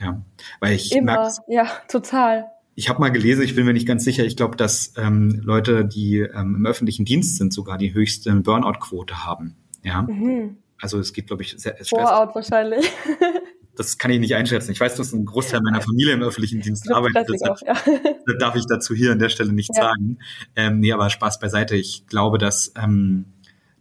Ja, 0.00 0.20
weil 0.58 0.72
ich 0.72 0.90
immer, 0.90 1.32
ja, 1.46 1.68
total. 1.86 2.46
Ich 2.74 2.88
habe 2.88 2.98
mal 2.98 3.12
gelesen, 3.12 3.44
ich 3.44 3.54
bin 3.54 3.64
mir 3.64 3.74
nicht 3.74 3.86
ganz 3.86 4.02
sicher, 4.02 4.24
ich 4.24 4.36
glaube, 4.36 4.56
dass 4.56 4.92
ähm, 4.96 5.40
Leute, 5.44 5.84
die 5.84 6.18
ähm, 6.18 6.56
im 6.56 6.66
öffentlichen 6.66 7.04
Dienst 7.04 7.36
sind, 7.36 7.52
sogar 7.52 7.78
die 7.78 7.94
höchste 7.94 8.34
Burnout-Quote 8.34 9.24
haben. 9.24 9.54
Ja, 9.84 10.02
mhm. 10.02 10.56
also 10.80 10.98
es 10.98 11.12
geht, 11.12 11.28
glaube 11.28 11.44
ich, 11.44 11.54
sehr 11.56 11.76
Stress. 11.76 11.90
Burnout 11.90 12.34
wahrscheinlich. 12.34 12.90
das 13.76 13.98
kann 13.98 14.10
ich 14.10 14.18
nicht 14.18 14.34
einschätzen. 14.34 14.72
Ich 14.72 14.80
weiß, 14.80 14.96
dass 14.96 15.12
ein 15.12 15.24
Großteil 15.26 15.60
meiner 15.60 15.80
Familie 15.80 16.14
im 16.14 16.22
öffentlichen 16.22 16.60
Dienst 16.60 16.90
arbeitet. 16.90 17.28
Deshalb 17.32 17.52
auch, 17.52 17.62
ja. 17.62 18.34
darf 18.40 18.56
ich 18.56 18.66
dazu 18.66 18.96
hier 18.96 19.12
an 19.12 19.20
der 19.20 19.28
Stelle 19.28 19.52
nicht 19.52 19.70
ja. 19.76 19.84
sagen. 19.84 20.18
Ähm, 20.56 20.80
nee, 20.80 20.90
aber 20.90 21.08
Spaß 21.08 21.38
beiseite. 21.38 21.76
Ich 21.76 22.08
glaube, 22.08 22.38
dass 22.38 22.72
ähm, 22.76 23.26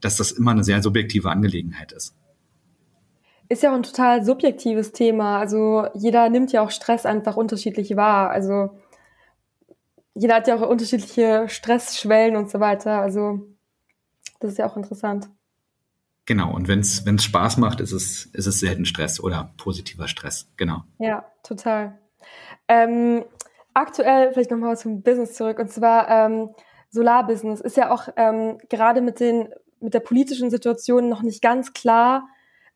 dass 0.03 0.17
das 0.17 0.31
immer 0.31 0.51
eine 0.51 0.63
sehr 0.63 0.81
subjektive 0.81 1.29
Angelegenheit 1.29 1.91
ist. 1.91 2.15
Ist 3.49 3.63
ja 3.63 3.71
auch 3.71 3.75
ein 3.75 3.83
total 3.83 4.23
subjektives 4.23 4.91
Thema. 4.91 5.39
Also 5.39 5.85
jeder 5.93 6.29
nimmt 6.29 6.51
ja 6.51 6.61
auch 6.61 6.71
Stress 6.71 7.05
einfach 7.05 7.37
unterschiedlich 7.37 7.95
wahr. 7.95 8.29
Also 8.29 8.77
jeder 10.15 10.35
hat 10.35 10.47
ja 10.47 10.55
auch 10.55 10.67
unterschiedliche 10.67 11.45
Stressschwellen 11.47 12.35
und 12.35 12.49
so 12.49 12.59
weiter. 12.59 12.99
Also 12.99 13.47
das 14.39 14.51
ist 14.51 14.57
ja 14.57 14.69
auch 14.69 14.77
interessant. 14.77 15.29
Genau, 16.25 16.53
und 16.53 16.67
wenn 16.69 16.79
es 16.79 17.23
Spaß 17.23 17.57
macht, 17.57 17.81
ist 17.81 17.91
es, 17.91 18.25
ist 18.27 18.45
es 18.45 18.59
selten 18.59 18.85
Stress 18.85 19.19
oder 19.19 19.53
positiver 19.57 20.07
Stress, 20.07 20.49
genau. 20.55 20.83
Ja, 20.97 21.25
total. 21.43 21.99
Ähm, 22.69 23.25
aktuell, 23.73 24.31
vielleicht 24.31 24.51
nochmal 24.51 24.77
zum 24.77 25.01
Business 25.01 25.33
zurück, 25.33 25.59
und 25.59 25.69
zwar 25.69 26.07
ähm, 26.09 26.49
Solarbusiness 26.91 27.59
ist 27.59 27.75
ja 27.75 27.91
auch 27.91 28.07
ähm, 28.15 28.57
gerade 28.69 29.01
mit 29.01 29.19
den 29.19 29.49
mit 29.83 29.93
der 29.93 29.99
politischen 29.99 30.49
Situation 30.49 31.09
noch 31.09 31.21
nicht 31.21 31.41
ganz 31.41 31.73
klar, 31.73 32.27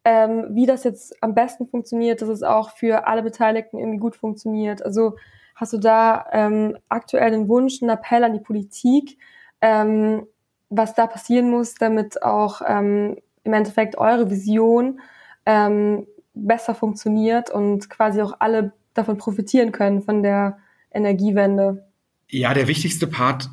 ähm, 0.04 0.48
wie 0.52 0.66
das 0.66 0.84
jetzt 0.84 1.22
am 1.22 1.34
besten 1.34 1.68
funktioniert, 1.68 2.22
dass 2.22 2.30
es 2.30 2.44
auch 2.44 2.72
für 2.72 3.08
alle 3.08 3.24
Beteiligten 3.24 3.78
irgendwie 3.78 4.00
gut 4.00 4.16
funktioniert. 4.16 4.84
Also 4.84 5.16
hast 5.56 5.74
du 5.74 5.78
da 5.78 6.26
ähm, 6.32 6.78
aktuell 6.88 7.34
einen 7.34 7.48
Wunsch, 7.48 7.82
einen 7.82 7.90
Appell 7.90 8.24
an 8.24 8.34
die 8.34 8.40
Politik, 8.40 9.18
ähm, 9.62 10.28
was 10.70 10.94
da 10.94 11.08
passieren 11.08 11.50
muss, 11.50 11.76
damit 11.76 12.22
auch 12.24 12.62
ähm, 12.66 13.18
im 13.44 13.54
Endeffekt 13.54 13.98
eure 13.98 14.30
Vision 14.30 15.00
ähm, 15.46 16.06
besser 16.34 16.76
funktioniert 16.76 17.50
und 17.50 17.90
quasi 17.90 18.22
auch 18.22 18.36
alle 18.40 18.74
davon 18.94 19.18
profitieren 19.18 19.72
können, 19.72 20.04
von 20.04 20.24
der 20.24 20.58
Energiewende? 20.92 21.88
Ja, 22.30 22.54
der 22.54 22.68
wichtigste 22.68 23.08
Part, 23.08 23.50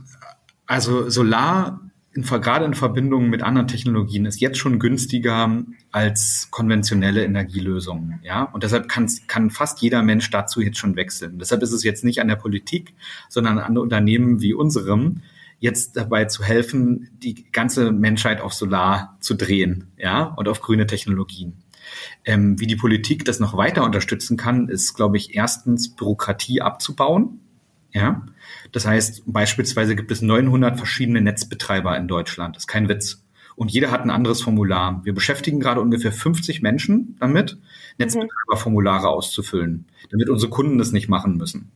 also 0.66 1.08
Solar 1.08 1.80
in, 2.14 2.22
gerade 2.22 2.64
in 2.64 2.74
Verbindung 2.74 3.28
mit 3.28 3.42
anderen 3.42 3.66
Technologien 3.66 4.24
ist 4.24 4.40
jetzt 4.40 4.58
schon 4.58 4.78
günstiger 4.78 5.64
als 5.90 6.48
konventionelle 6.50 7.24
Energielösungen. 7.24 8.20
Ja, 8.22 8.44
und 8.44 8.62
deshalb 8.62 8.88
kann, 8.88 9.50
fast 9.50 9.82
jeder 9.82 10.02
Mensch 10.02 10.30
dazu 10.30 10.60
jetzt 10.60 10.78
schon 10.78 10.96
wechseln. 10.96 11.38
Deshalb 11.38 11.62
ist 11.62 11.72
es 11.72 11.82
jetzt 11.82 12.04
nicht 12.04 12.20
an 12.20 12.28
der 12.28 12.36
Politik, 12.36 12.94
sondern 13.28 13.58
an 13.58 13.76
Unternehmen 13.76 14.40
wie 14.40 14.54
unserem, 14.54 15.22
jetzt 15.58 15.96
dabei 15.96 16.26
zu 16.26 16.44
helfen, 16.44 17.10
die 17.22 17.50
ganze 17.50 17.90
Menschheit 17.90 18.40
auf 18.40 18.52
Solar 18.52 19.16
zu 19.20 19.34
drehen, 19.34 19.92
ja, 19.96 20.24
und 20.24 20.48
auf 20.48 20.60
grüne 20.60 20.86
Technologien. 20.86 21.64
Ähm, 22.24 22.58
wie 22.60 22.66
die 22.66 22.76
Politik 22.76 23.24
das 23.24 23.40
noch 23.40 23.56
weiter 23.56 23.84
unterstützen 23.84 24.36
kann, 24.36 24.68
ist, 24.68 24.94
glaube 24.94 25.16
ich, 25.16 25.34
erstens 25.34 25.94
Bürokratie 25.94 26.62
abzubauen, 26.62 27.40
ja, 27.94 28.26
das 28.72 28.86
heißt, 28.86 29.22
beispielsweise 29.26 29.94
gibt 29.94 30.10
es 30.10 30.20
900 30.20 30.76
verschiedene 30.76 31.20
Netzbetreiber 31.20 31.96
in 31.96 32.08
Deutschland. 32.08 32.56
Das 32.56 32.64
ist 32.64 32.66
kein 32.66 32.88
Witz. 32.88 33.24
Und 33.56 33.70
jeder 33.70 33.92
hat 33.92 34.02
ein 34.02 34.10
anderes 34.10 34.42
Formular. 34.42 35.00
Wir 35.04 35.14
beschäftigen 35.14 35.60
gerade 35.60 35.80
ungefähr 35.80 36.10
50 36.10 36.60
Menschen 36.60 37.16
damit, 37.20 37.56
Netzbetreiberformulare 37.98 39.08
auszufüllen, 39.08 39.86
damit 40.10 40.28
unsere 40.28 40.50
Kunden 40.50 40.76
das 40.76 40.90
nicht 40.90 41.08
machen 41.08 41.36
müssen. 41.36 41.70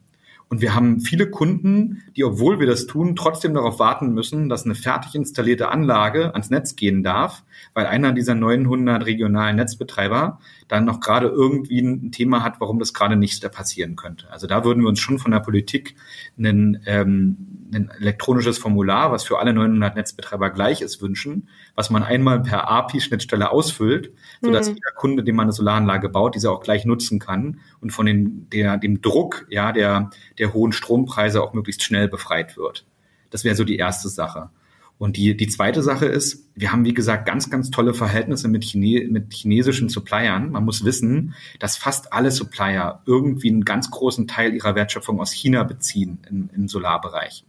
Und 0.48 0.62
wir 0.62 0.74
haben 0.74 1.00
viele 1.00 1.28
Kunden, 1.28 2.02
die, 2.16 2.24
obwohl 2.24 2.58
wir 2.58 2.66
das 2.66 2.86
tun, 2.86 3.16
trotzdem 3.16 3.52
darauf 3.52 3.78
warten 3.78 4.14
müssen, 4.14 4.48
dass 4.48 4.64
eine 4.64 4.74
fertig 4.74 5.14
installierte 5.14 5.68
Anlage 5.68 6.32
ans 6.32 6.48
Netz 6.48 6.74
gehen 6.74 7.02
darf, 7.02 7.44
weil 7.74 7.86
einer 7.86 8.12
dieser 8.12 8.34
900 8.34 9.04
regionalen 9.04 9.56
Netzbetreiber 9.56 10.38
dann 10.68 10.84
noch 10.84 11.00
gerade 11.00 11.28
irgendwie 11.28 11.80
ein 11.80 12.12
Thema 12.12 12.42
hat, 12.42 12.60
warum 12.60 12.78
das 12.78 12.94
gerade 12.94 13.16
nicht 13.16 13.50
passieren 13.52 13.96
könnte. 13.96 14.30
Also 14.30 14.46
da 14.46 14.64
würden 14.64 14.82
wir 14.82 14.88
uns 14.88 15.00
schon 15.00 15.18
von 15.18 15.32
der 15.32 15.40
Politik 15.40 15.96
einen, 16.38 16.82
ähm, 16.86 17.36
ein 17.72 17.90
elektronisches 18.00 18.58
Formular, 18.58 19.12
was 19.12 19.24
für 19.24 19.38
alle 19.38 19.52
900 19.52 19.96
Netzbetreiber 19.96 20.50
gleich 20.50 20.80
ist, 20.80 21.02
wünschen, 21.02 21.48
was 21.74 21.90
man 21.90 22.02
einmal 22.02 22.42
per 22.42 22.68
API-Schnittstelle 22.68 23.50
ausfüllt, 23.50 24.12
sodass 24.40 24.68
mhm. 24.68 24.76
jeder 24.76 24.92
Kunde, 24.96 25.24
dem 25.24 25.36
man 25.36 25.44
eine 25.44 25.52
Solaranlage 25.52 26.08
baut, 26.08 26.34
diese 26.34 26.50
auch 26.50 26.60
gleich 26.60 26.84
nutzen 26.84 27.18
kann 27.18 27.60
und 27.80 27.90
von 27.90 28.06
den, 28.06 28.48
der, 28.50 28.78
dem 28.78 29.02
Druck 29.02 29.46
ja, 29.50 29.72
der, 29.72 30.10
der 30.38 30.52
hohen 30.52 30.72
Strompreise 30.72 31.42
auch 31.42 31.52
möglichst 31.52 31.82
schnell 31.82 32.08
befreit 32.08 32.56
wird. 32.56 32.84
Das 33.30 33.44
wäre 33.44 33.54
so 33.54 33.64
die 33.64 33.76
erste 33.76 34.08
Sache. 34.08 34.50
Und 34.98 35.16
die, 35.16 35.36
die 35.36 35.46
zweite 35.46 35.82
Sache 35.82 36.06
ist, 36.06 36.44
wir 36.56 36.72
haben, 36.72 36.84
wie 36.84 36.94
gesagt, 36.94 37.24
ganz, 37.24 37.50
ganz 37.50 37.70
tolle 37.70 37.94
Verhältnisse 37.94 38.48
mit, 38.48 38.64
Chine 38.64 39.08
mit 39.08 39.32
chinesischen 39.32 39.88
Suppliern. 39.88 40.50
Man 40.50 40.64
muss 40.64 40.84
wissen, 40.84 41.34
dass 41.60 41.76
fast 41.76 42.12
alle 42.12 42.32
Supplier 42.32 43.00
irgendwie 43.06 43.48
einen 43.48 43.64
ganz 43.64 43.92
großen 43.92 44.26
Teil 44.26 44.54
ihrer 44.54 44.74
Wertschöpfung 44.74 45.20
aus 45.20 45.30
China 45.30 45.62
beziehen 45.62 46.18
im, 46.28 46.50
im 46.52 46.68
Solarbereich. 46.68 47.44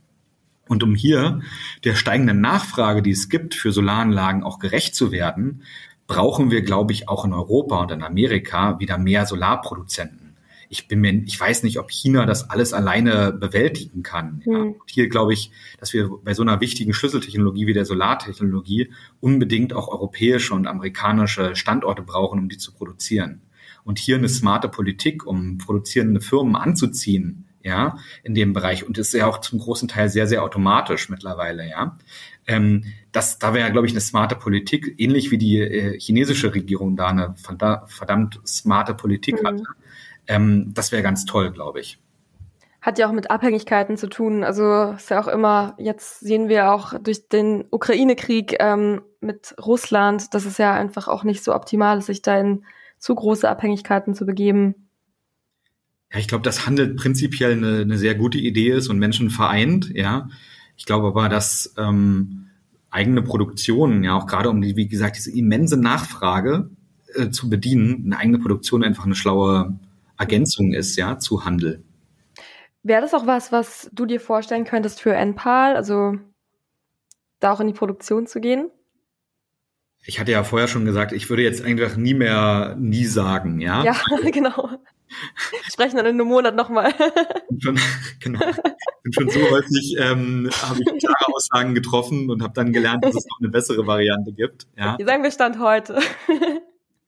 Und 0.68 0.84
um 0.84 0.94
hier 0.94 1.42
der 1.84 1.96
steigenden 1.96 2.40
Nachfrage, 2.40 3.02
die 3.02 3.10
es 3.10 3.30
gibt, 3.30 3.56
für 3.56 3.72
Solaranlagen 3.72 4.44
auch 4.44 4.60
gerecht 4.60 4.94
zu 4.94 5.12
werden, 5.12 5.64
brauchen 6.06 6.52
wir, 6.52 6.62
glaube 6.62 6.94
ich, 6.94 7.10
auch 7.10 7.26
in 7.26 7.34
Europa 7.34 7.82
und 7.82 7.92
in 7.92 8.04
Amerika 8.04 8.80
wieder 8.80 9.00
mehr 9.00 9.26
Solarproduzenten 9.26 10.29
ich 10.70 10.88
bin 10.88 11.02
mir, 11.02 11.12
ich 11.26 11.40
weiß 11.40 11.64
nicht, 11.64 11.80
ob 11.80 11.90
China 11.90 12.28
das 12.28 12.50
alles 12.50 12.74
alleine 12.74 13.34
bewältigen 13.34 14.04
kann. 14.04 14.44
Ja. 14.46 14.60
Mhm. 14.60 14.76
Hier 14.86 15.10
glaube 15.10 15.34
ich, 15.34 15.52
dass 15.80 15.94
wir 15.94 16.10
bei 16.24 16.36
so 16.36 16.44
einer 16.44 16.62
wichtigen 16.62 16.94
Schlüsseltechnologie 16.94 17.66
wie 17.66 17.74
der 17.74 17.86
Solartechnologie 17.86 18.92
unbedingt 19.20 19.74
auch 19.74 19.88
europäische 19.88 20.54
und 20.54 20.68
amerikanische 20.68 21.56
Standorte 21.56 22.04
brauchen, 22.04 22.40
um 22.40 22.50
die 22.50 22.58
zu 22.58 22.72
produzieren. 22.72 23.42
Und 23.84 23.98
hier 23.98 24.18
eine 24.18 24.30
smarte 24.30 24.70
Politik, 24.70 25.26
um 25.26 25.58
produzierende 25.58 26.22
Firmen 26.22 26.56
anzuziehen, 26.56 27.46
ja, 27.64 27.98
in 28.24 28.36
dem 28.36 28.54
Bereich. 28.54 28.86
Und 28.86 29.00
ist 29.00 29.14
ja 29.14 29.26
auch 29.26 29.42
zum 29.42 29.58
großen 29.58 29.88
Teil 29.88 30.10
sehr, 30.10 30.28
sehr 30.28 30.44
automatisch 30.44 31.10
mittlerweile, 31.10 31.68
ja. 31.68 31.98
Ähm, 32.46 32.84
das, 33.12 33.40
da 33.40 33.56
wäre, 33.56 33.72
glaube 33.72 33.88
ich, 33.88 33.94
eine 33.94 34.02
smarte 34.02 34.36
Politik, 34.36 34.96
ähnlich 34.98 35.32
wie 35.32 35.40
die 35.40 35.60
äh, 35.60 36.00
chinesische 36.00 36.54
Regierung 36.54 36.96
da 36.96 37.08
eine 37.08 37.34
verdammt 37.36 38.40
smarte 38.46 38.94
Politik 38.94 39.42
mhm. 39.42 39.48
hatte 39.48 39.64
ähm, 40.30 40.72
das 40.74 40.92
wäre 40.92 41.04
ganz 41.04 41.26
toll, 41.26 41.52
glaube 41.52 41.82
ich. 41.82 42.00
Hat 42.82 42.98
ja 42.98 43.10
auch 43.10 43.12
mit 43.12 43.30
Abhängigkeiten 43.30 43.98
zu 43.98 44.08
tun. 44.08 44.46
Also 44.46 44.94
ist 44.96 45.10
ja 45.10 45.22
auch 45.22 45.28
immer, 45.28 45.76
jetzt 45.78 46.22
sehen 46.22 46.48
wir 46.48 46.72
auch 46.72 46.98
durch 46.98 47.28
den 47.28 47.66
Ukraine-Krieg 47.72 48.56
ähm, 48.60 49.02
mit 49.20 49.54
Russland, 49.62 50.34
dass 50.34 50.46
es 50.46 50.58
ja 50.58 50.74
einfach 50.74 51.10
auch 51.10 51.26
nicht 51.26 51.44
so 51.44 51.54
optimal 51.54 51.98
ist, 51.98 52.06
sich 52.06 52.22
da 52.22 52.40
in 52.40 52.64
zu 52.98 53.16
große 53.16 53.50
Abhängigkeiten 53.50 54.14
zu 54.14 54.26
begeben. 54.26 54.76
Ja, 56.12 56.20
ich 56.20 56.28
glaube, 56.28 56.44
dass 56.44 56.66
Handel 56.66 56.96
prinzipiell 56.96 57.52
eine, 57.52 57.82
eine 57.82 57.98
sehr 57.98 58.16
gute 58.16 58.38
Idee 58.38 58.72
ist 58.72 58.88
und 58.88 59.00
Menschen 59.00 59.30
vereint, 59.30 59.90
ja. 59.94 60.30
Ich 60.78 60.86
glaube 60.86 61.08
aber, 61.08 61.28
dass 61.28 61.74
ähm, 61.78 62.48
eigene 62.90 63.22
Produktion, 63.22 64.04
ja 64.04 64.16
auch 64.16 64.26
gerade 64.26 64.50
um 64.50 64.62
die, 64.62 64.76
wie 64.76 64.88
gesagt, 64.88 65.18
diese 65.18 65.32
immense 65.32 65.78
Nachfrage 65.78 66.70
äh, 67.16 67.30
zu 67.30 67.50
bedienen, 67.50 68.04
eine 68.06 68.18
eigene 68.18 68.40
Produktion 68.40 68.84
einfach 68.84 69.06
eine 69.06 69.16
schlaue 69.16 69.78
Ergänzung 70.20 70.74
ist, 70.74 70.96
ja, 70.98 71.18
zu 71.18 71.46
Handel. 71.46 71.84
Wäre 72.84 73.02
das 73.02 73.14
auch 73.14 73.26
was, 73.26 73.52
was 73.52 73.90
du 73.94 74.06
dir 74.06 74.20
vorstellen 74.20 74.66
könntest 74.66 75.02
für 75.02 75.14
NPAL, 75.14 75.76
also 75.76 76.14
da 77.40 77.54
auch 77.54 77.60
in 77.60 77.68
die 77.68 77.74
Produktion 77.74 78.28
zu 78.28 78.40
gehen? 78.40 78.70
Ich 80.06 80.20
hatte 80.20 80.32
ja 80.32 80.44
vorher 80.44 80.68
schon 80.68 80.86
gesagt, 80.86 81.12
ich 81.12 81.30
würde 81.30 81.44
jetzt 81.44 81.64
einfach 81.64 81.98
nie 81.98 82.14
mehr 82.14 82.76
nie 82.80 83.06
sagen, 83.06 83.60
ja? 83.60 83.84
Ja, 83.84 83.96
genau. 84.32 84.70
Sprechen 85.72 85.98
dann 85.98 86.06
in 86.06 86.16
einem 86.16 86.28
Monat 86.28 86.56
nochmal. 86.56 86.94
genau. 88.20 88.40
bin 89.04 89.14
schon 89.14 89.30
so 89.30 89.40
häufig 89.50 89.96
ähm, 90.00 90.50
habe 90.62 90.80
ich 90.82 91.00
klare 91.00 91.34
Aussagen 91.34 91.74
getroffen 91.74 92.30
und 92.30 92.44
habe 92.44 92.54
dann 92.54 92.72
gelernt, 92.72 93.04
dass 93.04 93.16
es 93.16 93.26
noch 93.26 93.40
eine 93.40 93.50
bessere 93.50 93.88
Variante 93.88 94.32
gibt. 94.32 94.68
Ja. 94.78 94.98
Wie 95.00 95.04
sagen 95.04 95.24
wir 95.24 95.32
Stand 95.32 95.60
heute? 95.60 96.00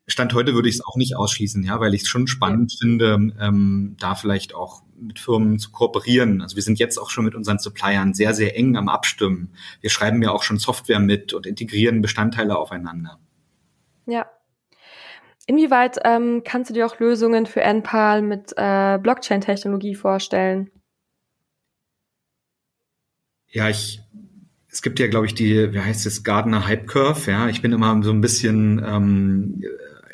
Stand 0.08 0.34
heute 0.34 0.54
würde 0.54 0.68
ich 0.68 0.76
es 0.76 0.86
auch 0.86 0.96
nicht 0.96 1.16
ausschließen, 1.16 1.64
ja, 1.64 1.80
weil 1.80 1.94
ich 1.94 2.04
es 2.04 2.08
schon 2.08 2.28
spannend 2.28 2.74
ja. 2.74 2.78
finde, 2.82 3.34
ähm, 3.40 3.96
da 4.00 4.16
vielleicht 4.16 4.56
auch 4.56 4.84
mit 5.00 5.20
Firmen 5.20 5.60
zu 5.60 5.72
kooperieren. 5.72 6.42
Also 6.42 6.56
wir 6.56 6.64
sind 6.64 6.80
jetzt 6.80 6.98
auch 6.98 7.10
schon 7.10 7.26
mit 7.26 7.36
unseren 7.36 7.60
Suppliern 7.60 8.14
sehr, 8.14 8.34
sehr 8.34 8.58
eng 8.58 8.76
am 8.78 8.90
Abstimmen. 8.90 9.54
Wir 9.80 9.90
schreiben 9.90 10.22
ja 10.22 10.32
auch 10.32 10.44
schon 10.44 10.58
Software 10.58 11.00
mit 11.00 11.34
und 11.34 11.46
integrieren 11.46 12.02
Bestandteile 12.02 12.58
aufeinander. 12.58 13.20
Ja. 14.06 14.30
Inwieweit 15.48 16.00
ähm, 16.04 16.44
kannst 16.44 16.70
du 16.70 16.74
dir 16.74 16.86
auch 16.86 17.00
Lösungen 17.00 17.46
für 17.46 17.62
NPAL 17.62 18.22
mit 18.22 18.54
äh, 18.58 19.00
Blockchain-Technologie 19.02 19.96
vorstellen? 19.96 20.70
Ja, 23.48 23.70
ich 23.70 24.02
es 24.72 24.82
gibt 24.82 25.00
ja, 25.00 25.08
glaube 25.08 25.26
ich, 25.26 25.36
die, 25.36 25.74
wie 25.74 25.80
heißt 25.80 26.06
es, 26.06 26.24
Gardner 26.24 26.66
Hype 26.66 26.88
Curve, 26.88 27.30
ja. 27.30 27.50
Ich 27.50 27.62
bin 27.62 27.74
immer 27.74 28.02
so 28.04 28.12
ein 28.12 28.22
bisschen 28.22 28.82
ähm, 28.86 29.62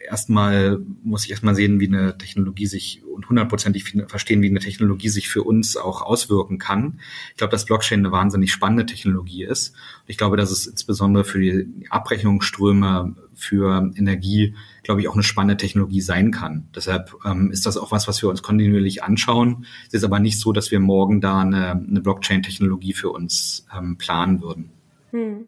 erstmal 0.08 0.80
muss 1.03 1.26
ich 1.26 1.32
erstmal 1.32 1.55
sehen, 1.55 1.80
wie 1.80 1.88
eine 1.88 2.18
Technologie 2.18 2.66
sich 2.66 3.03
und 3.05 3.30
hundertprozentig 3.30 3.95
verstehen, 4.08 4.41
wie 4.41 4.49
eine 4.49 4.60
Technologie 4.60 5.10
sich 5.10 5.30
für 5.30 5.43
uns 5.43 5.78
auch 5.78 6.01
auswirken 6.01 6.58
kann. 6.58 6.99
Ich 7.32 7.38
glaube, 7.38 7.51
dass 7.51 7.66
Blockchain 7.66 7.99
eine 7.99 8.12
wahnsinnig 8.12 8.51
spannende 8.51 8.86
Technologie 8.86 9.43
ist. 9.43 9.74
Ich 10.05 10.18
glaube, 10.18 10.38
dass 10.38 10.51
es 10.51 10.68
insbesondere 10.68 11.24
für 11.24 11.39
die 11.39 11.88
Abrechnungsströme 11.89 13.16
für 13.34 13.91
Energie, 13.95 14.55
glaube 14.84 15.01
ich, 15.01 15.08
auch 15.08 15.14
eine 15.14 15.24
spannende 15.24 15.58
Technologie 15.58 16.01
sein 16.01 16.32
kann. 16.32 16.70
Deshalb 16.76 17.14
ähm, 17.26 17.51
ist 17.51 17.66
das 17.66 17.78
auch 17.78 17.91
was, 17.91 18.08
was 18.08 18.22
wir 18.22 18.30
uns 18.30 18.41
kontinuierlich 18.41 19.03
anschauen. 19.03 19.66
Es 19.88 19.93
ist 19.93 20.03
aber 20.03 20.20
nicht 20.20 20.39
so, 20.39 20.53
dass 20.53 20.72
wir 20.72 20.80
morgen 20.80 21.22
da 21.22 21.41
eine, 21.41 21.72
eine 21.72 22.01
Blockchain-Technologie 22.01 22.93
für 22.93 23.10
uns 23.10 23.66
ähm, 23.76 23.97
planen 23.97 24.41
würden. 24.41 24.72
Hm. 25.12 25.47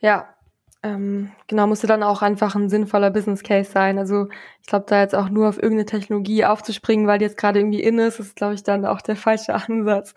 Ja, 0.00 0.31
ähm, 0.82 1.30
genau, 1.46 1.66
musste 1.68 1.86
dann 1.86 2.02
auch 2.02 2.22
einfach 2.22 2.56
ein 2.56 2.68
sinnvoller 2.68 3.10
Business 3.10 3.42
Case 3.42 3.70
sein. 3.70 3.98
Also 3.98 4.28
ich 4.60 4.66
glaube, 4.66 4.86
da 4.88 5.00
jetzt 5.00 5.14
auch 5.14 5.28
nur 5.28 5.48
auf 5.48 5.56
irgendeine 5.56 5.86
Technologie 5.86 6.44
aufzuspringen, 6.44 7.06
weil 7.06 7.18
die 7.18 7.24
jetzt 7.24 7.38
gerade 7.38 7.60
irgendwie 7.60 7.82
in 7.82 7.98
ist, 7.98 8.18
ist, 8.18 8.36
glaube 8.36 8.54
ich, 8.54 8.64
dann 8.64 8.84
auch 8.84 9.00
der 9.00 9.16
falsche 9.26 9.54
Ansatz. 9.54 10.14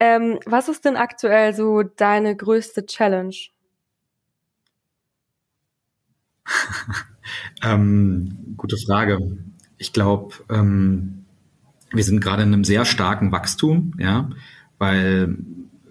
Ähm, 0.00 0.40
was 0.46 0.68
ist 0.68 0.84
denn 0.84 0.96
aktuell 0.96 1.54
so 1.54 1.82
deine 1.82 2.34
größte 2.34 2.86
Challenge? 2.86 3.34
ähm, 7.62 8.54
gute 8.56 8.76
Frage. 8.76 9.18
Ich 9.78 9.92
glaube, 9.92 10.34
ähm, 10.50 11.26
wir 11.92 12.02
sind 12.02 12.20
gerade 12.20 12.42
in 12.42 12.52
einem 12.52 12.64
sehr 12.64 12.84
starken 12.84 13.30
Wachstum, 13.30 13.94
ja, 13.98 14.30
weil 14.78 15.36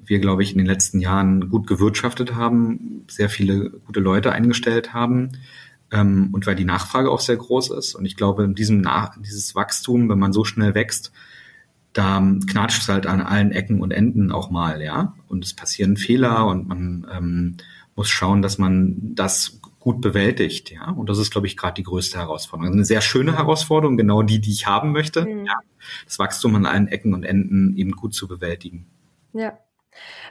wir, 0.09 0.19
glaube 0.19 0.43
ich, 0.43 0.51
in 0.51 0.57
den 0.57 0.67
letzten 0.67 0.99
Jahren 0.99 1.49
gut 1.49 1.67
gewirtschaftet 1.67 2.35
haben, 2.35 3.05
sehr 3.07 3.29
viele 3.29 3.69
gute 3.69 3.99
Leute 3.99 4.31
eingestellt 4.31 4.93
haben 4.93 5.31
ähm, 5.91 6.29
und 6.31 6.47
weil 6.47 6.55
die 6.55 6.65
Nachfrage 6.65 7.11
auch 7.11 7.19
sehr 7.19 7.37
groß 7.37 7.71
ist. 7.71 7.95
Und 7.95 8.05
ich 8.05 8.15
glaube, 8.15 8.43
in 8.43 8.55
diesem 8.55 8.81
Nach 8.81 9.15
dieses 9.19 9.55
Wachstum, 9.55 10.09
wenn 10.09 10.19
man 10.19 10.33
so 10.33 10.43
schnell 10.43 10.75
wächst, 10.75 11.11
da 11.93 12.21
knatscht 12.47 12.83
es 12.83 12.89
halt 12.89 13.07
an 13.07 13.21
allen 13.21 13.51
Ecken 13.51 13.81
und 13.81 13.91
Enden 13.91 14.31
auch 14.31 14.49
mal, 14.49 14.81
ja. 14.81 15.15
Und 15.27 15.43
es 15.43 15.53
passieren 15.53 15.97
Fehler 15.97 16.45
und 16.47 16.67
man 16.67 17.07
ähm, 17.11 17.57
muss 17.95 18.09
schauen, 18.09 18.41
dass 18.41 18.57
man 18.57 19.15
das 19.15 19.59
gut 19.79 20.01
bewältigt, 20.01 20.71
ja. 20.71 20.91
Und 20.91 21.09
das 21.09 21.17
ist, 21.17 21.31
glaube 21.31 21.47
ich, 21.47 21.57
gerade 21.57 21.73
die 21.73 21.83
größte 21.83 22.17
Herausforderung. 22.17 22.67
Also 22.67 22.77
eine 22.77 22.85
sehr 22.85 23.01
schöne 23.01 23.37
Herausforderung, 23.37 23.97
genau 23.97 24.21
die, 24.21 24.39
die 24.39 24.51
ich 24.51 24.67
haben 24.67 24.91
möchte, 24.91 25.25
mhm. 25.25 25.45
ja. 25.45 25.59
Das 26.05 26.19
Wachstum 26.19 26.55
an 26.55 26.65
allen 26.65 26.87
Ecken 26.87 27.13
und 27.13 27.23
Enden 27.23 27.75
eben 27.75 27.91
gut 27.91 28.13
zu 28.13 28.27
bewältigen. 28.27 28.85
Ja. 29.33 29.57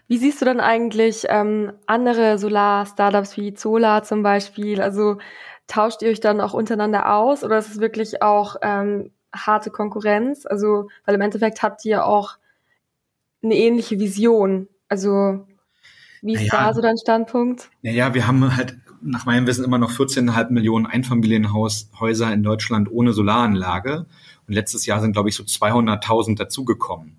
Wie 0.06 0.18
siehst 0.18 0.40
du 0.40 0.44
dann 0.44 0.60
eigentlich 0.60 1.26
ähm, 1.28 1.72
andere 1.86 2.38
Solar-Startups 2.38 3.36
wie 3.36 3.54
Zola 3.54 4.02
zum 4.02 4.22
Beispiel? 4.22 4.80
Also 4.80 5.18
tauscht 5.66 6.02
ihr 6.02 6.10
euch 6.10 6.20
dann 6.20 6.40
auch 6.40 6.54
untereinander 6.54 7.14
aus 7.14 7.44
oder 7.44 7.58
ist 7.58 7.68
es 7.68 7.80
wirklich 7.80 8.22
auch 8.22 8.56
ähm, 8.62 9.10
harte 9.34 9.70
Konkurrenz? 9.70 10.46
Also, 10.46 10.88
weil 11.04 11.14
im 11.14 11.20
Endeffekt 11.20 11.62
habt 11.62 11.84
ihr 11.84 12.04
auch 12.06 12.38
eine 13.42 13.54
ähnliche 13.54 14.00
Vision. 14.00 14.68
Also, 14.88 15.46
wie 16.22 16.34
ist 16.34 16.52
naja, 16.52 16.68
da 16.68 16.74
so 16.74 16.80
dein 16.80 16.96
Standpunkt? 16.96 17.70
Naja, 17.82 18.14
wir 18.14 18.26
haben 18.26 18.56
halt 18.56 18.76
nach 19.00 19.26
meinem 19.26 19.46
Wissen 19.46 19.64
immer 19.64 19.78
noch 19.78 19.92
14,5 19.92 20.50
Millionen 20.50 20.86
Einfamilienhäuser 20.86 22.32
in 22.32 22.42
Deutschland 22.42 22.90
ohne 22.90 23.12
Solaranlage. 23.12 24.06
Und 24.46 24.54
letztes 24.54 24.86
Jahr 24.86 25.00
sind, 25.00 25.12
glaube 25.12 25.28
ich, 25.28 25.36
so 25.36 25.44
200.000 25.44 26.36
dazugekommen. 26.36 27.17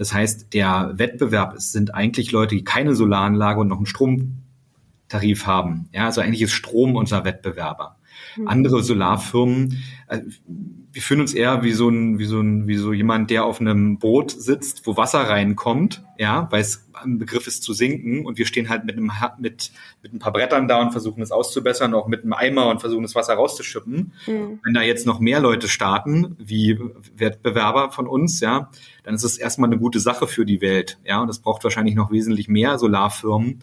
Das 0.00 0.14
heißt, 0.14 0.54
der 0.54 0.92
Wettbewerb 0.94 1.56
sind 1.58 1.94
eigentlich 1.94 2.32
Leute, 2.32 2.54
die 2.54 2.64
keine 2.64 2.94
Solaranlage 2.94 3.60
und 3.60 3.68
noch 3.68 3.76
einen 3.76 3.84
Stromtarif 3.84 5.44
haben. 5.44 5.90
Ja, 5.92 6.06
also 6.06 6.22
eigentlich 6.22 6.40
ist 6.40 6.52
Strom 6.52 6.96
unser 6.96 7.26
Wettbewerber. 7.26 7.98
Mhm. 8.36 8.48
Andere 8.48 8.82
Solarfirmen, 8.82 9.82
äh, 10.08 10.20
wir 10.92 11.02
fühlen 11.02 11.20
uns 11.20 11.34
eher 11.34 11.62
wie 11.62 11.72
so 11.72 11.88
ein, 11.88 12.18
wie 12.18 12.24
so 12.24 12.40
ein, 12.40 12.66
wie 12.66 12.76
so 12.76 12.92
jemand, 12.92 13.30
der 13.30 13.44
auf 13.44 13.60
einem 13.60 13.98
Boot 13.98 14.32
sitzt, 14.32 14.86
wo 14.86 14.96
Wasser 14.96 15.20
reinkommt, 15.20 16.02
ja, 16.18 16.48
weil 16.50 16.60
es 16.60 16.88
ein 16.94 17.18
Begriff 17.18 17.46
ist 17.46 17.62
zu 17.62 17.72
sinken 17.72 18.26
und 18.26 18.38
wir 18.38 18.46
stehen 18.46 18.68
halt 18.68 18.84
mit 18.84 18.96
einem, 18.96 19.12
mit, 19.38 19.70
mit 20.02 20.12
ein 20.12 20.18
paar 20.18 20.32
Brettern 20.32 20.66
da 20.66 20.80
und 20.80 20.90
versuchen 20.90 21.22
es 21.22 21.30
auszubessern, 21.30 21.94
auch 21.94 22.08
mit 22.08 22.24
einem 22.24 22.32
Eimer 22.32 22.68
und 22.68 22.80
versuchen 22.80 23.02
das 23.02 23.14
Wasser 23.14 23.34
rauszuschippen. 23.34 24.12
Mhm. 24.26 24.60
Wenn 24.64 24.74
da 24.74 24.82
jetzt 24.82 25.06
noch 25.06 25.20
mehr 25.20 25.40
Leute 25.40 25.68
starten, 25.68 26.34
wie 26.38 26.78
Wettbewerber 27.16 27.92
von 27.92 28.08
uns, 28.08 28.40
ja, 28.40 28.70
dann 29.04 29.14
ist 29.14 29.24
es 29.24 29.38
erstmal 29.38 29.70
eine 29.70 29.78
gute 29.78 30.00
Sache 30.00 30.26
für 30.26 30.44
die 30.44 30.60
Welt, 30.60 30.98
ja, 31.04 31.22
und 31.22 31.28
es 31.28 31.38
braucht 31.38 31.62
wahrscheinlich 31.62 31.94
noch 31.94 32.10
wesentlich 32.10 32.48
mehr 32.48 32.78
Solarfirmen, 32.78 33.62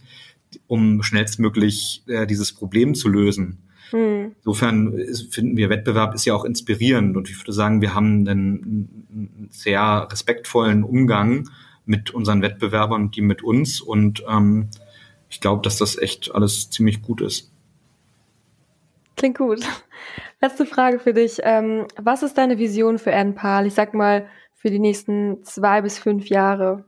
um 0.66 1.04
schnellstmöglich 1.04 2.04
äh, 2.08 2.26
dieses 2.26 2.54
Problem 2.54 2.96
zu 2.96 3.10
lösen. 3.10 3.58
Hm. 3.92 4.36
Insofern 4.38 4.94
ist, 4.94 5.34
finden 5.34 5.58
wir, 5.58 5.70
Wettbewerb 5.70 6.14
ist 6.14 6.26
ja 6.26 6.34
auch 6.34 6.46
inspirierend 6.46 7.16
und 7.16 7.30
ich 7.30 7.40
würde 7.40 7.54
sagen, 7.54 7.82
wir 7.82 7.96
haben 7.96 8.28
einen 8.28 9.48
sehr 9.52 10.08
respektvollen 10.12 10.84
Umgang 10.84 11.50
mit 11.86 12.12
unseren 12.12 12.42
Wettbewerbern 12.42 13.04
und 13.04 13.16
die 13.16 13.22
mit 13.22 13.44
uns 13.44 13.82
und 13.82 14.24
ähm, 14.30 14.70
ich 15.30 15.42
glaube, 15.42 15.62
dass 15.62 15.78
das 15.78 15.98
echt 15.98 16.34
alles 16.34 16.70
ziemlich 16.70 17.02
gut 17.02 17.22
ist. 17.22 17.52
Klingt 19.16 19.38
gut. 19.38 19.62
Letzte 20.42 20.66
Frage 20.66 21.00
für 21.00 21.14
dich. 21.14 21.40
Ähm, 21.42 21.88
was 21.98 22.24
ist 22.24 22.38
deine 22.38 22.60
Vision 22.60 23.00
für 23.00 23.12
NPAL? 23.12 23.66
Ich 23.66 23.74
sag 23.74 23.94
mal, 23.94 24.28
für 24.54 24.70
die 24.70 24.80
nächsten 24.80 25.44
zwei 25.44 25.82
bis 25.82 25.98
fünf 25.98 26.30
Jahre. 26.30 26.86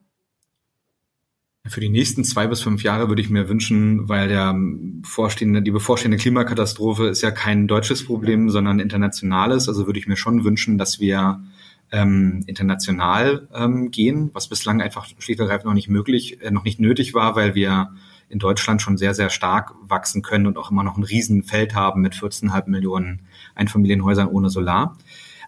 Für 1.69 1.81
die 1.81 1.89
nächsten 1.89 2.23
zwei 2.23 2.47
bis 2.47 2.61
fünf 2.61 2.81
Jahre 2.81 3.09
würde 3.09 3.21
ich 3.21 3.29
mir 3.29 3.47
wünschen, 3.47 4.09
weil 4.09 4.27
der 4.27 4.55
vorstehende, 5.03 5.61
die 5.61 5.69
bevorstehende 5.69 6.17
Klimakatastrophe 6.17 7.07
ist 7.07 7.21
ja 7.21 7.29
kein 7.29 7.67
deutsches 7.67 8.05
Problem, 8.05 8.49
sondern 8.49 8.79
internationales. 8.79 9.67
Also 9.67 9.85
würde 9.85 9.99
ich 9.99 10.07
mir 10.07 10.17
schon 10.17 10.43
wünschen, 10.43 10.79
dass 10.79 10.99
wir 10.99 11.43
ähm, 11.91 12.43
international 12.47 13.47
ähm, 13.53 13.91
gehen, 13.91 14.31
was 14.33 14.47
bislang 14.47 14.81
einfach 14.81 15.05
schlicht 15.19 15.39
und 15.39 15.45
ergreifend 15.45 15.65
noch 15.65 15.73
nicht 15.73 15.89
möglich, 15.89 16.41
äh, 16.41 16.49
noch 16.49 16.63
nicht 16.63 16.79
nötig 16.79 17.13
war, 17.13 17.35
weil 17.35 17.53
wir 17.53 17.91
in 18.29 18.39
Deutschland 18.39 18.81
schon 18.81 18.97
sehr, 18.97 19.13
sehr 19.13 19.29
stark 19.29 19.73
wachsen 19.81 20.23
können 20.23 20.47
und 20.47 20.57
auch 20.57 20.71
immer 20.71 20.83
noch 20.83 20.97
ein 20.97 21.03
Riesenfeld 21.03 21.75
haben 21.75 22.01
mit 22.01 22.13
14,5 22.13 22.67
Millionen 22.67 23.21
Einfamilienhäusern 23.53 24.27
ohne 24.27 24.49
Solar. 24.49 24.97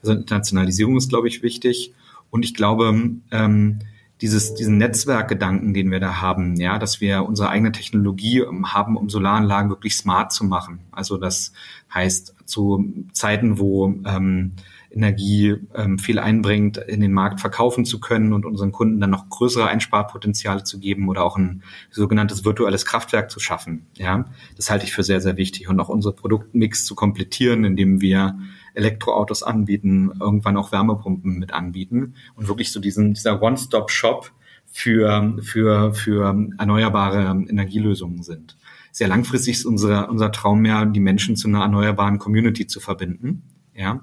Also 0.01 0.13
Internationalisierung 0.13 0.97
ist, 0.97 1.09
glaube 1.09 1.27
ich, 1.27 1.41
wichtig. 1.41 1.93
Und 2.29 2.43
ich 2.43 2.53
glaube, 2.53 3.11
ähm, 3.31 3.79
dieses, 4.21 4.53
diesen 4.53 4.77
Netzwerkgedanken, 4.77 5.73
den 5.73 5.89
wir 5.89 5.99
da 5.99 6.21
haben, 6.21 6.55
ja, 6.55 6.77
dass 6.77 7.01
wir 7.01 7.25
unsere 7.25 7.49
eigene 7.49 7.71
Technologie 7.71 8.43
haben, 8.65 8.95
um 8.95 9.09
Solaranlagen 9.09 9.69
wirklich 9.69 9.95
smart 9.95 10.31
zu 10.31 10.43
machen. 10.43 10.79
Also 10.91 11.17
das 11.17 11.53
heißt, 11.93 12.35
zu 12.45 12.93
Zeiten, 13.13 13.57
wo 13.57 13.93
ähm, 14.05 14.51
Energie 14.91 15.55
ähm, 15.73 15.97
viel 15.97 16.19
einbringt, 16.19 16.77
in 16.77 17.01
den 17.01 17.13
Markt 17.13 17.39
verkaufen 17.39 17.85
zu 17.85 17.99
können 17.99 18.33
und 18.33 18.45
unseren 18.45 18.71
Kunden 18.71 18.99
dann 18.99 19.09
noch 19.09 19.29
größere 19.29 19.67
Einsparpotenziale 19.67 20.63
zu 20.63 20.79
geben 20.79 21.09
oder 21.09 21.23
auch 21.23 21.37
ein 21.37 21.63
sogenanntes 21.89 22.45
virtuelles 22.45 22.85
Kraftwerk 22.85 23.31
zu 23.31 23.39
schaffen. 23.39 23.87
Ja, 23.95 24.25
das 24.55 24.69
halte 24.69 24.85
ich 24.85 24.91
für 24.91 25.03
sehr, 25.03 25.21
sehr 25.21 25.37
wichtig 25.37 25.69
und 25.69 25.79
auch 25.79 25.89
unsere 25.89 26.13
Produktmix 26.13 26.85
zu 26.85 26.93
komplettieren, 26.93 27.63
indem 27.63 28.01
wir 28.01 28.37
Elektroautos 28.73 29.43
anbieten, 29.43 30.11
irgendwann 30.19 30.57
auch 30.57 30.71
Wärmepumpen 30.71 31.39
mit 31.39 31.53
anbieten 31.53 32.15
und 32.35 32.47
wirklich 32.47 32.71
so 32.71 32.79
diesen, 32.79 33.13
dieser 33.13 33.41
One-Stop-Shop 33.41 34.31
für, 34.65 35.37
für, 35.41 35.93
für 35.93 36.49
erneuerbare 36.57 37.45
Energielösungen 37.49 38.23
sind. 38.23 38.57
Sehr 38.91 39.07
langfristig 39.07 39.55
ist 39.55 39.65
unser, 39.65 40.09
unser 40.09 40.31
Traum 40.31 40.65
ja, 40.65 40.85
die 40.85 40.99
Menschen 40.99 41.35
zu 41.35 41.47
einer 41.47 41.61
erneuerbaren 41.61 42.19
Community 42.19 42.67
zu 42.67 42.79
verbinden. 42.79 43.43
Ja, 43.73 44.01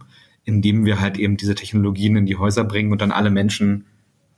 indem 0.49 0.87
wir 0.87 0.99
halt 0.99 1.19
eben 1.19 1.37
diese 1.37 1.55
Technologien 1.55 2.17
in 2.17 2.25
die 2.25 2.37
Häuser 2.37 2.65
bringen 2.65 2.91
und 2.91 3.03
dann 3.03 3.13
alle 3.13 3.31
Menschen 3.31 3.85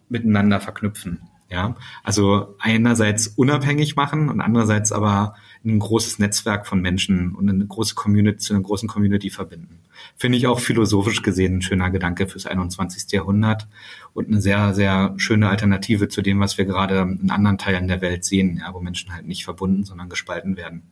miteinander 0.08 0.58
verknüpfen. 0.58 1.20
Ja, 1.48 1.76
also 2.02 2.56
einerseits 2.58 3.28
unabhängig 3.28 3.94
machen 3.94 4.28
und 4.28 4.40
andererseits 4.40 4.90
aber 4.90 5.34
ein 5.64 5.78
großes 5.78 6.18
Netzwerk 6.18 6.66
von 6.66 6.80
Menschen 6.80 7.34
und 7.34 7.48
eine 7.48 7.66
große 7.66 7.94
Community 7.94 8.38
zu 8.38 8.54
einer 8.54 8.62
großen 8.62 8.88
Community 8.88 9.30
verbinden. 9.30 9.80
Finde 10.16 10.38
ich 10.38 10.46
auch 10.46 10.60
philosophisch 10.60 11.22
gesehen 11.22 11.56
ein 11.56 11.62
schöner 11.62 11.90
Gedanke 11.90 12.26
fürs 12.26 12.46
21. 12.46 13.12
Jahrhundert 13.12 13.68
und 14.14 14.28
eine 14.28 14.40
sehr, 14.40 14.72
sehr 14.74 15.14
schöne 15.18 15.48
Alternative 15.48 16.08
zu 16.08 16.22
dem, 16.22 16.40
was 16.40 16.56
wir 16.56 16.64
gerade 16.64 17.00
in 17.20 17.30
anderen 17.30 17.58
Teilen 17.58 17.88
der 17.88 18.00
Welt 18.00 18.24
sehen, 18.24 18.62
ja, 18.64 18.72
wo 18.72 18.80
Menschen 18.80 19.12
halt 19.12 19.26
nicht 19.26 19.44
verbunden, 19.44 19.84
sondern 19.84 20.08
gespalten 20.08 20.56
werden. 20.56 20.82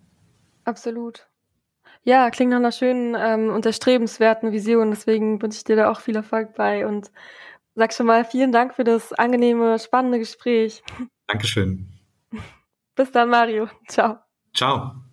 Absolut. 0.64 1.26
Ja, 2.04 2.30
klingt 2.30 2.50
nach 2.50 2.58
einer 2.58 2.72
schönen 2.72 3.16
ähm, 3.18 3.50
und 3.50 3.66
erstrebenswerten 3.66 4.52
Vision. 4.52 4.90
Deswegen 4.90 5.40
wünsche 5.40 5.58
ich 5.58 5.64
dir 5.64 5.76
da 5.76 5.90
auch 5.90 6.00
viel 6.00 6.16
Erfolg 6.16 6.54
bei 6.54 6.86
und 6.86 7.10
sag 7.74 7.92
schon 7.94 8.06
mal 8.06 8.24
vielen 8.24 8.52
Dank 8.52 8.74
für 8.74 8.84
das 8.84 9.12
angenehme, 9.12 9.78
spannende 9.78 10.18
Gespräch. 10.18 10.82
Dankeschön. 11.26 11.88
Bis 12.94 13.12
dann, 13.12 13.30
Mario. 13.30 13.68
Ciao. 13.86 14.27
Ciao. 14.52 15.07